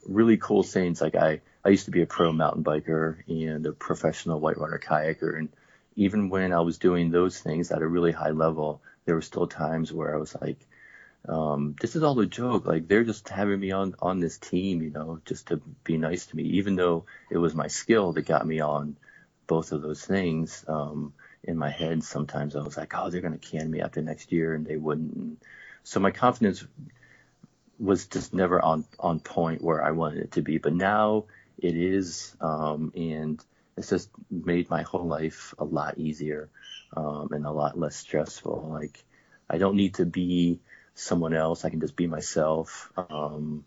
really 0.07 0.37
cool 0.37 0.63
things. 0.63 1.01
Like 1.01 1.15
I 1.15 1.41
I 1.65 1.71
used 1.71 1.87
to 1.87 1.91
be 1.91 2.03
a 2.03 2.07
pro 2.07 2.33
mountain 2.33 2.65
biker 2.65 3.17
and 3.29 3.67
a 3.67 3.73
professional 3.73 4.41
whitewater 4.41 4.81
kayaker, 4.83 5.37
and 5.39 5.49
even 5.97 6.29
when 6.29 6.53
I 6.53 6.61
was 6.61 6.79
doing 6.79 7.11
those 7.11 7.39
things 7.39 7.71
at 7.73 7.83
a 7.83 7.87
really 7.87 8.13
high 8.13 8.31
level, 8.31 8.81
there 9.05 9.15
were 9.15 9.23
still 9.23 9.47
times 9.47 9.93
where 9.93 10.15
I 10.15 10.19
was 10.19 10.37
like, 10.41 10.59
um, 11.29 11.75
this 11.81 11.97
is 11.97 12.03
all 12.03 12.19
a 12.21 12.27
joke. 12.27 12.67
Like 12.67 12.89
they're 12.89 13.05
just 13.05 13.29
having 13.29 13.61
me 13.61 13.73
on 13.73 13.95
on 14.01 14.21
this 14.21 14.39
team, 14.39 14.83
you 14.83 14.91
know, 14.91 15.21
just 15.25 15.49
to 15.49 15.57
be 15.85 15.97
nice 15.97 16.27
to 16.27 16.37
me, 16.37 16.45
even 16.45 16.77
though 16.77 17.07
it 17.31 17.39
was 17.39 17.55
my 17.55 17.69
skill 17.69 18.13
that 18.13 18.23
got 18.23 18.47
me 18.47 18.61
on 18.61 18.97
both 19.47 19.73
of 19.73 19.83
those 19.83 20.05
things. 20.05 20.65
Um, 20.69 21.13
in 21.45 21.57
my 21.57 21.71
head, 21.71 22.03
sometimes 22.03 22.57
I 22.57 22.63
was 22.63 22.77
like, 22.77 22.93
oh, 22.97 23.11
they're 23.11 23.21
gonna 23.21 23.39
can 23.39 23.71
me 23.71 23.81
after 23.81 24.03
next 24.03 24.33
year, 24.33 24.55
and 24.55 24.67
they 24.67 24.77
wouldn't. 24.77 25.43
So 25.85 26.01
my 26.01 26.11
confidence 26.11 26.65
was 27.79 28.07
just 28.07 28.33
never 28.35 28.61
on 28.61 28.85
on 28.99 29.21
point 29.21 29.63
where 29.63 29.83
I 29.85 29.91
wanted 29.93 30.21
it 30.25 30.33
to 30.33 30.43
be. 30.43 30.59
But 30.59 30.75
now 30.75 31.25
it 31.59 31.77
is, 31.77 32.35
um, 32.41 32.93
and 32.97 33.43
it's 33.77 33.91
just 33.91 34.11
made 34.31 34.71
my 34.71 34.83
whole 34.83 35.07
life 35.07 35.55
a 35.59 35.65
lot 35.65 35.99
easier 35.99 36.49
um, 36.97 37.29
and 37.33 37.45
a 37.47 37.51
lot 37.51 37.79
less 37.79 37.97
stressful. 37.97 38.69
Like 38.73 39.05
I 39.49 39.59
don't 39.59 39.77
need 39.77 39.95
to 39.95 40.07
be 40.07 40.61
someone 40.97 41.35
else. 41.35 41.65
I 41.65 41.71
can 41.71 41.81
just 41.81 41.95
be 41.95 42.07
myself. 42.07 42.91
Um, 42.97 43.65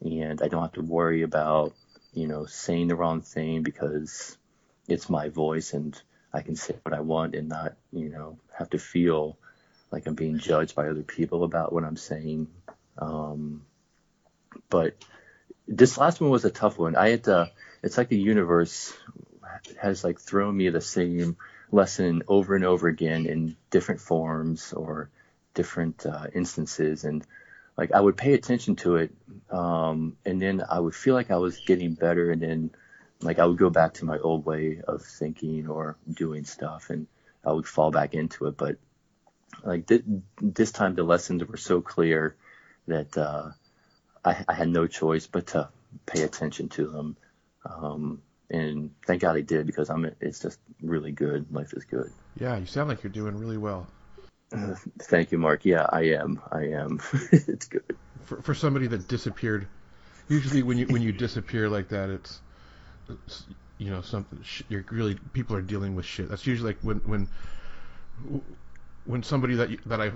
and 0.00 0.40
I 0.40 0.48
don't 0.48 0.62
have 0.62 0.74
to 0.74 0.82
worry 0.82 1.22
about, 1.22 1.74
you 2.12 2.28
know, 2.28 2.46
saying 2.46 2.88
the 2.88 2.94
wrong 2.94 3.22
thing 3.22 3.62
because 3.62 4.36
it's 4.86 5.10
my 5.10 5.28
voice 5.28 5.72
and 5.72 6.00
I 6.32 6.42
can 6.42 6.54
say 6.56 6.76
what 6.82 6.94
I 6.94 7.00
want 7.00 7.34
and 7.34 7.48
not, 7.48 7.74
you 7.92 8.10
know, 8.10 8.38
have 8.56 8.70
to 8.70 8.78
feel 8.78 9.36
like 9.90 10.06
I'm 10.06 10.14
being 10.14 10.38
judged 10.38 10.76
by 10.76 10.88
other 10.88 11.02
people 11.02 11.42
about 11.42 11.72
what 11.72 11.84
I'm 11.84 11.96
saying. 11.96 12.48
Um, 12.98 13.62
but 14.68 14.94
this 15.66 15.98
last 15.98 16.20
one 16.20 16.30
was 16.30 16.44
a 16.44 16.50
tough 16.50 16.78
one. 16.78 16.96
I 16.96 17.10
had 17.10 17.24
to, 17.24 17.50
it's 17.82 17.96
like 17.96 18.08
the 18.08 18.18
universe 18.18 18.92
has 19.80 20.04
like 20.04 20.20
thrown 20.20 20.56
me 20.56 20.68
the 20.68 20.80
same 20.80 21.36
lesson 21.72 22.22
over 22.28 22.54
and 22.54 22.64
over 22.64 22.88
again 22.88 23.26
in 23.26 23.56
different 23.70 24.00
forms 24.00 24.72
or 24.72 25.10
different 25.58 26.06
uh, 26.06 26.26
instances 26.32 27.02
and 27.02 27.26
like 27.76 27.90
I 27.90 28.00
would 28.00 28.16
pay 28.16 28.34
attention 28.34 28.76
to 28.76 28.94
it 29.02 29.10
um, 29.50 30.16
and 30.24 30.40
then 30.40 30.62
I 30.68 30.78
would 30.78 30.94
feel 30.94 31.14
like 31.14 31.32
I 31.32 31.38
was 31.38 31.58
getting 31.66 31.94
better 31.94 32.30
and 32.30 32.40
then 32.40 32.70
like 33.20 33.40
I 33.40 33.46
would 33.46 33.58
go 33.58 33.70
back 33.70 33.94
to 33.94 34.04
my 34.04 34.18
old 34.18 34.46
way 34.46 34.80
of 34.86 35.02
thinking 35.02 35.66
or 35.66 35.96
doing 36.22 36.44
stuff 36.44 36.90
and 36.90 37.08
I 37.44 37.50
would 37.50 37.66
fall 37.66 37.90
back 37.90 38.14
into 38.14 38.46
it. 38.46 38.56
But 38.56 38.76
like 39.64 39.88
th- 39.88 40.04
this 40.40 40.70
time 40.70 40.94
the 40.94 41.02
lessons 41.02 41.44
were 41.44 41.56
so 41.56 41.80
clear 41.80 42.36
that 42.86 43.18
uh, 43.18 43.50
I, 44.24 44.44
I, 44.46 44.54
had 44.54 44.68
no 44.68 44.86
choice 44.86 45.26
but 45.26 45.48
to 45.48 45.68
pay 46.06 46.22
attention 46.22 46.68
to 46.70 46.86
them 46.86 47.16
um, 47.64 48.22
and 48.48 48.90
thank 49.06 49.22
God 49.22 49.36
I 49.36 49.40
did 49.40 49.66
because 49.66 49.90
I'm 49.90 50.08
it's 50.20 50.38
just 50.38 50.60
really 50.80 51.12
good. 51.12 51.52
Life 51.52 51.72
is 51.72 51.84
good. 51.84 52.12
Yeah 52.38 52.56
you 52.56 52.66
sound 52.66 52.88
like 52.88 53.02
you're 53.02 53.12
doing 53.12 53.36
really 53.36 53.58
well 53.58 53.88
thank 55.00 55.32
you, 55.32 55.38
Mark. 55.38 55.64
Yeah, 55.64 55.86
I 55.90 56.02
am. 56.02 56.40
I 56.50 56.64
am. 56.68 57.00
it's 57.32 57.66
good. 57.66 57.96
For 58.24 58.42
for 58.42 58.54
somebody 58.54 58.86
that 58.88 59.08
disappeared, 59.08 59.66
usually 60.28 60.62
when 60.62 60.78
you 60.78 60.86
when 60.86 61.02
you 61.02 61.12
disappear 61.12 61.68
like 61.68 61.88
that, 61.88 62.10
it's, 62.10 62.40
it's 63.08 63.44
you 63.78 63.90
know 63.90 64.00
something 64.00 64.42
you're 64.68 64.84
really 64.90 65.16
people 65.32 65.56
are 65.56 65.62
dealing 65.62 65.94
with 65.94 66.04
shit. 66.04 66.28
That's 66.28 66.46
usually 66.46 66.72
like 66.72 66.80
when 66.82 66.98
when 66.98 67.28
when 69.08 69.22
somebody 69.22 69.54
that 69.54 69.70
you, 69.70 69.78
that 69.86 70.00
I 70.00 70.12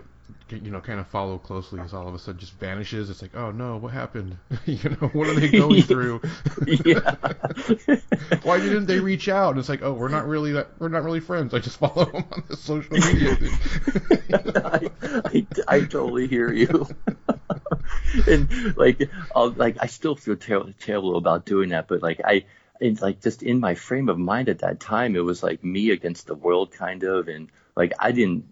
you 0.51 0.71
know 0.71 0.81
kind 0.81 1.01
of 1.01 1.07
follow 1.07 1.39
closely 1.39 1.81
is 1.81 1.95
all 1.95 2.07
of 2.07 2.15
a 2.15 2.19
sudden 2.19 2.39
just 2.39 2.53
vanishes. 2.59 3.09
It's 3.09 3.23
like, 3.23 3.35
oh 3.35 3.51
no, 3.51 3.79
what 3.79 3.93
happened? 3.93 4.37
you 4.67 4.91
know, 4.91 5.09
what 5.09 5.29
are 5.29 5.35
they 5.35 5.51
going 5.51 5.83
through? 5.93 6.21
yeah. 6.67 7.15
Why 8.43 8.59
didn't 8.59 8.87
they 8.87 9.01
reach 9.01 9.29
out? 9.29 9.51
And 9.51 9.59
it's 9.59 9.71
like, 9.71 9.83
oh, 9.83 9.95
we're 9.95 10.09
not 10.09 10.29
really 10.29 10.53
that 10.53 10.69
we're 10.79 10.89
not 10.89 11.05
really 11.05 11.21
friends. 11.21 11.55
I 11.55 11.59
just 11.59 11.79
follow 11.79 12.05
them 12.05 12.25
on 12.33 12.45
the 12.49 12.57
social 12.57 12.93
media. 12.93 13.37
I, 14.63 14.91
I, 15.25 15.47
I 15.77 15.81
totally 15.81 16.29
hear 16.29 16.53
you. 16.53 16.87
and 18.27 18.77
like, 18.77 19.09
I'll, 19.35 19.51
like 19.53 19.79
I 19.81 19.87
still 19.87 20.17
feel 20.17 20.37
ter- 20.37 20.73
terrible 20.81 21.17
about 21.17 21.47
doing 21.47 21.71
that, 21.71 21.89
but 21.89 22.03
like 22.03 22.21
I. 22.25 22.45
And 22.81 23.01
like 23.01 23.23
just 23.23 23.45
in 23.45 23.61
my 23.61 23.77
frame 23.77 24.09
of 24.09 24.19
mind 24.19 24.49
at 24.49 24.59
that 24.59 24.81
time, 24.81 25.15
it 25.15 25.21
was 25.21 25.41
like 25.41 25.63
me 25.63 25.91
against 25.91 26.27
the 26.27 26.35
world, 26.35 26.73
kind 26.73 27.05
of, 27.05 27.29
and 27.29 27.49
like 27.77 27.93
I 27.99 28.11
didn't 28.11 28.45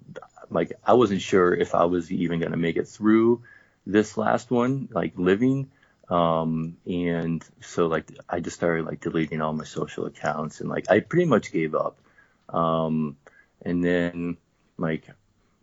like 0.51 0.73
I 0.85 0.95
wasn't 0.95 1.23
sure 1.23 1.55
if 1.55 1.75
I 1.75 1.85
was 1.85 2.11
even 2.11 2.41
going 2.41 2.53
to 2.53 2.59
make 2.59 2.77
it 2.77 2.89
through 2.89 3.43
this 3.87 4.17
last 4.17 4.51
one, 4.51 4.89
like 4.93 5.13
living. 5.17 5.71
Um, 6.09 6.77
and 6.87 7.45
so 7.61 7.87
like 7.87 8.11
I 8.29 8.41
just 8.41 8.57
started 8.57 8.85
like 8.85 9.01
deleting 9.01 9.41
all 9.41 9.53
my 9.53 9.65
social 9.65 10.07
accounts 10.07 10.61
and 10.61 10.69
like 10.69 10.91
I 10.91 11.01
pretty 11.01 11.27
much 11.27 11.53
gave 11.53 11.75
up. 11.75 11.99
Um, 12.49 13.17
and 13.63 13.85
then 13.85 14.37
like 14.77 15.09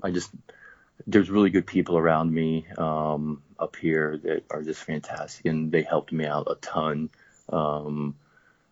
I 0.01 0.11
just 0.11 0.31
there's 1.05 1.29
really 1.29 1.49
good 1.49 1.67
people 1.67 1.97
around 1.97 2.31
me 2.31 2.65
um, 2.77 3.41
up 3.59 3.75
here 3.75 4.17
that 4.23 4.45
are 4.49 4.63
just 4.63 4.83
fantastic 4.83 5.45
and 5.45 5.71
they 5.71 5.83
helped 5.83 6.11
me 6.11 6.25
out 6.25 6.47
a 6.49 6.55
ton. 6.55 7.09
Um, 7.49 8.15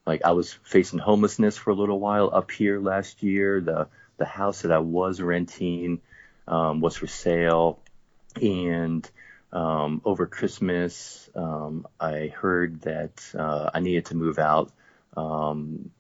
like 0.06 0.23
I 0.23 0.32
was 0.32 0.54
facing 0.63 0.99
homelessness 0.99 1.58
for 1.58 1.71
a 1.71 1.75
little 1.75 1.99
while 1.99 2.30
up 2.32 2.51
here 2.51 2.80
last 2.80 3.21
year. 3.21 3.60
The 3.60 3.88
the 4.17 4.25
house 4.25 4.62
that 4.62 4.71
I 4.71 4.80
was 4.80 5.21
renting 5.21 6.01
um, 6.47 6.82
was 6.82 6.95
for 6.97 7.08
sale, 7.08 7.80
and 8.41 9.10
um, 9.51 10.01
over 10.04 10.25
Christmas 10.25 11.30
um, 11.36 11.88
I 11.99 12.28
heard 12.28 12.82
that 12.82 13.23
uh, 13.38 13.69
I 13.73 13.80
needed 13.80 14.06
to 14.08 14.15
move 14.15 14.39
out, 14.39 14.71
um, 15.15 15.91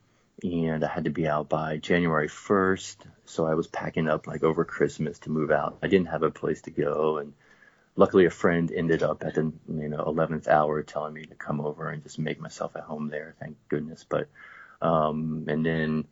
and 0.43 0.83
I 0.83 0.87
had 0.87 1.05
to 1.05 1.09
be 1.09 1.27
out 1.27 1.49
by 1.49 1.77
January 1.77 2.27
1st. 2.27 2.97
So 3.25 3.47
I 3.47 3.55
was 3.55 3.67
packing 3.67 4.07
up 4.07 4.27
like 4.27 4.43
over 4.43 4.65
Christmas 4.65 5.19
to 5.19 5.29
move 5.29 5.51
out. 5.51 5.77
I 5.81 5.87
didn't 5.87 6.07
have 6.07 6.23
a 6.23 6.31
place 6.31 6.61
to 6.63 6.71
go, 6.71 7.17
and 7.17 7.33
luckily 7.95 8.25
a 8.25 8.29
friend 8.29 8.71
ended 8.71 9.03
up 9.03 9.23
at 9.23 9.35
the 9.35 9.51
you 9.69 9.89
know 9.89 10.03
11th 10.03 10.47
hour 10.47 10.83
telling 10.83 11.13
me 11.13 11.25
to 11.25 11.35
come 11.35 11.61
over 11.61 11.89
and 11.89 12.03
just 12.03 12.19
make 12.19 12.39
myself 12.39 12.75
at 12.75 12.83
home 12.83 13.09
there. 13.09 13.35
Thank 13.39 13.57
goodness. 13.69 14.05
But 14.07 14.27
um, 14.81 15.45
and 15.47 15.65
then 15.65 16.05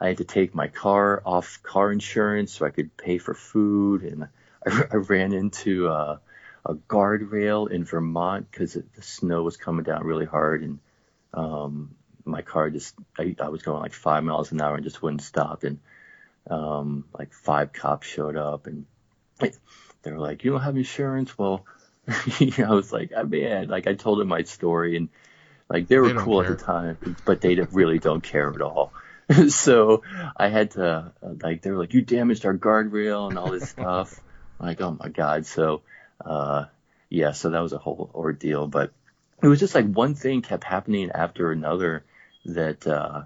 I 0.00 0.08
had 0.08 0.18
to 0.18 0.24
take 0.24 0.54
my 0.54 0.68
car 0.68 1.22
off 1.24 1.60
car 1.62 1.92
insurance 1.92 2.52
so 2.52 2.66
I 2.66 2.70
could 2.70 2.96
pay 2.96 3.18
for 3.18 3.34
food, 3.34 4.02
and 4.02 4.24
I, 4.66 4.84
I 4.92 4.96
ran 4.96 5.32
into 5.32 5.88
a, 5.88 6.20
a 6.66 6.74
guardrail 6.74 7.70
in 7.70 7.84
Vermont 7.84 8.50
because 8.50 8.74
the 8.74 9.02
snow 9.02 9.42
was 9.42 9.56
coming 9.56 9.84
down 9.84 10.04
really 10.04 10.26
hard, 10.26 10.62
and 10.62 10.78
um, 11.32 11.94
my 12.24 12.42
car 12.42 12.70
just 12.70 12.94
I, 13.18 13.34
I 13.40 13.48
was 13.48 13.62
going 13.62 13.80
like 13.80 13.92
five 13.92 14.24
miles 14.24 14.52
an 14.52 14.60
hour 14.60 14.74
and 14.74 14.84
just 14.84 15.02
wouldn't 15.02 15.22
stop, 15.22 15.64
and 15.64 15.78
um, 16.50 17.04
like 17.16 17.32
five 17.32 17.72
cops 17.72 18.06
showed 18.06 18.36
up, 18.36 18.66
and 18.66 18.86
they 19.38 20.12
were 20.12 20.18
like, 20.18 20.44
"You 20.44 20.52
don't 20.52 20.62
have 20.62 20.76
insurance?" 20.76 21.36
Well, 21.38 21.64
I 22.08 22.70
was 22.70 22.92
like, 22.92 23.12
"I 23.16 23.22
man," 23.22 23.68
like 23.68 23.86
I 23.86 23.94
told 23.94 24.20
them 24.20 24.28
my 24.28 24.42
story, 24.42 24.96
and 24.96 25.08
like 25.68 25.88
they 25.88 25.98
were 25.98 26.08
they 26.08 26.14
cool 26.14 26.42
care. 26.42 26.52
at 26.52 26.58
the 26.58 26.64
time, 26.64 27.16
but 27.24 27.40
they 27.40 27.54
really 27.72 27.98
don't 27.98 28.22
care 28.22 28.50
at 28.50 28.60
all. 28.60 28.92
so 29.48 30.02
I 30.36 30.48
had 30.48 30.72
to 30.72 31.12
like 31.22 31.62
they 31.62 31.70
were 31.70 31.78
like 31.78 31.94
you 31.94 32.02
damaged 32.02 32.44
our 32.44 32.56
guardrail 32.56 33.28
and 33.28 33.38
all 33.38 33.50
this 33.50 33.70
stuff. 33.70 34.20
like 34.58 34.80
oh 34.80 34.96
my 34.98 35.08
god. 35.08 35.46
So 35.46 35.82
uh, 36.24 36.66
yeah, 37.08 37.32
so 37.32 37.50
that 37.50 37.60
was 37.60 37.72
a 37.72 37.78
whole 37.78 38.10
ordeal. 38.14 38.66
But 38.66 38.92
it 39.42 39.46
was 39.46 39.60
just 39.60 39.74
like 39.74 39.86
one 39.86 40.14
thing 40.14 40.42
kept 40.42 40.64
happening 40.64 41.10
after 41.10 41.50
another 41.52 42.04
that 42.46 42.86
uh, 42.86 43.22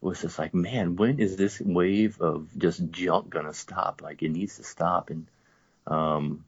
was 0.00 0.22
just 0.22 0.38
like 0.38 0.54
man, 0.54 0.96
when 0.96 1.18
is 1.18 1.36
this 1.36 1.60
wave 1.60 2.20
of 2.20 2.48
just 2.56 2.90
junk 2.90 3.28
gonna 3.28 3.54
stop? 3.54 4.00
Like 4.02 4.22
it 4.22 4.30
needs 4.30 4.56
to 4.56 4.64
stop. 4.64 5.10
And 5.10 5.26
um, 5.86 6.44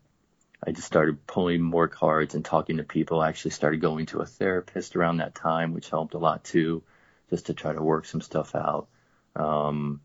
I 0.67 0.73
just 0.73 0.87
started 0.87 1.27
pulling 1.27 1.61
more 1.61 1.89
cards 1.89 2.35
and 2.35 2.45
talking 2.45 2.79
to 2.79 2.83
people. 2.83 3.21
I 3.21 3.29
actually 3.29 3.51
started 3.51 3.83
going 3.83 4.07
to 4.07 4.21
a 4.21 4.27
therapist 4.27 4.97
around 4.97 5.19
that 5.19 5.35
time, 5.35 5.75
which 5.75 5.91
helped 5.91 6.15
a 6.15 6.19
lot 6.19 6.45
too 6.45 6.83
just 7.31 7.47
to 7.47 7.55
try 7.55 7.73
to 7.73 7.83
work 7.83 8.05
some 8.07 8.21
stuff 8.21 8.55
out. 8.55 8.89
Um, 9.35 10.01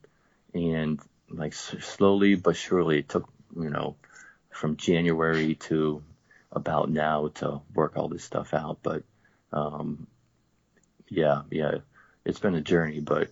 and 0.54 1.00
like 1.30 1.54
slowly 1.54 2.36
but 2.36 2.56
surely 2.56 3.00
it 3.00 3.10
took, 3.10 3.30
you 3.56 3.70
know, 3.70 3.96
from 4.50 4.76
January 4.76 5.56
to 5.56 6.04
about 6.52 6.90
now 6.90 7.30
to 7.36 7.62
work 7.74 7.96
all 7.96 8.10
this 8.10 8.24
stuff 8.24 8.54
out. 8.54 8.80
But, 8.84 9.04
um, 9.54 10.08
yeah, 11.08 11.44
yeah, 11.50 11.76
it's 12.26 12.40
been 12.40 12.56
a 12.56 12.62
journey, 12.62 13.00
but 13.00 13.30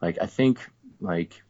like, 0.00 0.18
I 0.20 0.26
think 0.26 0.60
like 1.00 1.42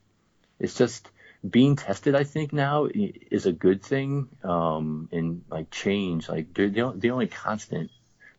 it's 0.58 0.74
just 0.74 1.08
being 1.48 1.76
tested, 1.76 2.14
I 2.14 2.24
think 2.24 2.52
now 2.52 2.86
is 2.92 3.46
a 3.46 3.52
good 3.52 3.82
thing. 3.82 4.28
Um, 4.44 5.08
and 5.10 5.42
like 5.50 5.70
change, 5.70 6.28
like 6.28 6.52
the 6.54 6.92
the 6.94 7.10
only 7.10 7.26
constant 7.26 7.90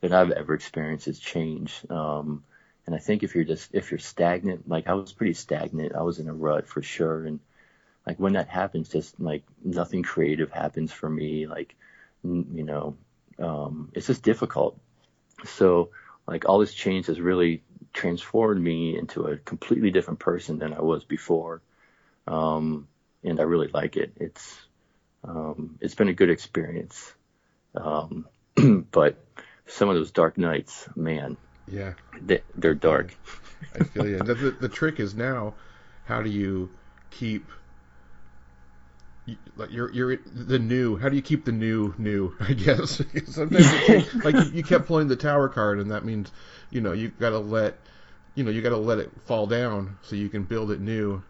that 0.01 0.13
I've 0.13 0.31
ever 0.31 0.53
experienced 0.53 1.07
is 1.07 1.19
change. 1.19 1.81
Um, 1.89 2.43
and 2.91 2.99
I 2.99 3.01
think 3.01 3.23
if 3.23 3.35
you're 3.35 3.45
just 3.45 3.73
if 3.73 3.89
you're 3.89 3.99
stagnant, 3.99 4.67
like 4.67 4.89
I 4.89 4.95
was 4.95 5.13
pretty 5.13 5.33
stagnant, 5.33 5.95
I 5.95 6.01
was 6.01 6.19
in 6.19 6.27
a 6.27 6.33
rut 6.33 6.67
for 6.67 6.81
sure. 6.81 7.25
And 7.25 7.39
like 8.05 8.19
when 8.19 8.33
that 8.33 8.49
happens, 8.49 8.89
just 8.89 9.17
like 9.17 9.43
nothing 9.63 10.03
creative 10.03 10.51
happens 10.51 10.91
for 10.91 11.09
me. 11.09 11.47
Like 11.47 11.73
you 12.21 12.65
know, 12.65 12.97
um, 13.39 13.93
it's 13.93 14.07
just 14.07 14.23
difficult. 14.23 14.77
So 15.45 15.91
like 16.27 16.49
all 16.49 16.59
this 16.59 16.73
change 16.73 17.05
has 17.05 17.21
really 17.21 17.63
transformed 17.93 18.61
me 18.61 18.97
into 18.97 19.23
a 19.23 19.37
completely 19.37 19.91
different 19.91 20.19
person 20.19 20.59
than 20.59 20.73
I 20.73 20.81
was 20.81 21.05
before. 21.05 21.61
Um, 22.27 22.89
and 23.23 23.39
I 23.39 23.43
really 23.43 23.69
like 23.69 23.95
it. 23.95 24.11
It's 24.17 24.59
um, 25.23 25.77
it's 25.79 25.95
been 25.95 26.09
a 26.09 26.13
good 26.13 26.29
experience. 26.29 27.13
Um, 27.73 28.27
but 28.91 29.15
some 29.65 29.87
of 29.87 29.95
those 29.95 30.11
dark 30.11 30.37
nights, 30.37 30.89
man, 30.93 31.37
Yeah, 31.71 31.93
they, 32.21 32.41
they're 32.55 32.75
dark. 32.75 33.15
I 33.73 33.83
feel 33.83 34.07
you. 34.07 34.21
The, 34.21 34.33
the, 34.35 34.51
the 34.51 34.69
trick 34.69 34.99
is 34.99 35.15
now, 35.15 35.55
how 36.05 36.21
do 36.21 36.29
you 36.29 36.71
keep 37.09 37.49
you- 39.25 39.37
like 39.55 39.71
you're 39.71 39.91
you're 39.93 40.17
the 40.25 40.59
new? 40.59 40.97
How 40.97 41.09
do 41.09 41.15
you 41.15 41.21
keep 41.21 41.45
the 41.45 41.51
new 41.51 41.93
new? 41.97 42.33
I 42.39 42.53
guess 42.53 43.01
sometimes 43.27 43.73
like, 44.23 44.35
you, 44.35 44.45
you 44.45 44.63
kept 44.63 44.87
pulling 44.87 45.07
the 45.07 45.15
tower 45.15 45.47
card, 45.47 45.79
and 45.79 45.91
that 45.91 46.03
means 46.05 46.31
you 46.69 46.81
know 46.81 46.91
you 46.91 47.09
got 47.09 47.29
to 47.29 47.39
let 47.39 47.77
you 48.35 48.43
know 48.43 48.51
you 48.51 48.61
got 48.61 48.69
to 48.69 48.77
let 48.77 48.99
it 48.99 49.11
fall 49.25 49.47
down 49.47 49.97
so 50.01 50.15
you 50.15 50.29
can 50.29 50.43
build 50.43 50.71
it 50.71 50.81
new. 50.81 51.23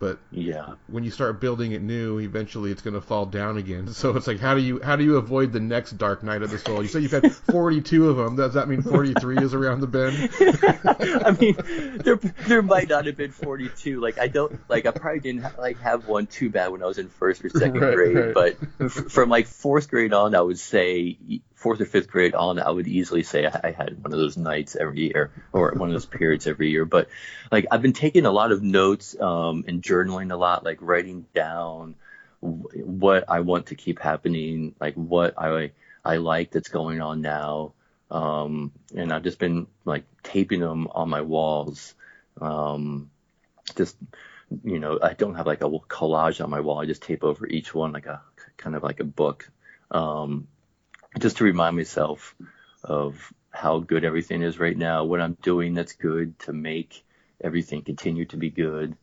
But 0.00 0.18
Yeah. 0.30 0.74
when 0.86 1.02
you 1.02 1.10
start 1.10 1.40
building 1.40 1.72
it 1.72 1.82
new, 1.82 2.20
eventually 2.20 2.70
it's 2.70 2.82
going 2.82 2.94
to 2.94 3.00
fall 3.00 3.26
down 3.26 3.56
again. 3.58 3.88
So 3.98 4.16
it's 4.16 4.26
like, 4.28 4.38
how 4.38 4.54
do 4.54 4.60
you 4.60 4.80
how 4.82 4.94
do 4.96 5.02
you 5.02 5.16
avoid 5.16 5.52
the 5.52 5.58
next 5.60 5.98
dark 5.98 6.22
night 6.22 6.42
of 6.42 6.50
the 6.50 6.58
soul? 6.58 6.82
You 6.82 6.88
say 6.88 7.00
you've 7.00 7.10
had 7.10 7.32
42 7.50 8.08
of 8.10 8.16
them. 8.16 8.36
Does 8.36 8.54
that 8.54 8.68
mean 8.68 8.82
43 8.82 9.38
is 9.38 9.54
around 9.54 9.80
the 9.80 9.86
bend? 9.88 10.30
I 11.24 11.36
mean, 11.40 11.56
there 12.04 12.16
there 12.46 12.62
might 12.62 12.88
not 12.88 13.06
have 13.06 13.16
been 13.16 13.32
42. 13.32 14.00
Like 14.00 14.18
I 14.18 14.28
don't 14.28 14.58
like 14.68 14.86
I 14.86 14.92
probably 14.92 15.20
didn't 15.20 15.42
ha- 15.42 15.52
like 15.58 15.78
have 15.80 16.06
one 16.06 16.26
too 16.26 16.48
bad 16.50 16.68
when 16.68 16.82
I 16.82 16.86
was 16.86 16.98
in 16.98 17.08
first 17.08 17.44
or 17.44 17.48
second 17.50 17.80
Right, 17.80 17.94
grade, 17.94 18.16
right. 18.16 18.34
but 18.34 18.56
f- 18.80 18.92
from 19.12 19.28
like 19.30 19.46
fourth 19.48 19.90
grade 19.90 20.12
on, 20.12 20.34
I 20.34 20.40
would 20.40 20.58
say 20.60 21.18
fourth 21.58 21.80
or 21.80 21.86
fifth 21.86 22.08
grade 22.08 22.36
on, 22.36 22.60
I 22.60 22.70
would 22.70 22.86
easily 22.86 23.24
say 23.24 23.44
I 23.44 23.72
had 23.72 24.00
one 24.02 24.12
of 24.12 24.18
those 24.18 24.36
nights 24.36 24.76
every 24.76 25.00
year 25.00 25.32
or 25.52 25.72
one 25.72 25.88
of 25.88 25.92
those 25.92 26.06
periods 26.06 26.46
every 26.46 26.70
year. 26.70 26.84
But 26.84 27.08
like 27.50 27.66
I've 27.70 27.82
been 27.82 27.92
taking 27.92 28.26
a 28.26 28.30
lot 28.30 28.52
of 28.52 28.62
notes 28.62 29.20
um, 29.20 29.64
and 29.66 29.82
journaling 29.82 30.30
a 30.32 30.36
lot, 30.36 30.64
like 30.64 30.78
writing 30.80 31.26
down 31.34 31.96
wh- 32.40 32.76
what 32.76 33.24
I 33.28 33.40
want 33.40 33.66
to 33.66 33.74
keep 33.74 33.98
happening, 33.98 34.76
like 34.80 34.94
what 34.94 35.34
I 35.36 35.72
I 36.04 36.18
like 36.18 36.52
that's 36.52 36.68
going 36.68 37.00
on 37.00 37.22
now. 37.22 37.72
Um, 38.08 38.70
and 38.94 39.12
I've 39.12 39.24
just 39.24 39.40
been 39.40 39.66
like 39.84 40.04
taping 40.22 40.60
them 40.60 40.86
on 40.92 41.10
my 41.10 41.22
walls. 41.22 41.92
Um, 42.40 43.10
just, 43.74 43.96
you 44.62 44.78
know, 44.78 45.00
I 45.02 45.14
don't 45.14 45.34
have 45.34 45.46
like 45.46 45.62
a 45.62 45.68
collage 45.68 46.42
on 46.42 46.50
my 46.50 46.60
wall. 46.60 46.78
I 46.78 46.86
just 46.86 47.02
tape 47.02 47.24
over 47.24 47.48
each 47.48 47.74
one 47.74 47.90
like 47.92 48.06
a 48.06 48.22
kind 48.56 48.76
of 48.76 48.84
like 48.84 49.00
a 49.00 49.04
book. 49.04 49.50
Um, 49.90 50.46
just 51.18 51.38
to 51.38 51.44
remind 51.44 51.76
myself 51.76 52.34
of 52.82 53.32
how 53.50 53.80
good 53.80 54.04
everything 54.04 54.42
is 54.42 54.58
right 54.58 54.76
now, 54.76 55.04
what 55.04 55.20
I'm 55.20 55.36
doing 55.42 55.74
that's 55.74 55.94
good 55.94 56.38
to 56.40 56.52
make 56.52 57.04
everything 57.40 57.82
continue 57.82 58.26
to 58.26 58.36
be 58.36 58.50
good. 58.50 58.96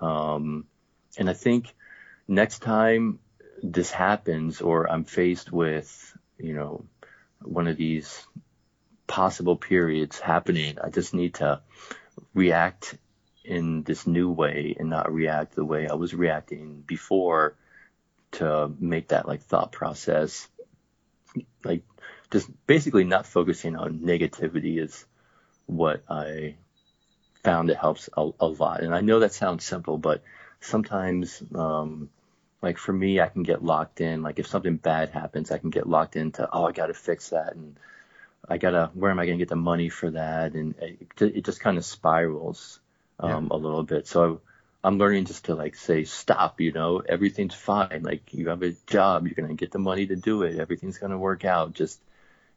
Um, 0.00 0.66
and 1.16 1.30
I 1.30 1.32
think 1.32 1.74
next 2.26 2.60
time 2.60 3.20
this 3.62 3.90
happens 3.90 4.60
or 4.60 4.90
I'm 4.90 5.04
faced 5.04 5.52
with, 5.52 6.16
you 6.38 6.54
know, 6.54 6.84
one 7.40 7.68
of 7.68 7.76
these 7.76 8.24
possible 9.06 9.56
periods 9.56 10.18
happening, 10.18 10.78
I 10.82 10.90
just 10.90 11.14
need 11.14 11.34
to 11.34 11.60
react 12.32 12.96
in 13.44 13.82
this 13.82 14.06
new 14.06 14.30
way 14.30 14.74
and 14.78 14.88
not 14.88 15.12
react 15.12 15.54
the 15.54 15.64
way 15.64 15.86
I 15.88 15.94
was 15.94 16.14
reacting 16.14 16.82
before 16.86 17.56
to 18.32 18.72
make 18.80 19.08
that 19.08 19.28
like 19.28 19.42
thought 19.42 19.70
process 19.70 20.48
like 21.64 21.82
just 22.30 22.48
basically 22.66 23.04
not 23.04 23.26
focusing 23.26 23.76
on 23.76 24.00
negativity 24.00 24.82
is 24.82 25.04
what 25.66 26.02
I 26.08 26.56
found 27.42 27.70
it 27.70 27.76
helps 27.76 28.08
a, 28.16 28.30
a 28.40 28.46
lot. 28.46 28.82
And 28.82 28.94
I 28.94 29.00
know 29.00 29.20
that 29.20 29.32
sounds 29.32 29.64
simple, 29.64 29.98
but 29.98 30.22
sometimes, 30.60 31.42
um, 31.54 32.10
like 32.62 32.78
for 32.78 32.92
me, 32.92 33.20
I 33.20 33.28
can 33.28 33.42
get 33.42 33.62
locked 33.62 34.00
in. 34.00 34.22
Like 34.22 34.38
if 34.38 34.46
something 34.46 34.76
bad 34.76 35.10
happens, 35.10 35.50
I 35.50 35.58
can 35.58 35.70
get 35.70 35.88
locked 35.88 36.16
into, 36.16 36.48
oh, 36.50 36.64
I 36.66 36.72
got 36.72 36.86
to 36.86 36.94
fix 36.94 37.30
that. 37.30 37.54
And 37.54 37.76
I 38.48 38.56
got 38.58 38.70
to, 38.70 38.90
where 38.94 39.10
am 39.10 39.18
I 39.18 39.26
going 39.26 39.38
to 39.38 39.42
get 39.42 39.50
the 39.50 39.56
money 39.56 39.90
for 39.90 40.10
that? 40.10 40.54
And 40.54 40.74
it, 40.78 41.20
it 41.20 41.44
just 41.44 41.60
kind 41.60 41.76
of 41.76 41.84
spirals, 41.84 42.80
um, 43.20 43.48
a 43.50 43.56
little 43.56 43.82
bit. 43.82 44.06
So 44.06 44.40
I'm 44.84 44.98
learning 44.98 45.24
just 45.24 45.46
to 45.46 45.54
like 45.54 45.76
say, 45.76 46.04
stop, 46.04 46.60
you 46.60 46.70
know, 46.70 46.98
everything's 46.98 47.54
fine. 47.54 48.02
Like 48.02 48.34
you 48.34 48.50
have 48.50 48.62
a 48.62 48.72
job, 48.86 49.26
you're 49.26 49.34
to 49.48 49.54
get 49.54 49.72
the 49.72 49.78
money 49.78 50.06
to 50.06 50.16
do 50.16 50.42
it. 50.42 50.60
Everything's 50.60 50.98
to 51.10 51.18
work 51.18 51.46
out. 51.46 51.72
Just 51.72 51.98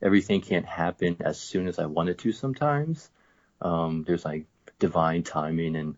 everything 0.01 0.41
can't 0.41 0.65
happen 0.65 1.15
as 1.21 1.39
soon 1.39 1.69
as 1.69 1.79
I 1.79 1.85
want 1.85 2.09
it 2.09 2.17
to 2.19 2.33
sometimes. 2.33 3.09
Um, 3.61 4.03
there's 4.05 4.25
like 4.25 4.45
divine 4.77 5.23
timing. 5.23 5.77
And 5.77 5.95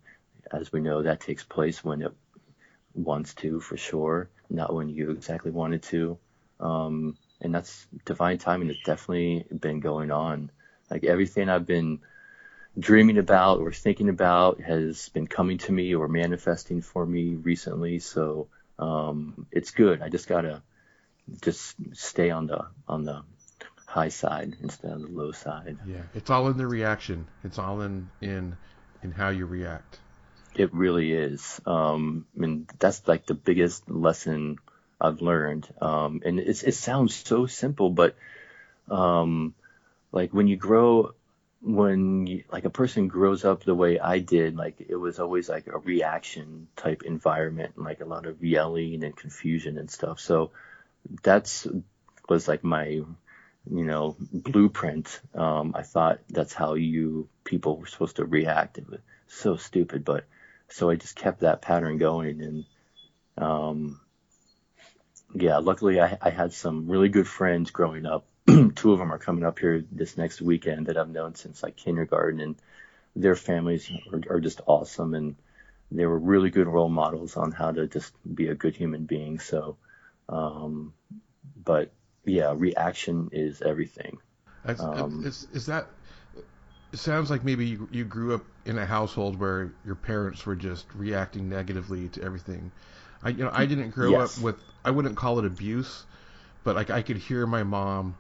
as 0.54 0.72
we 0.72 0.82
know, 0.82 1.02
that 1.02 1.20
takes 1.20 1.44
place 1.44 1.84
when 1.84 2.04
it 2.04 2.14
wants 2.94 3.34
to 3.36 3.60
for 3.60 3.76
sure, 3.76 4.30
not 4.52 4.72
when 4.74 4.88
you 4.90 5.10
exactly 5.10 5.50
want 5.50 5.74
it 5.74 5.84
to. 5.84 6.20
Um, 6.60 7.18
and 7.42 7.56
that's 7.56 7.88
divine 8.06 8.38
timing 8.38 8.68
has 8.68 8.78
definitely 8.86 9.46
been 9.60 9.80
going 9.80 10.12
on. 10.12 10.52
Like 10.92 11.06
everything 11.06 11.50
I've 11.50 11.66
been 11.66 12.02
dreaming 12.80 13.18
about 13.18 13.60
or 13.60 13.72
thinking 13.72 14.10
about 14.10 14.62
has 14.62 15.10
been 15.10 15.28
coming 15.28 15.58
to 15.60 15.72
me 15.72 15.96
or 15.96 16.08
manifesting 16.08 16.82
for 16.82 17.06
me 17.06 17.36
recently. 17.36 18.00
So 18.00 18.48
um, 18.78 19.48
it's 19.52 19.72
good. 19.72 20.02
I 20.02 20.10
just 20.10 20.28
gotta 20.28 20.62
just 21.42 21.76
stay 21.94 22.30
on 22.30 22.48
the 22.48 22.66
on 22.88 23.04
the 23.04 23.22
high 23.86 24.10
side 24.10 24.56
instead 24.62 24.92
of 24.92 25.02
the 25.02 25.08
low 25.08 25.32
side. 25.32 25.78
Yeah, 25.86 26.02
it's 26.14 26.30
all 26.30 26.48
in 26.48 26.58
the 26.58 26.68
reaction. 26.68 27.28
It's 27.44 27.60
all 27.60 27.82
in 27.82 28.10
in 28.22 28.56
in 29.04 29.12
how 29.12 29.30
you 29.30 29.46
react. 29.46 30.00
It 30.56 30.74
really 30.74 31.14
is. 31.14 31.62
Um, 31.66 32.26
mean, 32.36 32.68
that's 32.80 33.08
like 33.08 33.26
the 33.26 33.36
biggest 33.36 33.90
lesson 33.90 34.58
I've 35.00 35.22
learned. 35.22 35.68
Um, 35.80 36.22
and 36.26 36.40
it's, 36.40 36.64
it 36.64 36.74
sounds 36.74 37.16
so 37.16 37.46
simple, 37.46 37.90
but 37.92 38.16
um, 38.90 39.54
like 40.12 40.34
when 40.34 40.48
you 40.48 40.58
grow, 40.58 41.14
when 41.62 42.44
like 42.52 42.66
a 42.66 42.70
person 42.70 43.08
grows 43.08 43.44
up 43.44 43.64
the 43.64 43.76
way 43.76 44.00
I 44.00 44.20
did, 44.20 44.56
like 44.56 44.76
it 44.88 44.96
was 44.96 45.20
always 45.20 45.50
like 45.50 45.68
a 45.68 45.78
reaction 45.78 46.68
type 46.76 47.04
environment, 47.04 47.74
and 47.76 47.86
like 47.86 48.02
a 48.02 48.06
lot 48.06 48.26
of 48.26 48.44
yelling 48.44 49.04
and 49.04 49.16
confusion 49.16 49.78
and 49.78 49.90
stuff. 49.90 50.20
So 50.20 50.52
that's 51.24 51.68
was 52.28 52.48
like 52.48 52.64
my 52.64 52.86
you 52.86 53.06
know 53.66 54.16
blueprint. 54.20 55.20
Um, 55.34 55.74
I 55.76 55.84
thought 55.84 56.20
that's 56.30 56.54
how 56.54 56.76
you 56.76 57.28
people 57.44 57.78
were 57.78 57.88
supposed 57.88 58.18
to 58.18 58.26
react. 58.26 58.78
It 58.78 58.90
was 58.90 59.00
so 59.28 59.58
stupid, 59.58 60.06
but 60.06 60.26
so 60.70 60.90
I 60.90 60.96
just 60.96 61.16
kept 61.16 61.42
that 61.42 61.62
pattern 61.62 61.98
going 61.98 62.42
and 62.42 62.66
um, 63.38 64.00
yeah, 65.34 65.58
luckily 65.58 66.00
I, 66.00 66.18
I 66.22 66.30
had 66.30 66.54
some 66.54 66.88
really 66.90 67.10
good 67.10 67.28
friends 67.28 67.72
growing 67.72 68.06
up. 68.06 68.26
Two 68.76 68.94
of 68.94 69.00
them 69.00 69.12
are 69.12 69.18
coming 69.20 69.44
up 69.44 69.60
here 69.60 69.84
this 69.92 70.18
next 70.18 70.42
weekend 70.42 70.88
that 70.88 70.98
I've 70.98 71.10
known 71.10 71.36
since 71.36 71.64
like 71.64 71.76
kindergarten, 71.76 72.40
and 72.42 72.56
their 73.16 73.36
families 73.36 73.92
are, 74.14 74.22
are 74.38 74.40
just 74.40 74.62
awesome, 74.68 75.14
and 75.14 75.36
they 75.92 76.06
were 76.06 76.20
really 76.20 76.50
good 76.50 76.68
role 76.68 76.90
models 76.90 77.38
on 77.38 77.52
how 77.52 77.72
to 77.72 77.88
just 77.88 78.14
be 78.36 78.48
a 78.50 78.56
good 78.56 78.76
human 78.76 79.06
being. 79.06 79.40
So, 79.40 79.78
um, 80.30 80.94
but 81.66 81.92
yeah, 82.26 82.54
reaction 82.56 83.30
is 83.32 83.62
everything. 83.62 84.18
Is, 84.68 84.86
Um, 84.86 85.24
is, 85.24 85.48
is 85.54 85.66
that? 85.68 85.88
It 86.92 86.98
sounds 87.00 87.30
like 87.30 87.44
maybe 87.44 87.66
you, 87.68 87.88
you 87.92 88.04
grew 88.04 88.34
up 88.34 88.44
in 88.66 88.78
a 88.78 88.86
household 88.86 89.40
where 89.40 89.72
your 89.86 89.96
parents 89.96 90.46
were 90.46 90.56
just 90.56 90.86
reacting 90.96 91.48
negatively 91.50 92.10
to 92.10 92.22
everything. 92.24 92.72
I 93.24 93.30
you 93.30 93.44
know 93.44 93.52
I 93.54 93.66
didn't 93.66 93.92
grow 93.92 94.12
Yes. 94.12 94.34
up 94.34 94.38
with 94.38 94.56
I 94.84 94.92
wouldn't 94.92 95.16
call 95.16 95.40
it 95.40 95.46
abuse, 95.46 96.06
but 96.64 96.76
like 96.76 96.90
I 96.90 97.02
could 97.04 97.18
hear 97.18 97.46
my 97.46 97.64
mom 97.64 98.16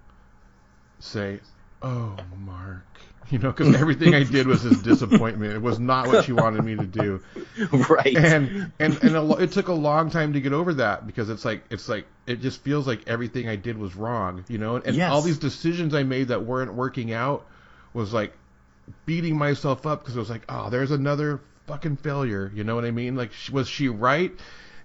say, 0.99 1.39
"Oh, 1.81 2.17
Mark," 2.37 2.99
you 3.29 3.39
know, 3.39 3.51
because 3.51 3.75
everything 3.75 4.13
I 4.15 4.23
did 4.23 4.47
was 4.47 4.61
his 4.61 4.81
disappointment. 4.81 5.53
It 5.53 5.61
was 5.61 5.79
not 5.79 6.07
what 6.07 6.25
she 6.25 6.31
wanted 6.31 6.63
me 6.63 6.75
to 6.75 6.85
do. 6.85 7.21
right. 7.89 8.15
and 8.15 8.71
and 8.79 8.97
and 9.03 9.15
a, 9.15 9.31
it 9.37 9.51
took 9.51 9.67
a 9.67 9.73
long 9.73 10.09
time 10.09 10.33
to 10.33 10.41
get 10.41 10.53
over 10.53 10.73
that 10.75 11.05
because 11.07 11.29
it's 11.29 11.45
like 11.45 11.63
it's 11.69 11.87
like 11.89 12.07
it 12.27 12.41
just 12.41 12.63
feels 12.63 12.87
like 12.87 13.07
everything 13.07 13.47
I 13.49 13.55
did 13.55 13.77
was 13.77 13.95
wrong, 13.95 14.45
you 14.47 14.57
know, 14.57 14.77
and 14.77 14.95
Yes. 14.95 15.11
all 15.11 15.21
these 15.21 15.39
decisions 15.39 15.93
I 15.93 16.03
made 16.03 16.29
that 16.29 16.43
weren't 16.45 16.73
working 16.73 17.13
out 17.13 17.47
was 17.93 18.13
like 18.13 18.33
beating 19.05 19.37
myself 19.37 19.85
up 19.85 20.01
because 20.01 20.15
it 20.15 20.19
was 20.19 20.29
like, 20.29 20.45
oh, 20.49 20.69
there's 20.69 20.91
another 20.91 21.41
fucking 21.67 21.97
failure, 21.97 22.51
you 22.53 22.63
know 22.63 22.75
what 22.75 22.85
I 22.85 22.91
mean? 22.91 23.15
Like, 23.15 23.31
was 23.51 23.67
she 23.67 23.87
right? 23.89 24.31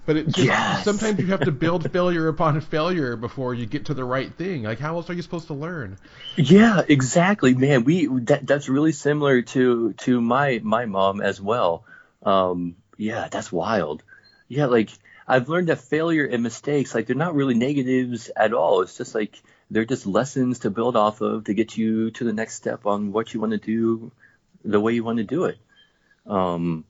But 0.07 0.17
it 0.19 0.27
just, 0.27 0.39
Yes. 0.39 0.85
sometimes 0.85 1.19
you 1.19 1.27
have 1.29 1.45
to 1.45 1.53
build 1.53 1.91
failure 1.93 2.29
upon 2.29 2.61
failure 2.61 3.17
before 3.17 3.55
you 3.55 3.65
get 3.67 3.87
to 3.87 3.95
the 3.95 4.05
right 4.05 4.33
thing. 4.33 4.65
Like 4.65 4.79
how 4.79 4.97
else 4.97 5.09
are 5.09 5.15
you 5.15 5.23
supposed 5.23 5.47
to 5.47 5.55
learn? 5.55 5.97
Yeah, 6.37 6.83
exactly, 6.87 7.55
man. 7.55 7.85
We 7.85 8.07
that 8.07 8.47
that's 8.47 8.69
really 8.69 8.93
similar 8.93 9.43
to 9.43 9.93
to 9.95 10.21
my 10.21 10.61
my 10.63 10.85
mom 10.85 11.21
as 11.21 11.41
well. 11.41 11.85
Um, 12.23 12.77
yeah, 12.97 13.29
that's 13.31 13.51
wild. 13.51 14.03
Yeah, 14.49 14.67
like 14.67 14.91
I've 15.27 15.49
learned 15.49 15.69
that 15.69 15.81
failure 15.81 16.27
and 16.27 16.43
mistakes, 16.43 16.95
like 16.95 17.07
they're 17.07 17.17
not 17.17 17.35
really 17.35 17.55
negatives 17.55 18.31
at 18.37 18.53
all. 18.53 18.83
It's 18.83 18.99
just 18.99 19.15
like 19.15 19.41
they're 19.71 19.87
just 19.87 20.07
lessons 20.07 20.61
to 20.61 20.71
build 20.71 20.97
off 20.97 21.23
of 21.23 21.45
to 21.45 21.55
get 21.55 21.77
you 21.79 22.11
to 22.13 22.25
the 22.25 22.33
next 22.35 22.57
step 22.57 22.85
on 22.85 23.11
what 23.13 23.33
you 23.33 23.41
want 23.41 23.53
to 23.53 23.59
do, 23.59 24.13
the 24.65 24.79
way 24.81 24.93
you 24.93 25.03
want 25.03 25.17
to 25.19 25.25
do 25.25 25.45
it. 25.45 25.57
Um, 26.27 26.85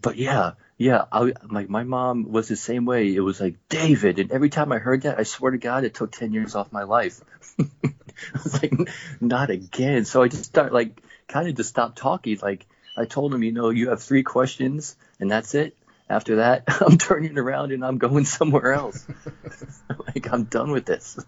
but 0.00 0.16
yeah, 0.16 0.52
yeah, 0.76 1.04
I, 1.12 1.32
my 1.44 1.66
my 1.66 1.84
mom 1.84 2.32
was 2.32 2.48
the 2.48 2.56
same 2.56 2.84
way. 2.84 3.14
It 3.14 3.20
was 3.20 3.40
like 3.40 3.56
David, 3.68 4.18
and 4.18 4.32
every 4.32 4.50
time 4.50 4.72
I 4.72 4.78
heard 4.78 5.02
that, 5.02 5.18
I 5.18 5.22
swear 5.22 5.52
to 5.52 5.58
God, 5.58 5.84
it 5.84 5.94
took 5.94 6.10
ten 6.10 6.32
years 6.32 6.54
off 6.54 6.72
my 6.72 6.82
life. 6.82 7.20
I 7.60 8.40
was 8.42 8.60
like, 8.60 8.72
not 9.20 9.50
again. 9.50 10.04
So 10.04 10.22
I 10.22 10.28
just 10.28 10.44
start 10.44 10.72
like 10.72 11.00
kind 11.28 11.48
of 11.48 11.54
just 11.54 11.68
stopped 11.68 11.98
talking. 11.98 12.38
Like 12.42 12.66
I 12.96 13.04
told 13.04 13.32
him, 13.32 13.42
you 13.42 13.52
know, 13.52 13.70
you 13.70 13.90
have 13.90 14.02
three 14.02 14.24
questions, 14.24 14.96
and 15.20 15.30
that's 15.30 15.54
it. 15.54 15.76
After 16.08 16.36
that, 16.36 16.64
I'm 16.80 16.98
turning 16.98 17.38
around 17.38 17.72
and 17.72 17.84
I'm 17.84 17.98
going 17.98 18.24
somewhere 18.24 18.72
else. 18.72 19.06
like 20.06 20.32
I'm 20.32 20.44
done 20.44 20.72
with 20.72 20.86
this. 20.86 21.18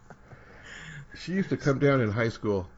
She 1.20 1.32
used 1.32 1.48
to 1.50 1.56
come 1.56 1.78
down 1.78 2.00
in 2.00 2.10
high 2.10 2.28
school, 2.28 2.68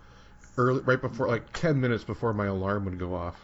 early, 0.56 0.80
right 0.80 1.00
before, 1.00 1.28
like 1.28 1.52
ten 1.54 1.80
minutes 1.80 2.04
before 2.04 2.34
my 2.34 2.46
alarm 2.46 2.84
would 2.84 2.98
go 2.98 3.14
off, 3.14 3.36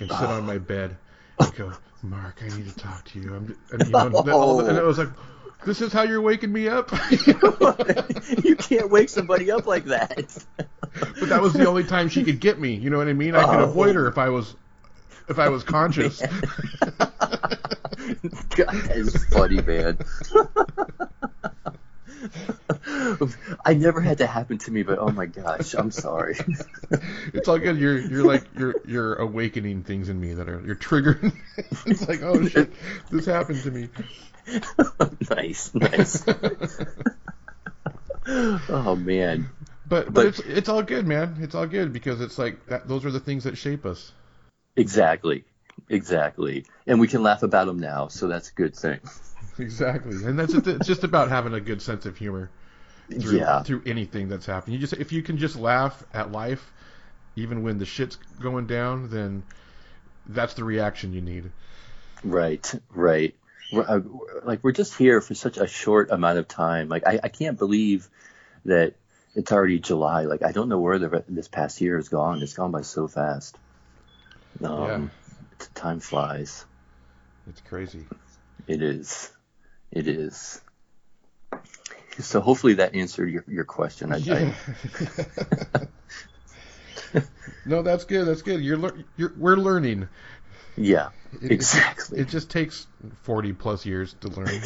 and 0.00 0.10
sit 0.10 0.20
on 0.20 0.44
my 0.44 0.56
ah. 0.56 0.58
bed 0.58 0.96
and 1.40 1.54
go, 1.54 1.72
"Mark, 2.02 2.42
I 2.42 2.48
need 2.56 2.68
to 2.68 2.76
talk 2.76 3.04
to 3.06 3.20
you." 3.20 3.34
I'm, 3.34 3.56
and, 3.72 3.86
you 3.86 3.92
know, 3.92 4.10
all- 4.32 4.66
and 4.66 4.76
it 4.78 4.84
was 4.84 4.98
like, 4.98 5.08
"This 5.66 5.80
is 5.80 5.92
how 5.92 6.02
you're 6.02 6.20
waking 6.20 6.52
me 6.52 6.68
up." 6.68 6.90
you 8.44 8.56
can't 8.56 8.90
wake 8.90 9.08
somebody 9.08 9.50
up 9.50 9.66
like 9.66 9.84
that. 9.86 10.44
but 10.98 11.28
that 11.28 11.40
was 11.40 11.52
the 11.52 11.66
only 11.66 11.84
time 11.84 12.08
she 12.08 12.24
could 12.24 12.40
get 12.40 12.60
me. 12.60 12.74
You 12.74 12.90
know 12.90 12.98
what 12.98 13.08
I 13.08 13.12
mean? 13.12 13.34
I 13.34 13.44
could 13.44 13.60
Oh. 13.60 13.64
avoid 13.64 13.94
her 13.94 14.08
if 14.08 14.18
I 14.18 14.28
was, 14.28 14.54
if 15.28 15.38
I 15.38 15.48
was 15.48 15.62
conscious. 15.64 16.20
God, 16.20 16.28
that 18.56 18.90
is 18.94 19.24
funny, 19.26 19.60
man. 19.62 19.98
I 23.64 23.74
never 23.74 24.00
had 24.00 24.18
that 24.18 24.26
happen 24.28 24.58
to 24.58 24.70
me, 24.70 24.82
but 24.82 24.98
oh 24.98 25.08
my 25.08 25.26
gosh, 25.26 25.74
I'm 25.74 25.90
sorry. 25.90 26.36
it's 27.32 27.48
all 27.48 27.58
good. 27.58 27.78
You're 27.78 27.98
you're 27.98 28.24
like 28.24 28.44
you're 28.56 28.74
you're 28.86 29.14
awakening 29.16 29.82
things 29.84 30.08
in 30.08 30.20
me 30.20 30.34
that 30.34 30.48
are 30.48 30.60
you're 30.64 30.76
triggering. 30.76 31.32
it's 31.86 32.08
like 32.08 32.22
oh 32.22 32.46
shit, 32.46 32.72
this 33.10 33.26
happened 33.26 33.62
to 33.62 33.70
me. 33.70 33.88
nice, 35.30 35.74
nice. 35.74 36.24
oh 38.68 38.96
man. 38.96 39.48
But, 39.88 40.06
but 40.06 40.14
But- 40.14 40.26
it's 40.26 40.38
it's 40.40 40.68
all 40.68 40.82
good, 40.82 41.06
man. 41.06 41.38
It's 41.40 41.54
all 41.54 41.66
good 41.66 41.92
because 41.92 42.20
it's 42.20 42.38
like 42.38 42.66
that. 42.66 42.88
Those 42.88 43.04
are 43.04 43.10
the 43.10 43.20
things 43.20 43.44
that 43.44 43.56
shape 43.56 43.86
us. 43.86 44.12
Exactly. 44.76 45.44
Exactly. 45.88 46.66
And 46.86 47.00
we 47.00 47.08
can 47.08 47.22
laugh 47.22 47.42
about 47.42 47.66
them 47.66 47.78
now, 47.78 48.08
so 48.08 48.28
that's 48.28 48.50
a 48.50 48.52
good 48.52 48.76
thing. 48.76 49.00
Exactly, 49.58 50.24
and 50.24 50.38
that's 50.38 50.54
it's 50.54 50.86
just 50.86 51.02
about 51.04 51.30
having 51.30 51.52
a 51.52 51.60
good 51.60 51.82
sense 51.82 52.06
of 52.06 52.16
humor 52.16 52.50
through 53.10 53.38
Yeah. 53.38 53.62
through 53.62 53.82
anything 53.86 54.28
that's 54.28 54.46
happening. 54.46 54.74
You 54.74 54.80
just 54.80 54.92
if 54.94 55.12
you 55.12 55.22
can 55.22 55.38
just 55.38 55.56
laugh 55.56 56.02
at 56.12 56.32
life, 56.32 56.72
even 57.36 57.62
when 57.62 57.78
the 57.78 57.86
shit's 57.86 58.16
going 58.40 58.66
down, 58.66 59.10
then 59.10 59.42
that's 60.26 60.54
the 60.54 60.64
reaction 60.64 61.12
you 61.12 61.20
need. 61.20 61.50
Right, 62.24 62.74
right. 62.90 63.34
We're, 63.72 63.82
uh, 63.86 64.00
like 64.44 64.60
we're 64.62 64.72
just 64.72 64.96
here 64.96 65.20
for 65.20 65.34
such 65.34 65.58
a 65.58 65.66
short 65.66 66.10
amount 66.10 66.38
of 66.38 66.48
time. 66.48 66.88
Like 66.88 67.06
I, 67.06 67.20
I 67.22 67.28
can't 67.28 67.58
believe 67.58 68.08
that 68.64 68.94
it's 69.34 69.52
already 69.52 69.78
July. 69.78 70.22
Like 70.22 70.42
I 70.42 70.52
don't 70.52 70.68
know 70.68 70.78
where 70.80 70.98
the, 70.98 71.08
re- 71.08 71.22
this 71.28 71.48
past 71.48 71.80
year 71.80 71.96
has 71.96 72.08
gone. 72.08 72.42
It's 72.42 72.54
gone 72.54 72.72
by 72.72 72.80
so 72.82 73.08
fast. 73.08 73.56
Um, 74.62 75.10
Time 75.74 76.00
flies. 76.00 76.64
It's 77.48 77.60
crazy. 77.62 78.04
It 78.66 78.82
is. 78.82 79.30
It 79.90 80.08
is. 80.08 80.60
So 82.20 82.40
hopefully 82.40 82.74
that 82.74 82.94
answered 82.94 83.30
your, 83.30 83.44
your 83.46 83.64
question. 83.64 84.12
I, 84.12 84.16
Yeah. 84.16 84.54
no, 87.64 87.82
that's 87.82 88.04
good. 88.04 88.26
That's 88.26 88.42
good. 88.42 88.60
You're, 88.62 88.76
lear- 88.76 89.04
you're 89.16 89.32
we're 89.36 89.56
learning. 89.56 90.08
Yeah, 90.76 91.08
It- 91.42 91.52
exactly. 91.52 92.20
It 92.20 92.28
just 92.28 92.50
takes 92.50 92.86
forty 93.22 93.52
plus 93.52 93.84
years 93.86 94.14
to 94.20 94.28
learn, 94.28 94.60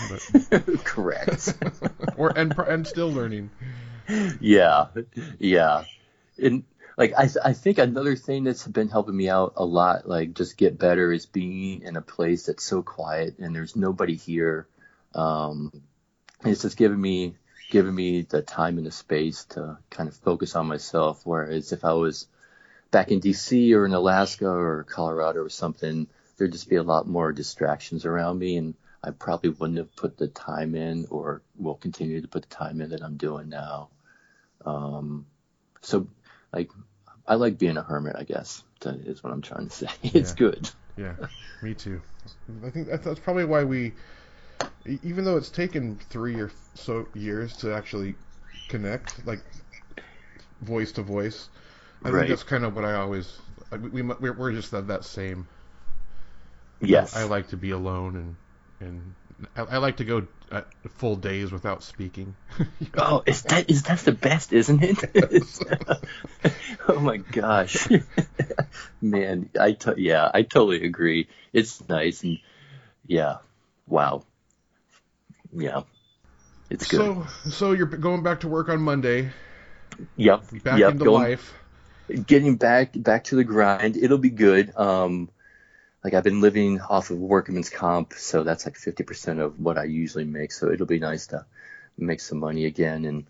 but 0.50 0.66
Correct. 0.84 1.55
or 2.16 2.30
and 2.36 2.55
and 2.59 2.86
still 2.86 3.11
learning. 3.12 3.50
Yeah, 4.40 4.86
yeah, 5.38 5.84
and 6.42 6.64
like 6.98 7.14
I, 7.16 7.28
I 7.44 7.53
think 7.55 7.78
another 7.78 8.16
thing 8.16 8.44
that's 8.44 8.66
been 8.66 8.88
helping 8.88 9.16
me 9.16 9.28
out 9.30 9.55
a 9.57 9.64
lot, 9.64 10.07
like 10.09 10.34
just 10.34 10.57
get 10.59 10.78
better, 10.78 11.12
is 11.12 11.24
being 11.26 11.82
in 11.82 11.96
a 11.96 12.03
place 12.03 12.46
that's 12.46 12.64
so 12.64 12.82
quiet 12.82 13.38
and 13.38 13.55
there's 13.55 13.76
nobody 13.76 14.16
here. 14.16 14.66
Um, 15.14 15.72
it's 16.44 16.62
just 16.62 16.76
giving 16.76 17.00
me 17.00 17.36
giving 17.73 17.95
me 17.95 18.20
the 18.20 18.43
time 18.43 18.77
and 18.77 18.87
the 18.87 18.91
space 18.91 19.47
to 19.47 19.79
kind 19.89 20.07
of 20.07 20.14
focus 20.14 20.55
on 20.55 20.66
myself. 20.66 21.23
Whereas 21.25 21.73
if 21.73 21.87
I 21.87 21.95
was 21.95 22.29
back 22.91 23.11
in 23.11 23.18
DC 23.18 23.75
or 23.75 23.87
in 23.87 23.95
Alaska 23.95 24.47
or 24.47 24.85
Colorado 24.85 25.41
or 25.41 25.49
something, 25.49 26.07
there'd 26.37 26.53
just 26.53 26.68
be 26.68 26.77
a 26.77 26.83
lot 26.83 27.09
more 27.09 27.33
distractions 27.33 28.05
around 28.05 28.39
me, 28.39 28.59
and 28.59 28.75
I 29.03 29.11
probably 29.11 29.51
wouldn't 29.51 29.79
have 29.79 29.97
put 29.97 30.18
the 30.18 30.29
time 30.29 30.75
in, 30.75 31.07
or 31.09 31.41
will 31.57 31.77
continue 31.77 32.20
to 32.20 32.29
put 32.29 32.43
the 32.43 32.55
time 32.55 32.83
in 32.83 32.91
that 32.91 33.03
I'm 33.03 33.16
doing 33.16 33.49
now. 33.49 33.89
Um, 34.66 35.25
so, 35.81 36.07
like, 36.53 36.70
I 37.27 37.37
like 37.37 37.57
being 37.57 37.79
a 37.79 37.83
hermit, 37.83 38.16
I 38.18 38.25
guess. 38.25 38.62
That 38.81 38.97
is 38.97 39.25
what 39.25 39.33
I'm 39.33 39.41
trying 39.43 39.68
to 39.68 39.75
say. 39.75 39.89
It's 40.03 40.33
Yeah. 40.33 40.37
good. 40.37 40.70
Yeah, 40.99 41.14
me 41.62 41.73
too. 41.73 42.03
I 42.66 42.68
think 42.68 42.87
that's, 42.89 43.18
probably 43.20 43.47
why 43.47 43.64
we, 43.64 43.95
even 44.87 45.25
though 45.25 45.37
it's 45.37 45.51
taken 45.51 45.99
three 46.11 46.41
or 46.41 46.51
so 46.75 47.09
years 47.15 47.57
to 47.59 47.73
actually 47.75 48.17
connect, 48.69 49.25
like 49.27 49.41
voice 50.61 50.93
to 50.93 51.03
voice, 51.03 51.49
I 52.05 52.11
Right. 52.11 52.27
think 52.27 52.29
that's 52.29 52.43
kind 52.43 52.65
of 52.65 52.75
what 52.75 52.85
I 52.85 52.95
always. 52.95 53.39
We, 53.71 53.79
we 53.79 54.03
we're, 54.03 54.33
we're 54.33 54.53
just 54.53 54.71
that, 54.73 54.89
that 54.89 55.05
same. 55.05 55.47
Yes. 56.81 57.15
I 57.15 57.25
like 57.25 57.49
to 57.49 57.57
be 57.57 57.71
alone 57.71 58.17
and 58.17 58.37
and 58.81 59.15
I, 59.57 59.75
I 59.75 59.79
like 59.79 59.97
to 59.99 60.05
go 60.05 60.27
uh, 60.51 60.63
full 60.97 61.17
days 61.17 61.53
without 61.53 61.83
speaking. 61.83 62.35
Oh, 62.97 63.23
is 63.27 63.43
that 63.43 63.71
is 63.71 63.83
that's 63.83 64.03
the 64.03 64.13
best, 64.13 64.53
isn't 64.53 64.83
it? 64.83 64.99
oh 66.89 67.01
my 67.01 67.17
gosh, 67.19 67.89
man! 69.01 69.49
I 69.59 69.77
yeah, 69.97 70.31
I 70.33 70.43
totally 70.43 70.85
agree. 70.85 71.29
It's 71.53 71.87
nice 71.89 72.23
and 72.23 72.39
yeah, 73.07 73.39
wow, 73.87 74.25
yeah, 75.53 75.82
it's 76.70 76.88
good. 76.88 76.98
So 76.98 77.26
so 77.50 77.72
you're 77.72 77.86
going 77.86 78.22
back 78.22 78.40
to 78.40 78.48
work 78.48 78.68
on 78.68 78.80
Monday, 78.80 79.30
yep, 80.16 80.44
back 80.64 80.78
yep. 80.78 80.92
into 80.92 81.05
going, 81.05 81.22
life. 81.22 81.55
getting 82.26 82.57
back 82.57 82.90
back 82.94 83.24
to 83.24 83.36
the 83.36 83.44
grind. 83.44 83.96
It'll 83.96 84.18
be 84.18 84.30
good. 84.30 84.72
Um, 84.76 85.28
like 86.05 86.14
I've 86.14 86.24
been 86.24 86.40
living 86.40 86.80
off 86.80 87.11
of 87.11 87.18
workman's 87.18 87.70
comp, 87.70 88.14
so 88.14 88.42
that's 88.42 88.66
like 88.66 88.74
50% 88.74 89.40
of 89.40 89.61
what 89.61 89.78
I 89.78 89.84
usually 89.84 90.24
make. 90.24 90.50
So 90.50 90.70
it'll 90.70 90.86
be 90.86 90.98
nice 90.98 91.28
to 91.28 91.46
make 91.96 92.20
some 92.20 92.38
money 92.38 92.64
again. 92.66 93.05
And 93.05 93.26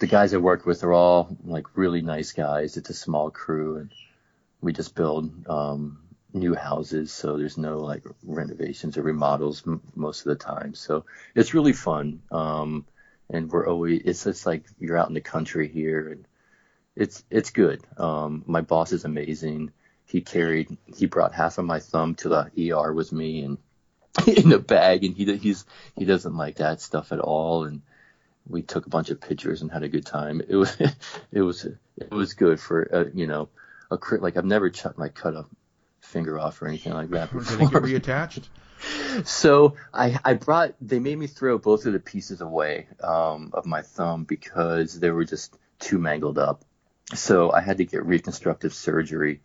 the 0.00 0.06
guys 0.06 0.34
I 0.34 0.36
work 0.36 0.66
with 0.66 0.84
are 0.84 0.92
all 0.92 1.34
like 1.44 1.66
really 1.76 2.02
nice 2.02 2.32
guys. 2.32 2.76
It's 2.76 2.90
a 2.90 2.94
small 2.94 3.30
crew, 3.30 3.76
and 3.76 3.90
we 4.60 4.72
just 4.72 4.94
build 4.94 5.30
um, 5.48 5.98
new 6.32 6.54
houses, 6.54 7.12
so 7.12 7.36
there's 7.36 7.58
no 7.58 7.78
like 7.78 8.04
renovations 8.24 8.96
or 8.96 9.02
remodels 9.02 9.62
m- 9.66 9.80
most 9.94 10.20
of 10.20 10.26
the 10.26 10.36
time. 10.36 10.74
So 10.74 11.04
it's 11.34 11.54
really 11.54 11.72
fun. 11.72 12.22
Um, 12.30 12.84
and 13.28 13.50
we're 13.50 13.68
always 13.68 14.02
it's 14.04 14.24
just 14.24 14.46
like 14.46 14.64
you're 14.78 14.98
out 14.98 15.08
in 15.08 15.14
the 15.14 15.20
country 15.20 15.68
here, 15.68 16.08
and 16.08 16.26
it's 16.96 17.24
it's 17.30 17.50
good. 17.50 17.80
Um, 17.96 18.44
my 18.46 18.60
boss 18.60 18.92
is 18.92 19.04
amazing. 19.04 19.72
He 20.06 20.20
carried 20.20 20.76
he 20.96 21.06
brought 21.06 21.34
half 21.34 21.58
of 21.58 21.64
my 21.64 21.78
thumb 21.80 22.14
to 22.16 22.28
the 22.28 22.72
ER 22.72 22.92
with 22.92 23.12
me 23.12 23.42
and 23.42 23.58
in 24.26 24.52
a 24.52 24.58
bag, 24.58 25.04
and 25.04 25.16
he 25.16 25.36
he's 25.36 25.64
he 25.96 26.04
doesn't 26.04 26.36
like 26.36 26.56
that 26.56 26.80
stuff 26.80 27.12
at 27.12 27.20
all. 27.20 27.64
And 27.64 27.82
we 28.48 28.62
took 28.62 28.86
a 28.86 28.90
bunch 28.90 29.10
of 29.10 29.20
pictures 29.20 29.62
and 29.62 29.70
had 29.70 29.82
a 29.82 29.88
good 29.88 30.06
time. 30.06 30.42
It 30.46 30.56
was 30.56 30.76
it 31.32 31.42
was 31.42 31.64
it 31.64 32.10
was 32.10 32.34
good 32.34 32.60
for 32.60 32.88
uh, 32.94 33.04
you 33.14 33.26
know 33.26 33.48
a 33.90 33.98
cri- 33.98 34.18
like 34.18 34.36
I've 34.36 34.44
never 34.44 34.70
cut 34.70 34.98
my 34.98 35.08
cut 35.08 35.34
a 35.34 35.46
finger 36.10 36.38
off 36.38 36.60
or 36.60 36.68
anything 36.68 36.92
like 36.92 37.10
that 37.10 37.32
Did 37.32 37.40
it 37.42 37.58
get 37.58 37.58
before. 37.58 37.80
reattached? 37.82 38.48
So 39.24 39.74
I, 39.92 40.18
I 40.24 40.34
brought, 40.34 40.74
they 40.80 41.00
made 41.00 41.18
me 41.18 41.26
throw 41.26 41.58
both 41.58 41.84
of 41.84 41.92
the 41.92 42.00
pieces 42.00 42.40
away 42.40 42.86
um, 43.02 43.50
of 43.52 43.66
my 43.66 43.82
thumb 43.82 44.24
because 44.24 44.98
they 44.98 45.10
were 45.10 45.26
just 45.26 45.54
too 45.78 45.98
mangled 45.98 46.38
up. 46.38 46.64
So 47.14 47.52
I 47.52 47.60
had 47.60 47.76
to 47.78 47.84
get 47.84 48.06
reconstructive 48.06 48.72
surgery 48.72 49.40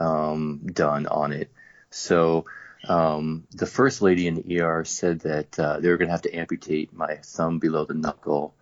um, 0.00 0.62
done 0.72 1.06
on 1.06 1.32
it. 1.32 1.50
So 1.90 2.46
um, 2.88 3.46
the 3.52 3.66
first 3.66 4.00
lady 4.00 4.26
in 4.26 4.36
the 4.36 4.60
ER 4.62 4.84
said 4.84 5.20
that 5.20 5.58
uh, 5.58 5.80
they 5.80 5.90
were 5.90 5.98
going 5.98 6.08
to 6.08 6.12
have 6.12 6.22
to 6.22 6.34
amputate 6.34 6.92
my 6.94 7.16
thumb 7.16 7.58
below 7.58 7.84
the 7.84 7.94
knuckle. 7.94 8.54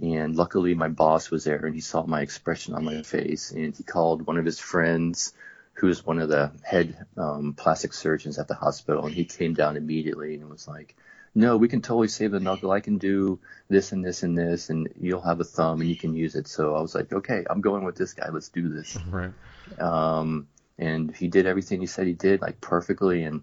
And 0.00 0.36
luckily, 0.36 0.74
my 0.74 0.88
boss 0.88 1.30
was 1.30 1.44
there 1.44 1.66
and 1.66 1.74
he 1.74 1.80
saw 1.82 2.06
my 2.06 2.22
expression 2.22 2.74
on 2.74 2.84
my 2.84 3.02
face. 3.02 3.50
And 3.50 3.74
he 3.76 3.82
called 3.82 4.26
one 4.26 4.38
of 4.38 4.44
his 4.46 4.58
friends, 4.58 5.34
who 5.76 5.88
was 5.88 6.04
one 6.04 6.18
of 6.18 6.28
the 6.28 6.50
head 6.62 7.06
um, 7.16 7.52
plastic 7.54 7.92
surgeons 7.92 8.38
at 8.38 8.48
the 8.48 8.54
hospital. 8.54 9.06
And 9.06 9.14
he 9.14 9.24
came 9.24 9.54
down 9.54 9.76
immediately 9.76 10.34
and 10.34 10.48
was 10.48 10.66
like, 10.66 10.96
No, 11.34 11.56
we 11.56 11.68
can 11.68 11.82
totally 11.82 12.08
save 12.08 12.30
the 12.30 12.40
knuckle. 12.40 12.70
I 12.70 12.80
can 12.80 12.98
do 12.98 13.38
this 13.68 13.92
and 13.92 14.04
this 14.04 14.22
and 14.22 14.36
this, 14.36 14.70
and 14.70 14.88
you'll 15.00 15.20
have 15.20 15.40
a 15.40 15.44
thumb 15.44 15.80
and 15.80 15.90
you 15.90 15.96
can 15.96 16.14
use 16.14 16.34
it. 16.34 16.48
So 16.48 16.74
I 16.74 16.80
was 16.80 16.94
like, 16.94 17.12
Okay, 17.12 17.44
I'm 17.48 17.60
going 17.60 17.84
with 17.84 17.96
this 17.96 18.14
guy. 18.14 18.28
Let's 18.30 18.48
do 18.48 18.68
this. 18.68 18.98
Right. 19.10 19.32
Um, 19.78 20.46
and 20.78 21.14
he 21.14 21.28
did 21.28 21.46
everything 21.46 21.80
he 21.80 21.86
said 21.86 22.06
he 22.06 22.12
did, 22.12 22.40
like 22.40 22.60
perfectly. 22.60 23.24
And 23.24 23.42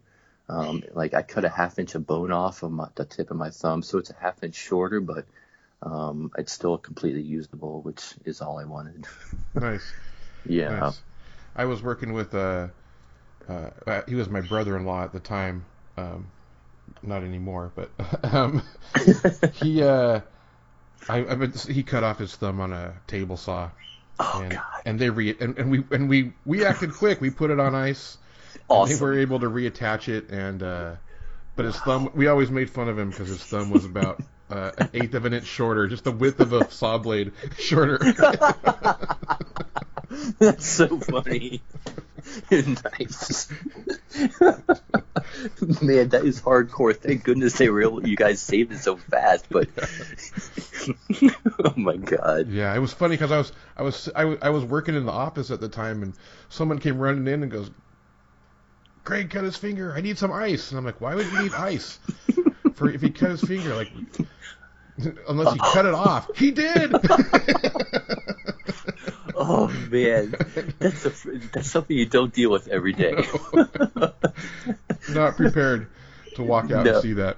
um, 0.50 0.84
like 0.94 1.14
I 1.14 1.22
cut 1.22 1.46
a 1.46 1.50
half 1.50 1.80
inch 1.80 1.96
of 1.96 2.08
bone 2.08 2.32
off 2.32 2.64
of 2.64 2.72
my, 2.72 2.88
the 2.96 3.06
tip 3.06 3.32
of 3.32 3.38
my 3.38 3.50
thumb, 3.50 3.82
so 3.82 3.98
it's 3.98 4.10
a 4.10 4.16
half 4.16 4.44
inch 4.44 4.56
shorter, 4.56 5.00
but 5.02 5.26
um, 5.82 6.32
it's 6.38 6.52
still 6.52 6.78
completely 6.78 7.22
usable, 7.22 7.82
which 7.82 8.14
is 8.26 8.42
all 8.42 8.60
I 8.60 8.66
wanted. 8.66 9.06
Nice. 9.54 9.92
yeah. 10.46 10.80
Nice. 10.80 11.02
I 11.56 11.66
was 11.66 11.82
working 11.82 12.14
with 12.14 12.34
uh, 12.34 12.68
uh, 13.48 13.70
uh, 13.86 14.02
he 14.08 14.16
was 14.16 14.30
my 14.30 14.42
brother-in-law 14.42 15.04
at 15.04 15.14
the 15.14 15.20
time, 15.20 15.66
um, 15.98 16.28
not 17.02 17.24
anymore, 17.24 17.72
but 17.76 17.92
um, 18.34 18.64
he 19.54 19.84
uh, 19.84 20.22
I, 21.10 21.26
I 21.26 21.36
mean, 21.36 21.54
he 21.70 21.84
cut 21.84 22.04
off 22.04 22.20
his 22.20 22.36
thumb 22.36 22.60
on 22.60 22.74
a 22.74 22.94
table 23.08 23.38
saw, 23.38 23.70
Oh 24.20 24.42
and, 24.42 24.52
God. 24.52 24.64
and 24.86 25.00
they 25.00 25.10
re 25.10 25.36
and, 25.40 25.58
and 25.58 25.72
we 25.72 25.84
and 25.92 26.08
we 26.10 26.34
we 26.46 26.66
acted 26.66 26.94
quick. 26.94 27.20
We 27.20 27.30
put 27.30 27.52
it 27.52 27.60
on 27.60 27.76
ice. 27.76 28.18
Awesome. 28.70 28.96
They 28.96 29.02
were 29.02 29.20
able 29.20 29.40
to 29.40 29.48
reattach 29.48 30.08
it, 30.08 30.30
and 30.30 30.62
uh, 30.64 30.96
but 31.56 31.66
his 31.66 31.76
thumb. 31.78 32.12
We 32.14 32.28
always 32.28 32.52
made 32.52 32.70
fun 32.70 32.88
of 32.88 32.98
him 32.98 33.10
because 33.10 33.28
his 33.28 33.44
thumb 33.44 33.70
was 33.72 33.86
about 33.86 34.22
uh, 34.50 34.72
an 34.78 34.90
eighth 34.94 35.14
of 35.16 35.26
an 35.26 35.34
inch 35.34 35.46
shorter, 35.46 35.88
just 35.88 36.04
the 36.04 36.12
width 36.12 36.40
of 36.40 36.54
a 36.54 36.70
saw 36.70 36.98
blade 36.98 37.34
shorter. 37.58 38.00
That's 40.40 40.66
so 40.66 41.00
funny. 41.00 41.62
nice. 42.52 43.50
Man, 45.82 46.10
that 46.10 46.22
is 46.24 46.42
hardcore. 46.42 46.96
Thank 46.96 47.24
goodness 47.24 47.58
they 47.58 47.70
were 47.70 47.82
able. 47.82 48.08
You 48.08 48.16
guys 48.16 48.42
saved 48.42 48.72
it 48.72 48.80
so 48.80 48.96
fast, 48.98 49.46
but 49.50 49.68
oh 51.66 51.74
my 51.76 51.98
god. 51.98 52.50
Yeah, 52.50 52.74
it 52.76 52.80
was 52.80 52.94
funny 52.94 53.16
because 53.16 53.32
I 53.32 53.38
was 53.38 53.52
I 53.78 53.84
was 53.84 54.10
I, 54.16 54.26
was- 54.26 54.40
I 54.42 54.50
was 54.50 54.64
working 54.64 54.96
in 54.96 55.06
the 55.06 55.12
office 55.12 55.52
at 55.52 55.60
the 55.60 55.70
time, 55.70 56.04
and 56.04 56.14
someone 56.50 56.80
came 56.80 56.98
running 57.00 57.28
in 57.28 57.44
and 57.44 57.52
goes, 57.52 57.70
"Craig 59.04 59.30
cut 59.30 59.44
his 59.44 59.58
finger. 59.58 59.94
I 59.96 60.02
need 60.02 60.18
some 60.18 60.32
ice." 60.32 60.72
And 60.72 60.78
I'm 60.80 60.86
like, 60.86 61.02
"Why 61.02 61.16
would 61.16 61.26
you 61.32 61.42
need 61.44 61.54
ice 61.54 62.00
for 62.76 62.90
if 62.90 63.02
he 63.02 63.10
cut 63.10 63.32
his 63.32 63.42
finger? 63.42 63.76
Like, 63.76 63.92
unless 65.28 65.54
he 65.54 65.60
cut 65.60 65.86
it 65.86 65.94
off. 65.94 66.30
He 66.38 66.52
did." 66.52 66.92
Man, 69.92 70.34
that's 70.80 71.06
a 71.06 71.12
that's 71.52 71.70
something 71.70 71.98
you 71.98 72.06
don't 72.06 72.34
deal 72.34 72.52
with 72.52 72.68
every 72.68 72.94
day. 72.94 73.16
Not 75.10 75.36
prepared 75.36 75.88
to 76.36 76.44
walk 76.44 76.66
out 76.72 76.86
No. 76.86 76.94
and 76.94 77.02
see 77.02 77.14
that. 77.14 77.38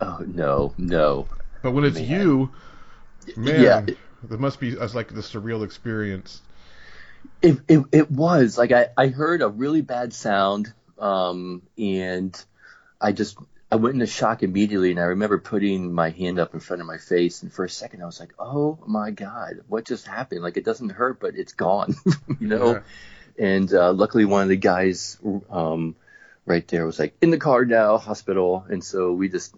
Oh 0.00 0.24
no, 0.26 0.74
no. 0.78 1.28
But 1.62 1.72
when 1.72 1.84
it's 1.84 1.98
Man. 1.98 2.20
you, 2.20 2.50
man, 3.36 3.62
Yeah. 3.62 3.94
there 4.22 4.38
must 4.38 4.60
be 4.60 4.78
as 4.78 4.94
like 4.94 5.08
the 5.08 5.20
surreal 5.20 5.64
experience. 5.64 6.40
It, 7.42 7.58
it 7.68 7.84
it 7.92 8.10
was 8.10 8.56
like 8.58 8.72
I 8.72 8.88
I 8.96 9.08
heard 9.08 9.42
a 9.42 9.48
really 9.48 9.80
bad 9.82 10.12
sound, 10.12 10.72
um, 10.98 11.62
and 11.78 12.42
I 13.00 13.12
just 13.12 13.38
I 13.72 13.76
went 13.76 13.94
into 13.94 14.06
shock 14.06 14.42
immediately, 14.42 14.90
and 14.90 14.98
I 14.98 15.04
remember 15.04 15.38
putting 15.38 15.92
my 15.92 16.10
hand 16.10 16.40
up 16.40 16.54
in 16.54 16.60
front 16.60 16.80
of 16.82 16.88
my 16.88 16.98
face, 16.98 17.42
and 17.42 17.52
for 17.52 17.64
a 17.64 17.70
second 17.70 18.02
I 18.02 18.06
was 18.06 18.18
like, 18.18 18.32
oh 18.38 18.78
my 18.86 19.10
god, 19.12 19.60
what 19.68 19.84
just 19.84 20.06
happened? 20.06 20.42
Like 20.42 20.56
it 20.56 20.64
doesn't 20.64 20.90
hurt, 20.90 21.20
but 21.20 21.36
it's 21.36 21.52
gone, 21.52 21.94
you 22.40 22.48
know. 22.48 22.72
Yeah. 22.72 22.80
And 23.38 23.72
uh, 23.72 23.92
luckily, 23.92 24.24
one 24.24 24.42
of 24.42 24.48
the 24.48 24.56
guys 24.56 25.18
um, 25.50 25.94
right 26.46 26.66
there 26.68 26.84
was 26.84 26.98
like, 26.98 27.14
in 27.22 27.30
the 27.30 27.38
car 27.38 27.64
now, 27.64 27.96
hospital, 27.98 28.66
and 28.68 28.82
so 28.84 29.12
we 29.12 29.28
just 29.28 29.54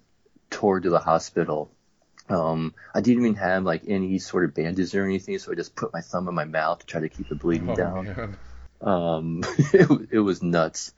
tore 0.50 0.78
to 0.78 0.90
the 0.90 0.98
hospital. 1.00 1.70
Um, 2.28 2.74
I 2.94 3.00
didn't 3.00 3.24
even 3.24 3.36
have 3.36 3.64
like 3.64 3.82
any 3.88 4.18
sort 4.18 4.44
of 4.44 4.54
bandages 4.54 4.94
or 4.94 5.04
anything, 5.04 5.38
so 5.38 5.52
I 5.52 5.54
just 5.54 5.74
put 5.74 5.92
my 5.92 6.02
thumb 6.02 6.28
in 6.28 6.34
my 6.34 6.44
mouth 6.44 6.80
to 6.80 6.86
try 6.86 7.00
to 7.00 7.08
keep 7.08 7.28
the 7.28 7.34
bleeding 7.34 7.70
Oh, 7.70 7.76
down. 7.76 8.38
Um, 8.80 9.42
it, 9.72 10.08
it 10.12 10.20
was 10.20 10.42
nuts. 10.42 10.92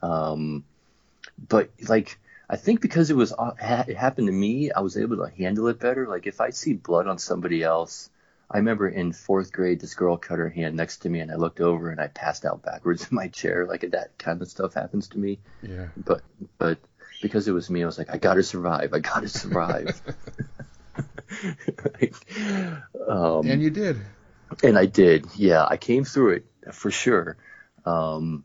Um, 0.00 0.64
but 1.48 1.70
like, 1.88 2.18
I 2.52 2.56
think 2.56 2.82
because 2.82 3.10
it 3.10 3.16
was 3.16 3.32
uh, 3.32 3.52
it 3.88 3.96
happened 3.96 4.26
to 4.26 4.32
me, 4.32 4.70
I 4.70 4.80
was 4.80 4.98
able 4.98 5.16
to 5.16 5.32
handle 5.34 5.68
it 5.68 5.80
better. 5.80 6.06
Like 6.06 6.26
if 6.26 6.40
I 6.40 6.50
see 6.50 6.74
blood 6.74 7.06
on 7.08 7.16
somebody 7.18 7.62
else, 7.62 8.10
I 8.50 8.58
remember 8.58 8.86
in 8.86 9.12
fourth 9.12 9.50
grade, 9.52 9.80
this 9.80 9.94
girl 9.94 10.18
cut 10.18 10.38
her 10.38 10.50
hand 10.50 10.76
next 10.76 10.98
to 10.98 11.08
me, 11.08 11.20
and 11.20 11.32
I 11.32 11.36
looked 11.36 11.60
over 11.60 11.88
and 11.88 11.98
I 11.98 12.08
passed 12.08 12.44
out 12.44 12.62
backwards 12.62 13.08
in 13.10 13.14
my 13.16 13.28
chair. 13.28 13.66
Like 13.66 13.90
that 13.92 14.18
kind 14.18 14.42
of 14.42 14.48
stuff 14.48 14.74
happens 14.74 15.08
to 15.08 15.18
me. 15.18 15.38
Yeah. 15.62 15.86
But 15.96 16.20
but 16.58 16.78
because 17.22 17.48
it 17.48 17.52
was 17.52 17.70
me, 17.70 17.82
I 17.82 17.86
was 17.86 17.96
like, 17.96 18.10
I 18.12 18.18
gotta 18.18 18.42
survive. 18.42 18.92
I 18.92 18.98
gotta 18.98 19.28
survive. 19.28 20.00
Like, 21.84 22.14
um, 23.08 23.46
And 23.46 23.62
you 23.62 23.70
did. 23.70 23.96
and 24.62 24.76
I 24.78 24.84
did. 24.86 25.26
Yeah, 25.34 25.64
I 25.66 25.78
came 25.78 26.04
through 26.04 26.32
it 26.34 26.46
for 26.74 26.90
sure. 26.90 27.38
Um, 27.86 28.44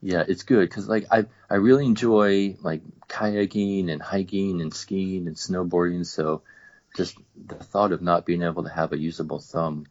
yeah, 0.00 0.24
it's 0.26 0.42
good 0.42 0.68
because 0.68 0.88
like 0.88 1.06
I 1.10 1.26
I 1.48 1.54
really 1.54 1.86
enjoy 1.86 2.56
like 2.62 2.82
kayaking 3.08 3.90
and 3.90 4.02
hiking 4.02 4.60
and 4.60 4.72
skiing 4.72 5.26
and 5.26 5.36
snowboarding. 5.36 6.04
So 6.06 6.42
just 6.96 7.16
the 7.46 7.56
thought 7.56 7.92
of 7.92 8.02
not 8.02 8.26
being 8.26 8.42
able 8.42 8.64
to 8.64 8.70
have 8.70 8.92
a 8.92 8.98
usable 8.98 9.38
thumb 9.38 9.86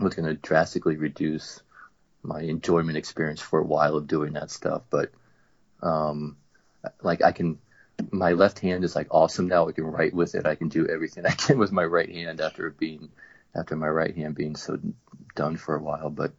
was 0.00 0.14
going 0.14 0.28
to 0.28 0.34
drastically 0.34 0.96
reduce 0.96 1.60
my 2.22 2.40
enjoyment 2.40 2.96
experience 2.96 3.40
for 3.40 3.60
a 3.60 3.64
while 3.64 3.96
of 3.96 4.06
doing 4.06 4.34
that 4.34 4.50
stuff. 4.50 4.82
But 4.90 5.10
um, 5.82 6.36
like 7.02 7.22
I 7.22 7.32
can. 7.32 7.58
My 8.10 8.32
left 8.32 8.58
hand 8.58 8.84
is 8.84 8.96
like 8.96 9.08
awesome 9.10 9.48
now. 9.48 9.68
I 9.68 9.72
can 9.72 9.84
write 9.84 10.14
with 10.14 10.34
it. 10.34 10.46
I 10.46 10.54
can 10.54 10.68
do 10.68 10.86
everything 10.86 11.26
I 11.26 11.32
can 11.32 11.58
with 11.58 11.72
my 11.72 11.84
right 11.84 12.10
hand 12.10 12.40
after 12.40 12.70
being 12.70 13.10
after 13.54 13.76
my 13.76 13.88
right 13.88 14.16
hand 14.16 14.34
being 14.34 14.56
so 14.56 14.78
done 15.34 15.56
for 15.56 15.76
a 15.76 15.82
while, 15.82 16.10
but 16.10 16.32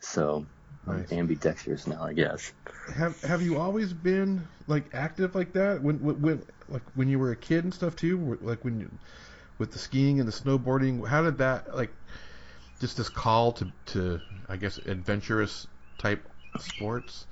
so 0.00 0.46
I'm 0.86 1.06
ambidextrous 1.10 1.86
now, 1.86 2.02
I 2.02 2.12
guess. 2.14 2.52
Have 2.94 3.20
Have 3.22 3.42
you 3.42 3.58
always 3.58 3.92
been 3.92 4.48
like 4.66 4.90
active 4.94 5.34
like 5.34 5.52
that? 5.52 5.82
When 5.82 6.00
when, 6.00 6.20
when 6.20 6.42
like 6.68 6.82
when 6.94 7.08
you 7.08 7.18
were 7.18 7.32
a 7.32 7.36
kid 7.36 7.64
and 7.64 7.74
stuff 7.74 7.96
too? 7.96 8.38
Like 8.40 8.64
when 8.64 8.80
you 8.80 8.90
with 9.58 9.72
the 9.72 9.78
skiing 9.78 10.18
and 10.18 10.28
the 10.28 10.32
snowboarding? 10.32 11.06
How 11.06 11.22
did 11.22 11.38
that 11.38 11.74
like 11.76 11.94
just 12.80 12.96
this 12.96 13.08
call 13.08 13.52
to 13.52 13.70
to 13.86 14.20
I 14.48 14.56
guess 14.56 14.78
adventurous 14.78 15.66
type 15.98 16.26
sports? 16.58 17.26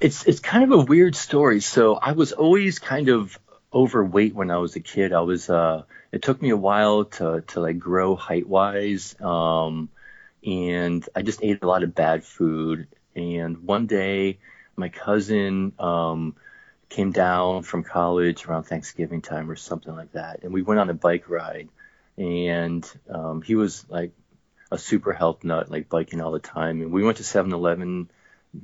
It's 0.00 0.26
it's 0.26 0.40
kind 0.40 0.64
of 0.64 0.78
a 0.78 0.84
weird 0.84 1.14
story. 1.14 1.60
So 1.60 1.94
I 1.94 2.12
was 2.12 2.32
always 2.32 2.78
kind 2.78 3.08
of 3.08 3.38
overweight 3.72 4.34
when 4.34 4.50
I 4.50 4.58
was 4.58 4.76
a 4.76 4.80
kid. 4.80 5.12
I 5.12 5.20
was 5.20 5.48
uh 5.48 5.84
it 6.12 6.22
took 6.22 6.42
me 6.42 6.50
a 6.50 6.56
while 6.56 7.04
to 7.04 7.42
to 7.48 7.60
like 7.60 7.78
grow 7.78 8.16
height 8.16 8.48
wise. 8.48 9.14
Um 9.20 9.88
and 10.44 11.06
I 11.14 11.22
just 11.22 11.42
ate 11.42 11.62
a 11.62 11.66
lot 11.66 11.82
of 11.82 11.94
bad 11.94 12.24
food. 12.24 12.88
And 13.16 13.58
one 13.64 13.86
day 13.86 14.38
my 14.76 14.88
cousin 14.88 15.72
um 15.78 16.36
came 16.88 17.12
down 17.12 17.62
from 17.62 17.82
college 17.82 18.46
around 18.46 18.64
Thanksgiving 18.64 19.22
time 19.22 19.50
or 19.50 19.56
something 19.56 19.94
like 19.94 20.12
that, 20.12 20.42
and 20.42 20.52
we 20.52 20.62
went 20.62 20.80
on 20.80 20.90
a 20.90 20.94
bike 20.94 21.28
ride. 21.28 21.68
And 22.16 22.88
um, 23.08 23.42
he 23.42 23.56
was 23.56 23.84
like 23.88 24.12
a 24.70 24.78
super 24.78 25.12
health 25.12 25.42
nut, 25.42 25.70
like 25.70 25.88
biking 25.88 26.20
all 26.20 26.30
the 26.30 26.38
time. 26.38 26.80
And 26.80 26.92
we 26.92 27.02
went 27.02 27.16
to 27.16 27.24
7-Eleven 27.24 28.08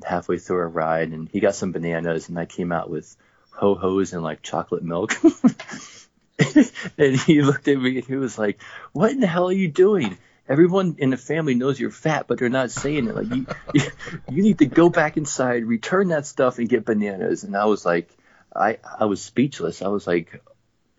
halfway 0.04 0.38
through 0.38 0.58
our 0.58 0.68
ride, 0.68 1.08
and 1.08 1.28
he 1.28 1.40
got 1.40 1.56
some 1.56 1.72
bananas, 1.72 2.28
and 2.28 2.38
I 2.38 2.46
came 2.46 2.70
out 2.70 2.88
with 2.88 3.16
ho 3.50 3.74
hos 3.74 4.12
and 4.12 4.22
like 4.22 4.42
chocolate 4.42 4.84
milk. 4.84 5.14
and 6.98 7.16
he 7.16 7.42
looked 7.42 7.66
at 7.68 7.78
me 7.78 7.98
and 7.98 8.06
he 8.06 8.16
was 8.16 8.38
like, 8.38 8.62
"What 8.92 9.10
in 9.10 9.20
the 9.20 9.26
hell 9.26 9.48
are 9.48 9.52
you 9.52 9.68
doing?" 9.68 10.16
Everyone 10.50 10.96
in 10.98 11.10
the 11.10 11.16
family 11.16 11.54
knows 11.54 11.78
you're 11.78 11.92
fat, 11.92 12.26
but 12.26 12.38
they're 12.38 12.48
not 12.48 12.72
saying 12.72 13.06
it. 13.06 13.14
Like 13.14 13.30
you, 13.32 13.46
you, 13.72 13.82
you 14.28 14.42
need 14.42 14.58
to 14.58 14.66
go 14.66 14.90
back 14.90 15.16
inside, 15.16 15.64
return 15.64 16.08
that 16.08 16.26
stuff, 16.26 16.58
and 16.58 16.68
get 16.68 16.84
bananas. 16.84 17.44
And 17.44 17.56
I 17.56 17.66
was 17.66 17.86
like, 17.86 18.10
I, 18.54 18.78
I 18.98 19.04
was 19.04 19.22
speechless. 19.22 19.80
I 19.80 19.88
was 19.88 20.08
like, 20.08 20.42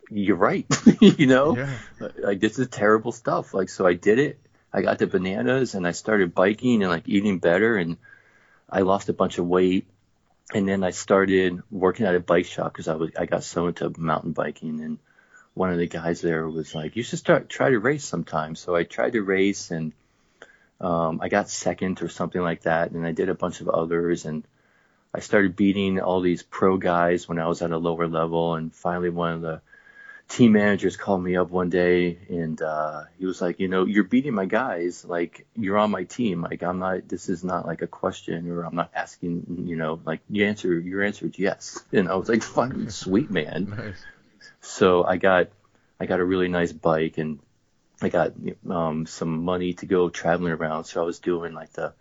you're 0.10 0.38
right. 0.38 0.66
you 1.02 1.28
know, 1.28 1.58
Yeah. 1.58 1.78
like 2.18 2.40
this 2.40 2.58
is 2.60 2.70
terrible 2.70 3.12
stuff. 3.12 3.54
Like 3.54 3.68
so, 3.68 3.86
I 3.86 3.94
did 3.94 4.20
it. 4.20 4.40
I 4.74 4.82
got 4.82 5.00
the 5.00 5.08
bananas 5.08 5.76
and 5.76 5.86
I 5.86 5.92
started 5.92 6.34
biking 6.34 6.82
and 6.82 6.90
like 6.90 7.10
eating 7.10 7.40
better, 7.40 7.76
and 7.76 7.98
I 8.70 8.82
lost 8.82 9.10
a 9.10 9.14
bunch 9.14 9.38
of 9.38 9.46
weight. 9.46 9.86
And 10.54 10.68
then 10.68 10.84
I 10.84 10.92
started 10.92 11.62
working 11.70 12.06
at 12.06 12.16
a 12.16 12.20
bike 12.22 12.46
shop 12.46 12.72
because 12.72 12.88
I 12.88 12.96
was 12.96 13.12
I 13.20 13.26
got 13.26 13.44
so 13.44 13.68
into 13.68 13.94
mountain 13.98 14.32
biking 14.32 14.82
and 14.82 14.98
one 15.62 15.70
of 15.70 15.78
the 15.78 15.86
guys 15.86 16.22
there 16.22 16.50
was 16.50 16.74
like, 16.74 16.96
"You 16.96 17.04
should 17.04 17.20
start 17.20 17.48
try 17.48 17.70
to 17.70 17.78
race 17.80 18.04
sometime." 18.04 18.56
So 18.56 18.76
I 18.76 18.82
tried 18.82 19.14
to 19.14 19.22
race, 19.22 19.70
and 19.70 19.94
um, 20.80 21.20
I 21.22 21.30
got 21.30 21.52
second 21.52 22.02
or 22.02 22.10
something 22.10 22.42
like 22.42 22.64
that. 22.64 22.90
And 22.90 23.06
I 23.06 23.12
did 23.12 23.30
a 23.30 23.36
bunch 23.36 23.62
of 23.62 23.70
others, 23.70 24.26
and 24.26 24.44
I 25.14 25.20
started 25.20 25.56
beating 25.56 26.00
all 26.00 26.20
these 26.22 26.42
pro 26.42 26.78
guys 26.78 27.30
when 27.30 27.38
I 27.38 27.46
was 27.46 27.62
at 27.62 27.70
a 27.70 27.78
lower 27.78 28.08
level, 28.08 28.56
and 28.56 28.74
finally 28.74 29.12
one 29.12 29.34
of 29.34 29.42
the 29.42 29.62
team 30.30 30.54
managers 30.54 30.98
called 30.98 31.22
me 31.22 31.36
up 31.36 31.52
one 31.52 31.70
day 31.70 32.18
and 32.30 32.62
uh, 32.62 33.04
he 33.20 33.26
was 33.26 33.42
like, 33.42 33.60
you 33.60 33.68
know, 33.68 33.86
you're 33.86 34.06
beating 34.06 34.34
my 34.34 34.46
guys. 34.46 35.06
Like 35.06 35.46
you're 35.56 35.78
on 35.78 35.92
my 35.92 36.06
team. 36.06 36.42
Like 36.42 36.64
I'm 36.64 36.80
not. 36.80 37.08
This 37.08 37.30
is 37.30 37.44
not 37.44 37.68
like 37.68 37.82
a 37.84 37.88
question 37.88 38.50
or 38.50 38.64
I'm 38.64 38.76
not 38.76 38.92
asking. 38.96 39.66
You 39.68 39.76
know, 39.76 40.00
like 40.06 40.22
you 40.30 40.46
answer. 40.48 40.80
Your 40.80 41.04
answer 41.04 41.28
is 41.28 41.38
yes. 41.38 41.84
And 41.92 42.10
I 42.10 42.16
was 42.16 42.30
like, 42.30 42.42
fine, 42.42 42.90
sweet 42.90 43.30
man. 43.30 43.76
Nice. 43.78 44.06
So 44.62 45.04
I 45.04 45.18
got 45.18 45.50
I 46.00 46.06
got 46.06 46.20
a 46.20 46.26
really 46.26 46.48
nice 46.48 46.72
bike 46.72 47.18
and 47.18 47.40
I 48.02 48.10
got 48.10 48.34
um, 48.70 49.06
some 49.06 49.44
money 49.44 49.74
to 49.74 49.86
go 49.86 50.10
traveling 50.10 50.54
around. 50.54 50.86
So 50.86 51.02
I 51.02 51.06
was 51.06 51.20
doing 51.20 51.54
like 51.54 51.74
the 51.74 51.94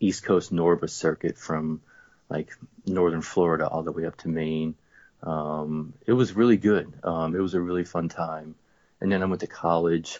East 0.00 0.24
Coast 0.24 0.52
NORBA 0.52 0.90
circuit 0.90 1.38
from 1.38 1.80
like 2.28 2.50
northern 2.86 3.22
Florida 3.22 3.68
all 3.68 3.82
the 3.82 3.92
way 3.92 4.06
up 4.06 4.16
to 4.18 4.28
Maine. 4.28 4.74
Um, 5.22 5.94
it 6.06 6.12
was 6.12 6.34
really 6.34 6.56
good. 6.56 6.92
Um, 7.02 7.34
it 7.34 7.40
was 7.40 7.54
a 7.54 7.60
really 7.60 7.84
fun 7.84 8.08
time. 8.08 8.56
And 9.00 9.10
then 9.10 9.22
I 9.22 9.26
went 9.26 9.40
to 9.40 9.46
college 9.46 10.18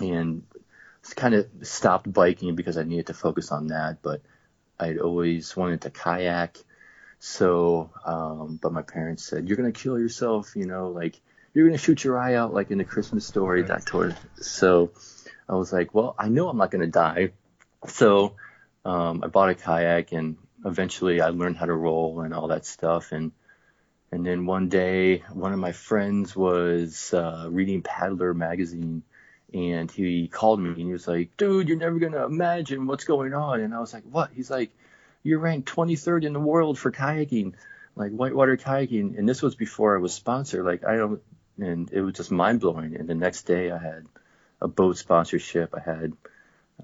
and 0.00 0.44
kind 1.16 1.34
of 1.34 1.46
stopped 1.62 2.10
biking 2.12 2.54
because 2.54 2.78
I 2.78 2.84
needed 2.84 3.08
to 3.08 3.14
focus 3.14 3.52
on 3.52 3.68
that. 3.68 4.02
But 4.02 4.22
I'd 4.78 4.98
always 4.98 5.56
wanted 5.56 5.82
to 5.82 5.90
kayak. 5.90 6.58
So, 7.24 7.88
um, 8.04 8.58
but 8.60 8.72
my 8.72 8.82
parents 8.82 9.22
said, 9.22 9.46
you're 9.46 9.56
going 9.56 9.72
to 9.72 9.80
kill 9.80 9.96
yourself, 9.96 10.56
you 10.56 10.66
know, 10.66 10.88
like 10.88 11.20
you're 11.54 11.64
going 11.64 11.78
to 11.78 11.82
shoot 11.82 12.02
your 12.02 12.18
eye 12.18 12.34
out 12.34 12.52
like 12.52 12.72
in 12.72 12.78
the 12.78 12.84
Christmas 12.84 13.24
story, 13.24 13.62
that 13.62 13.86
tour. 13.86 14.16
So 14.40 14.90
I 15.48 15.54
was 15.54 15.72
like, 15.72 15.94
well, 15.94 16.16
I 16.18 16.30
know 16.30 16.48
I'm 16.48 16.56
not 16.56 16.72
going 16.72 16.80
to 16.82 16.90
die. 16.90 17.30
So, 17.86 18.34
um, 18.84 19.22
I 19.22 19.28
bought 19.28 19.50
a 19.50 19.54
kayak 19.54 20.10
and 20.10 20.36
eventually 20.64 21.20
I 21.20 21.28
learned 21.28 21.58
how 21.58 21.66
to 21.66 21.72
roll 21.72 22.22
and 22.22 22.34
all 22.34 22.48
that 22.48 22.66
stuff. 22.66 23.12
And, 23.12 23.30
and 24.10 24.26
then 24.26 24.44
one 24.44 24.68
day, 24.68 25.18
one 25.32 25.52
of 25.52 25.60
my 25.60 25.70
friends 25.70 26.34
was 26.34 27.14
uh, 27.14 27.46
reading 27.48 27.82
Paddler 27.82 28.34
magazine, 28.34 29.04
and 29.54 29.88
he 29.88 30.26
called 30.26 30.58
me 30.58 30.70
and 30.70 30.76
he 30.76 30.92
was 30.92 31.06
like, 31.06 31.36
"Dude, 31.36 31.68
you're 31.68 31.78
never 31.78 31.98
gonna 32.00 32.24
imagine 32.24 32.86
what's 32.86 33.04
going 33.04 33.32
on." 33.32 33.60
And 33.60 33.74
I 33.74 33.80
was 33.80 33.92
like, 33.92 34.04
"What?" 34.04 34.30
He's 34.34 34.50
like, 34.50 34.70
"You're 35.22 35.38
ranked 35.38 35.68
23rd 35.68 36.24
in 36.24 36.32
the 36.32 36.40
world 36.40 36.78
for 36.78 36.90
kayaking, 36.90 37.54
like 37.96 38.12
whitewater 38.12 38.56
kayaking." 38.56 39.18
And 39.18 39.28
this 39.28 39.42
was 39.42 39.54
before 39.54 39.96
I 39.96 40.00
was 40.00 40.14
sponsored. 40.14 40.64
Like 40.64 40.84
I 40.84 40.96
don't, 40.96 41.22
and 41.58 41.90
it 41.92 42.00
was 42.00 42.14
just 42.14 42.30
mind 42.30 42.60
blowing. 42.60 42.96
And 42.96 43.08
the 43.08 43.14
next 43.14 43.42
day, 43.44 43.70
I 43.70 43.78
had 43.78 44.06
a 44.60 44.68
boat 44.68 44.96
sponsorship. 44.96 45.74
I 45.74 45.80
had, 45.80 46.12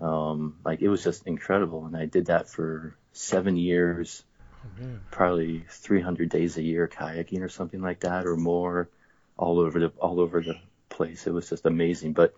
um, 0.01 0.57
like 0.65 0.83
it 0.83 0.89
was 0.89 1.03
just 1.03 1.27
incredible. 1.27 1.87
And 1.87 1.97
I 1.97 2.07
did 2.07 2.27
that 2.27 2.49
for 2.49 2.97
seven 3.13 3.57
years 3.57 4.23
Oh, 4.65 4.99
probably 5.11 5.65
300 5.69 6.29
days 6.29 6.57
a 6.57 6.63
year 6.63 6.89
kayaking 6.89 7.43
or 7.43 7.49
something 7.49 7.81
like 7.81 8.01
that 8.01 8.27
or 8.27 8.37
more 8.37 8.89
all 9.37 9.61
over 9.61 9.79
the 9.79 9.93
all 9.99 10.21
over 10.21 10.41
the 10.41 10.57
place 10.89 11.27
it 11.27 11.33
was 11.33 11.49
just 11.49 11.67
amazing 11.67 12.13
but 12.13 12.35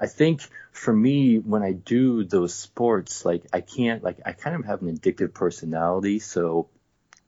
i 0.00 0.06
think 0.06 0.42
for 0.72 0.92
me 0.92 1.38
when 1.38 1.62
i 1.62 1.72
do 1.72 2.24
those 2.24 2.54
sports 2.54 3.24
like 3.24 3.44
i 3.52 3.60
can't 3.60 4.02
like 4.02 4.18
i 4.26 4.32
kind 4.32 4.56
of 4.56 4.64
have 4.64 4.82
an 4.82 4.96
addictive 4.96 5.32
personality. 5.32 6.18
So 6.18 6.68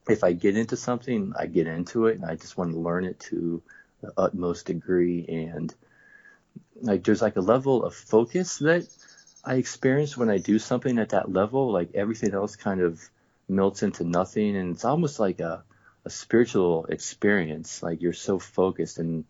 if 0.09 0.25
i 0.25 0.33
get 0.33 0.57
into 0.57 0.77
something 0.77 1.33
i 1.39 1.47
get 1.47 1.67
into 1.67 2.07
it 2.07 2.17
and 2.17 2.25
i 2.25 2.35
just 2.35 2.57
want 2.57 2.73
to 2.73 2.79
learn 2.79 3.05
it 3.05 3.21
to 3.21 3.63
the 4.01 4.13
utmost 4.17 4.67
degree. 4.67 5.27
And 5.29 5.75
like 6.81 7.05
there's 7.05 7.23
like 7.23 7.37
a 7.37 7.41
level 7.41 7.85
of 7.85 7.95
focus 7.95 8.59
that 8.59 8.87
i 9.45 9.55
experience 9.55 10.17
when 10.17 10.31
i 10.31 10.39
do 10.39 10.59
something 10.59 10.99
at 10.99 11.11
that 11.11 11.33
level. 11.33 11.73
Like 11.73 11.91
everything 11.95 12.35
else 12.35 12.57
kind 12.57 12.81
of 12.81 13.01
melts 13.49 13.83
into 13.83 14.05
nothing. 14.05 14.57
And 14.57 14.75
it's 14.75 14.85
almost 14.85 15.19
like 15.19 15.41
a, 15.41 15.65
a 16.05 16.11
spiritual 16.11 16.87
experience. 16.87 17.83
Like 17.83 18.03
you're 18.03 18.13
so 18.13 18.39
focused 18.39 18.99
and 18.99 19.25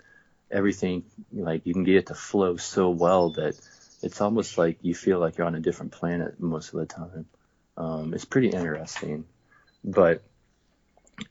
everything 0.51 1.05
like 1.32 1.66
you 1.66 1.74
can 1.74 1.84
get 1.84 1.96
it 1.96 2.07
to 2.07 2.14
flow 2.14 2.57
so 2.57 2.90
well 2.90 3.30
that 3.30 3.59
it's 4.03 4.20
almost 4.20 4.57
like 4.59 4.78
you 4.82 4.94
feel 4.94 5.18
like 5.18 5.36
you're 5.36 5.46
on 5.46 5.55
a 5.55 5.61
different 5.61 5.92
planet 5.92 6.40
most 6.40 6.72
of 6.72 6.80
the 6.80 6.86
time 6.86 7.26
um, 7.76 8.14
it's 8.14 8.24
pretty 8.24 8.49
interesting 8.49 9.24
but 9.84 10.22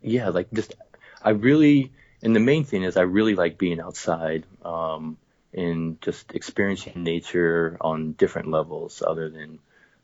yeah 0.02 0.30
like 0.30 0.52
just 0.52 0.76
i 1.22 1.32
really 1.32 1.92
and 2.22 2.36
the 2.36 2.40
main 2.40 2.64
thing 2.64 2.84
is 2.84 2.98
i 2.98 3.02
really 3.02 3.36
like 3.36 3.58
being 3.58 3.80
outside 3.80 4.46
um, 4.64 5.18
and 5.54 6.02
just 6.02 6.34
experiencing 6.36 7.04
nature 7.04 7.78
on 7.82 8.14
different 8.14 8.50
levels 8.50 9.02
other 9.06 9.30
than 9.30 9.60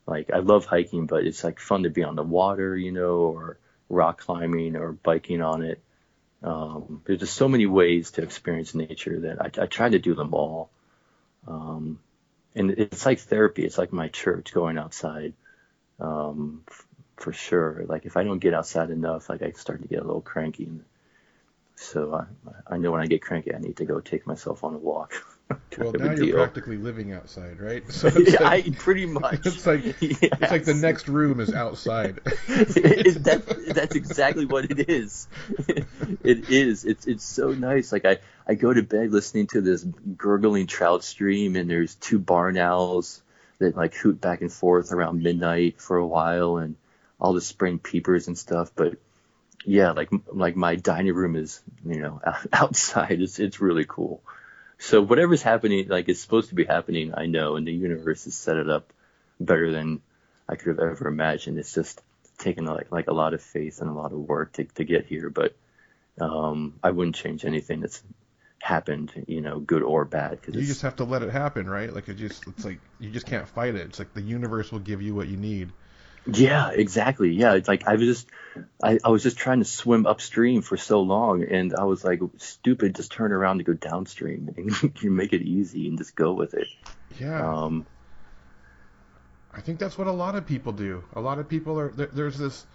like 0.05 0.31
I 0.33 0.39
love 0.39 0.65
hiking, 0.65 1.05
but 1.05 1.25
it's 1.25 1.43
like 1.43 1.59
fun 1.59 1.83
to 1.83 1.89
be 1.89 2.03
on 2.03 2.15
the 2.15 2.23
water, 2.23 2.75
you 2.75 2.91
know, 2.91 3.15
or 3.15 3.57
rock 3.89 4.21
climbing 4.21 4.75
or 4.75 4.91
biking 4.91 5.41
on 5.41 5.63
it. 5.63 5.81
Um, 6.43 7.01
there's 7.05 7.21
just 7.21 7.35
so 7.35 7.47
many 7.47 7.65
ways 7.65 8.11
to 8.11 8.23
experience 8.23 8.75
nature 8.75 9.19
that 9.21 9.41
I, 9.41 9.63
I 9.63 9.67
try 9.67 9.89
to 9.89 9.99
do 9.99 10.15
them 10.15 10.33
all. 10.33 10.69
Um, 11.47 11.99
and 12.55 12.71
it's 12.71 13.05
like 13.05 13.19
therapy. 13.19 13.65
It's 13.65 13.77
like 13.77 13.93
my 13.93 14.09
church 14.09 14.53
going 14.53 14.77
outside, 14.77 15.33
um, 15.99 16.63
f- 16.69 16.87
for 17.17 17.33
sure. 17.33 17.85
Like 17.87 18.05
if 18.05 18.17
I 18.17 18.23
don't 18.23 18.39
get 18.39 18.53
outside 18.53 18.91
enough, 18.91 19.29
like 19.29 19.41
I 19.41 19.51
start 19.51 19.81
to 19.83 19.87
get 19.87 20.01
a 20.01 20.05
little 20.05 20.21
cranky. 20.21 20.69
So 21.75 22.13
I, 22.15 22.75
I 22.75 22.77
know 22.77 22.91
when 22.91 23.01
I 23.01 23.07
get 23.07 23.21
cranky, 23.21 23.53
I 23.53 23.59
need 23.59 23.77
to 23.77 23.85
go 23.85 23.99
take 23.99 24.27
myself 24.27 24.63
on 24.63 24.75
a 24.75 24.79
walk. 24.79 25.13
Well, 25.77 25.91
Kind 25.91 25.95
of 25.95 26.01
a 26.01 26.05
now 26.05 26.11
you're 26.13 26.25
deal. 26.27 26.35
practically 26.35 26.77
living 26.77 27.13
outside, 27.13 27.59
right? 27.59 27.83
So 27.91 28.07
it's 28.15 28.33
yeah, 28.33 28.43
like, 28.43 28.67
I 28.67 28.71
pretty 28.71 29.05
much. 29.07 29.45
it's 29.45 29.65
like 29.65 29.81
it's 30.01 30.51
like 30.51 30.65
the 30.65 30.73
next 30.75 31.07
room 31.07 31.39
is 31.39 31.53
outside. 31.53 32.19
it, 32.47 33.23
that, 33.23 33.73
that's 33.73 33.95
exactly 33.95 34.45
what 34.45 34.65
it 34.71 34.89
is. 34.89 35.27
it 36.23 36.49
is. 36.49 36.85
It's 36.85 37.07
it's 37.07 37.23
so 37.23 37.51
nice. 37.51 37.91
Like 37.91 38.05
I, 38.05 38.19
I 38.47 38.53
go 38.55 38.71
to 38.73 38.83
bed 38.83 39.11
listening 39.11 39.47
to 39.47 39.61
this 39.61 39.83
gurgling 39.83 40.67
trout 40.67 41.03
stream, 41.03 41.55
and 41.55 41.69
there's 41.69 41.95
two 41.95 42.19
barn 42.19 42.57
owls 42.57 43.21
that 43.59 43.75
like 43.75 43.95
hoot 43.95 44.21
back 44.21 44.41
and 44.41 44.51
forth 44.53 44.91
around 44.91 45.23
midnight 45.23 45.81
for 45.81 45.97
a 45.97 46.05
while, 46.05 46.57
and 46.57 46.75
all 47.19 47.33
the 47.33 47.41
spring 47.41 47.79
peepers 47.79 48.27
and 48.27 48.37
stuff. 48.37 48.71
But 48.75 48.97
yeah, 49.65 49.91
like 49.91 50.09
like 50.31 50.55
my 50.55 50.75
dining 50.75 51.15
room 51.15 51.35
is 51.35 51.61
you 51.85 51.99
know 51.99 52.21
outside. 52.53 53.21
It's 53.21 53.39
it's 53.39 53.59
really 53.59 53.85
cool. 53.87 54.21
So 54.83 55.01
whatever's 55.01 55.41
happening, 55.41 55.87
like 55.87 56.09
it's 56.09 56.19
supposed 56.19 56.49
to 56.49 56.55
be 56.55 56.65
happening, 56.65 57.13
I 57.15 57.25
know, 57.25 57.55
and 57.55 57.65
the 57.65 57.71
universe 57.71 58.25
has 58.25 58.33
set 58.33 58.57
it 58.57 58.69
up 58.69 58.91
better 59.39 59.71
than 59.71 60.01
I 60.47 60.55
could 60.55 60.67
have 60.67 60.79
ever 60.79 61.07
imagined. 61.07 61.57
It's 61.57 61.73
just 61.73 62.01
taken 62.37 62.65
like 62.65 62.91
like 62.91 63.07
a 63.07 63.13
lot 63.13 63.33
of 63.33 63.41
faith 63.41 63.79
and 63.79 63.89
a 63.89 63.93
lot 63.93 64.11
of 64.11 64.19
work 64.19 64.51
to 64.53 64.65
to 64.65 64.83
get 64.83 65.05
here, 65.05 65.29
but 65.29 65.55
um, 66.19 66.73
I 66.83 66.91
wouldn't 66.91 67.15
change 67.15 67.45
anything 67.45 67.79
that's 67.79 68.03
happened, 68.61 69.13
you 69.25 69.39
know, 69.39 69.59
good 69.59 69.83
or 69.83 70.03
bad, 70.03 70.41
because 70.41 70.55
You 70.55 70.67
just 70.67 70.81
have 70.81 70.97
to 70.97 71.05
let 71.05 71.23
it 71.23 71.29
happen, 71.31 71.69
right? 71.69 71.93
Like 71.93 72.09
it 72.09 72.15
just 72.15 72.45
it's 72.45 72.65
like 72.65 72.81
you 72.99 73.09
just 73.09 73.25
can't 73.25 73.47
fight 73.47 73.75
it. 73.75 73.87
It's 73.87 73.99
like 73.99 74.13
the 74.13 74.21
universe 74.21 74.69
will 74.69 74.79
give 74.79 75.01
you 75.01 75.15
what 75.15 75.29
you 75.29 75.37
need. 75.37 75.71
Yeah, 76.25 76.69
exactly. 76.69 77.33
Yeah, 77.33 77.53
it's 77.55 77.67
like 77.67 77.87
I 77.87 77.95
was 77.95 78.01
just, 78.01 78.27
I, 78.81 78.99
I 79.03 79.09
was 79.09 79.23
just 79.23 79.37
trying 79.37 79.59
to 79.59 79.65
swim 79.65 80.05
upstream 80.05 80.61
for 80.61 80.77
so 80.77 81.01
long, 81.01 81.43
and 81.43 81.75
I 81.75 81.83
was 81.83 82.03
like, 82.03 82.21
stupid, 82.37 82.95
just 82.95 83.11
turn 83.11 83.31
around 83.31 83.57
to 83.57 83.63
go 83.63 83.73
downstream 83.73 84.53
and 84.55 85.03
make 85.03 85.33
it 85.33 85.41
easy 85.41 85.87
and 85.87 85.97
just 85.97 86.15
go 86.15 86.33
with 86.33 86.53
it. 86.53 86.67
Yeah. 87.19 87.45
Um, 87.45 87.85
I 89.53 89.61
think 89.61 89.79
that's 89.79 89.97
what 89.97 90.07
a 90.07 90.11
lot 90.11 90.35
of 90.35 90.45
people 90.45 90.71
do. 90.71 91.03
A 91.13 91.21
lot 91.21 91.39
of 91.39 91.47
people 91.47 91.79
are 91.79 91.89
there, 91.89 92.07
there's 92.07 92.37
this 92.37 92.65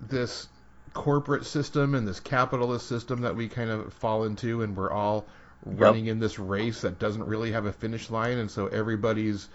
this 0.00 0.48
corporate 0.94 1.44
system 1.44 1.94
and 1.94 2.08
this 2.08 2.18
capitalist 2.18 2.88
system 2.88 3.22
that 3.22 3.36
we 3.36 3.48
kind 3.48 3.70
of 3.70 3.92
fall 3.94 4.24
into 4.24 4.62
and 4.62 4.76
we're 4.76 4.90
all 4.90 5.26
running 5.64 6.06
in 6.06 6.18
this 6.18 6.38
race 6.38 6.80
that 6.80 6.98
doesn't 6.98 7.24
really 7.24 7.52
have 7.52 7.66
a 7.66 7.72
finish 7.72 8.10
line 8.10 8.38
and 8.38 8.50
so 8.50 8.68
everybody's 8.68 9.48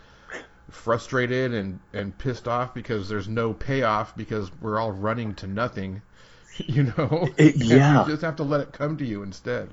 frustrated 0.70 1.53
and 1.53 1.80
and 1.93 2.18
pissed 2.18 2.47
off 2.47 2.74
because 2.74 3.09
there's 3.09 3.28
no 3.28 3.53
payoff 3.53 4.16
because 4.16 4.51
we're 4.61 4.80
all 4.80 4.91
running 4.91 5.36
to 5.36 5.47
nothing. 5.47 6.01
You 6.55 6.84
know? 6.84 7.30
It- 7.36 7.55
And 7.61 7.64
yeah. 7.64 8.05
you 8.05 8.11
just 8.11 8.22
have 8.22 8.36
to 8.36 8.43
let 8.43 8.61
it 8.61 8.74
come 8.74 8.97
to 8.97 9.05
you 9.05 9.24
instead. 9.24 9.72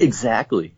Exactly, 0.00 0.74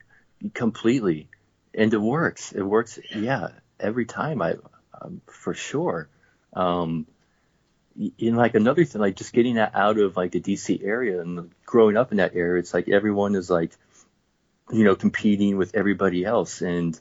completely, 0.55 1.29
and 1.73 1.95
it 1.95 2.01
works. 2.01 2.51
It 2.51 2.63
works, 2.63 2.99
yeah, 3.15 3.51
every 3.79 4.07
time. 4.07 4.43
I, 4.43 4.57
um, 5.01 5.21
for 5.27 5.55
sure. 5.55 6.09
Um, 6.53 7.07
in 8.19 8.35
like 8.35 8.55
another 8.55 8.85
thing, 8.85 9.01
like 9.01 9.17
just 9.17 9.33
getting 9.33 9.55
that 9.55 9.75
out 9.75 9.99
of 9.99 10.17
like 10.17 10.33
the 10.33 10.41
DC 10.41 10.83
area 10.85 11.21
and 11.21 11.51
growing 11.65 11.97
up 11.97 12.11
in 12.11 12.17
that 12.17 12.35
area, 12.35 12.59
it's 12.59 12.75
like 12.75 12.89
everyone 12.89 13.35
is 13.35 13.51
like, 13.51 13.73
you 14.73 14.85
know, 14.85 14.97
competing 14.97 15.57
with 15.57 15.75
everybody 15.75 16.25
else, 16.25 16.61
and 16.61 16.99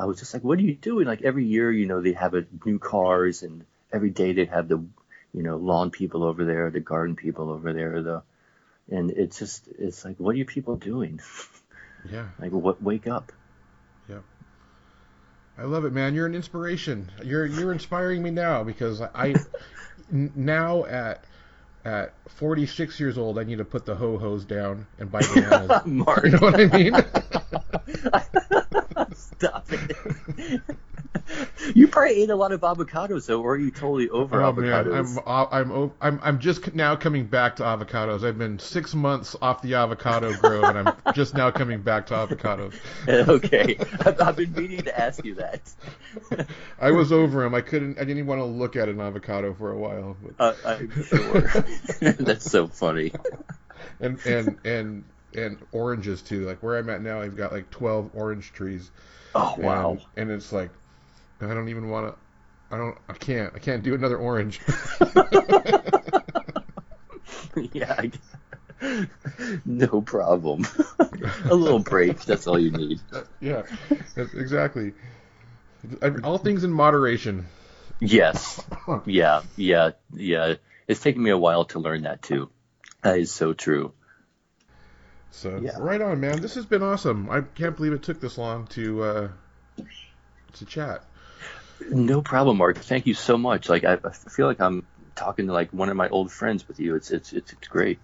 I 0.00 0.06
was 0.06 0.18
just 0.18 0.32
like, 0.32 0.42
what 0.42 0.58
are 0.58 0.62
you 0.62 0.74
doing? 0.74 1.06
Like 1.06 1.22
every 1.22 1.44
year, 1.44 1.70
you 1.70 1.86
know, 1.86 2.00
they 2.00 2.12
have 2.12 2.34
a, 2.34 2.46
new 2.64 2.78
cars, 2.78 3.42
and 3.42 3.64
every 3.92 4.10
day 4.10 4.32
they 4.32 4.46
have 4.46 4.66
the, 4.66 4.78
you 5.34 5.42
know, 5.42 5.56
lawn 5.56 5.90
people 5.90 6.24
over 6.24 6.44
there, 6.44 6.70
the 6.70 6.80
garden 6.80 7.16
people 7.16 7.50
over 7.50 7.72
there, 7.72 8.02
the, 8.02 8.22
and 8.90 9.10
it's 9.10 9.38
just, 9.38 9.68
it's 9.78 10.04
like, 10.04 10.18
what 10.18 10.30
are 10.30 10.38
you 10.38 10.46
people 10.46 10.76
doing? 10.76 11.20
Yeah. 12.10 12.28
Like, 12.38 12.52
what? 12.52 12.82
Wake 12.82 13.06
up! 13.06 13.30
Yeah. 14.08 14.20
I 15.58 15.64
love 15.64 15.84
it, 15.84 15.92
man. 15.92 16.14
You're 16.14 16.24
an 16.24 16.34
inspiration. 16.34 17.10
You're 17.22 17.44
you're 17.44 17.72
inspiring 17.72 18.22
me 18.22 18.30
now 18.30 18.64
because 18.64 19.02
I 19.02 19.34
n- 20.12 20.32
now 20.34 20.86
at 20.86 21.24
at 21.84 22.14
46 22.28 23.00
years 23.00 23.18
old, 23.18 23.38
I 23.38 23.44
need 23.44 23.58
to 23.58 23.66
put 23.66 23.84
the 23.84 23.94
ho 23.94 24.16
hos 24.16 24.44
down 24.44 24.86
and 24.98 25.12
buy 25.12 25.20
bananas. 25.20 25.82
Mark. 25.86 26.24
you 26.24 26.30
know 26.30 26.38
what 26.38 26.58
I 26.58 26.64
mean? 26.66 28.56
Stop 29.14 29.66
it. 29.72 30.60
you 31.74 31.88
probably 31.88 32.22
ate 32.22 32.30
a 32.30 32.36
lot 32.36 32.52
of 32.52 32.60
avocados, 32.60 33.26
though, 33.26 33.42
or 33.42 33.54
are 33.54 33.58
you 33.58 33.70
totally 33.70 34.08
over 34.10 34.40
Oh 34.42 34.52
man, 34.52 34.84
avocados? 34.84 35.16
I'm 35.16 35.18
uh, 35.26 35.46
I'm 35.50 35.72
o- 35.72 35.92
I'm 36.00 36.20
I'm 36.22 36.38
just 36.38 36.74
now 36.74 36.94
coming 36.96 37.26
back 37.26 37.56
to 37.56 37.62
avocados. 37.64 38.22
I've 38.26 38.38
been 38.38 38.58
six 38.58 38.94
months 38.94 39.34
off 39.40 39.62
the 39.62 39.74
avocado 39.74 40.32
grove, 40.40 40.74
and 40.74 40.78
I'm 40.88 41.12
just 41.14 41.34
now 41.34 41.50
coming 41.50 41.82
back 41.82 42.06
to 42.06 42.14
avocados. 42.14 42.74
okay, 43.08 43.76
I've, 44.04 44.20
I've 44.20 44.36
been 44.36 44.52
meaning 44.52 44.82
to 44.84 44.98
ask 45.00 45.24
you 45.24 45.34
that. 45.36 45.60
I 46.80 46.90
was 46.92 47.12
over 47.12 47.42
them. 47.42 47.54
I 47.54 47.60
couldn't. 47.62 47.96
I 47.98 48.00
didn't 48.02 48.18
even 48.18 48.26
want 48.26 48.40
to 48.40 48.44
look 48.44 48.76
at 48.76 48.88
an 48.88 49.00
avocado 49.00 49.54
for 49.54 49.72
a 49.72 49.78
while. 49.78 50.16
But, 50.22 50.34
Uh, 50.38 50.54
I'm 50.64 51.04
sure. 51.04 51.40
That's 52.18 52.50
so 52.50 52.68
funny. 52.68 53.12
and 54.00 54.18
and 54.26 54.58
and 54.64 55.04
and 55.34 55.58
oranges 55.72 56.22
too. 56.22 56.46
Like 56.46 56.62
where 56.62 56.78
I'm 56.78 56.88
at 56.90 57.02
now, 57.02 57.20
I've 57.20 57.36
got 57.36 57.52
like 57.52 57.70
12 57.70 58.10
orange 58.14 58.52
trees. 58.52 58.90
Oh 59.34 59.54
wow. 59.58 59.90
And, 59.90 60.00
and 60.16 60.30
it's 60.30 60.52
like 60.52 60.70
I 61.40 61.54
don't 61.54 61.68
even 61.68 61.88
want 61.88 62.08
to. 62.08 62.14
I 62.74 62.78
don't. 62.78 62.96
I 63.08 63.14
can't. 63.14 63.52
I 63.54 63.58
can't 63.58 63.82
do 63.82 63.94
another 63.94 64.16
orange. 64.16 64.60
yeah. 67.72 67.96
I, 67.98 68.10
no 69.64 70.00
problem. 70.02 70.66
a 71.44 71.54
little 71.54 71.78
break. 71.78 72.20
That's 72.24 72.46
all 72.46 72.58
you 72.58 72.70
need. 72.70 73.00
Uh, 73.12 73.22
yeah, 73.40 73.62
exactly. 74.16 74.92
All 76.22 76.38
things 76.38 76.64
in 76.64 76.70
moderation. 76.70 77.46
Yes. 78.00 78.62
Yeah. 79.06 79.42
Yeah. 79.56 79.90
Yeah. 80.14 80.54
It's 80.86 81.00
taken 81.00 81.22
me 81.22 81.30
a 81.30 81.38
while 81.38 81.64
to 81.66 81.78
learn 81.78 82.02
that 82.02 82.22
too. 82.22 82.50
That 83.02 83.18
is 83.18 83.32
so 83.32 83.52
true. 83.52 83.92
So 85.30 85.60
Yeah. 85.62 85.76
right 85.78 86.00
on, 86.00 86.20
man. 86.20 86.40
This 86.40 86.54
has 86.54 86.66
been 86.66 86.82
awesome. 86.82 87.30
I 87.30 87.40
can't 87.42 87.76
believe 87.76 87.92
it 87.92 88.02
took 88.02 88.20
this 88.20 88.36
long 88.38 88.66
to 88.68 89.02
uh, 89.02 89.28
to 90.54 90.64
chat. 90.66 91.04
No 91.90 92.20
problem, 92.22 92.58
Mark. 92.58 92.78
Thank 92.78 93.06
you 93.06 93.14
so 93.14 93.38
much. 93.38 93.68
Like 93.68 93.84
I, 93.84 93.98
I 94.04 94.10
feel 94.10 94.46
like 94.46 94.60
I'm 94.60 94.86
talking 95.14 95.46
to 95.46 95.52
like 95.52 95.72
one 95.72 95.88
of 95.88 95.96
my 95.96 96.08
old 96.08 96.30
friends 96.30 96.66
with 96.68 96.78
you. 96.80 96.94
It's 96.96 97.10
it's 97.10 97.32
it's, 97.32 97.52
it's 97.52 97.68
great. 97.68 97.98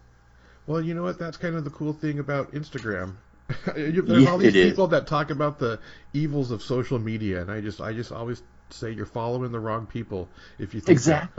Well, 0.67 0.81
you 0.81 0.95
know 0.95 1.03
what? 1.03 1.19
That's 1.19 1.37
kind 1.37 1.55
of 1.57 1.65
the 1.65 1.71
cool 1.71 1.93
thing 1.93 2.19
about 2.19 2.53
Instagram. 2.53 3.17
You- 3.77 4.03
There's 4.03 4.25
Yeah, 4.25 4.31
all 4.33 4.39
these 4.39 4.49
it 4.49 4.57
is. 4.57 4.71
people 4.71 4.89
that 4.89 5.07
talk 5.07 5.31
about 5.31 5.59
the 5.59 5.79
evils 6.13 6.51
of 6.51 6.63
social 6.63 6.99
media, 6.99 7.41
and 7.43 7.51
I 7.51 7.61
just, 7.61 7.81
I 7.81 7.93
just 7.93 8.11
always 8.11 8.43
say 8.71 8.91
you're 8.91 9.07
following 9.07 9.53
the 9.53 9.61
wrong 9.61 9.87
people 9.87 10.29
if 10.59 10.75
you 10.75 10.81
think 10.81 11.03
that. 11.05 11.31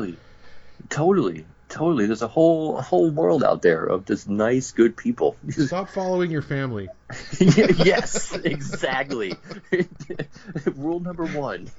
Exactly. 0.80 0.88
Totally. 0.90 1.46
Totally. 1.70 2.06
There's 2.06 2.22
a 2.22 2.28
whole 2.28 2.78
a 2.78 2.82
whole 2.82 3.10
world 3.10 3.44
out 3.44 3.62
there 3.62 3.84
of 3.84 4.06
just 4.06 4.30
nice, 4.30 4.72
good 4.72 4.96
people. 4.96 5.36
Stop 5.50 5.90
following 5.90 6.32
your 6.32 6.42
family. 6.42 6.88
yes, 7.40 8.34
exactly. 8.34 9.34
Rule 10.76 11.00
number 11.00 11.26
one. 11.26 11.70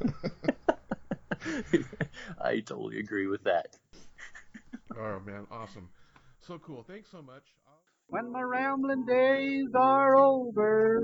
I 2.41 2.61
totally 2.61 2.99
agree 2.99 3.27
with 3.27 3.45
that. 3.45 3.77
Oh 4.97 5.21
man, 5.25 5.47
awesome. 5.51 5.89
So 6.47 6.59
cool. 6.59 6.85
Thanks 6.87 7.11
so 7.11 7.23
much. 7.23 7.45
When 8.09 8.31
my 8.33 8.43
rambling 8.43 9.05
days 9.07 9.69
are 9.75 10.17
over 10.17 11.03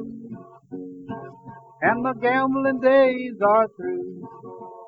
and 1.82 2.02
my 2.02 2.12
gambling 2.20 2.80
days 2.80 3.34
are 3.42 3.68
through. 3.76 4.83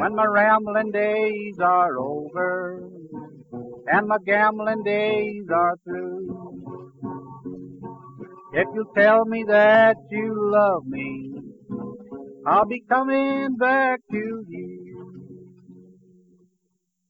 When 0.00 0.14
my 0.14 0.24
rambling 0.24 0.92
days 0.92 1.56
are 1.62 1.98
over 1.98 2.88
and 3.86 4.08
my 4.08 4.16
gambling 4.24 4.82
days 4.82 5.44
are 5.54 5.76
through. 5.84 6.92
If 8.54 8.66
you'll 8.74 8.94
tell 8.96 9.26
me 9.26 9.44
that 9.46 9.96
you 10.10 10.34
love 10.52 10.86
me, 10.86 11.42
I'll 12.46 12.64
be 12.64 12.82
coming 12.88 13.56
back 13.58 14.00
to 14.10 14.44
you. 14.48 14.89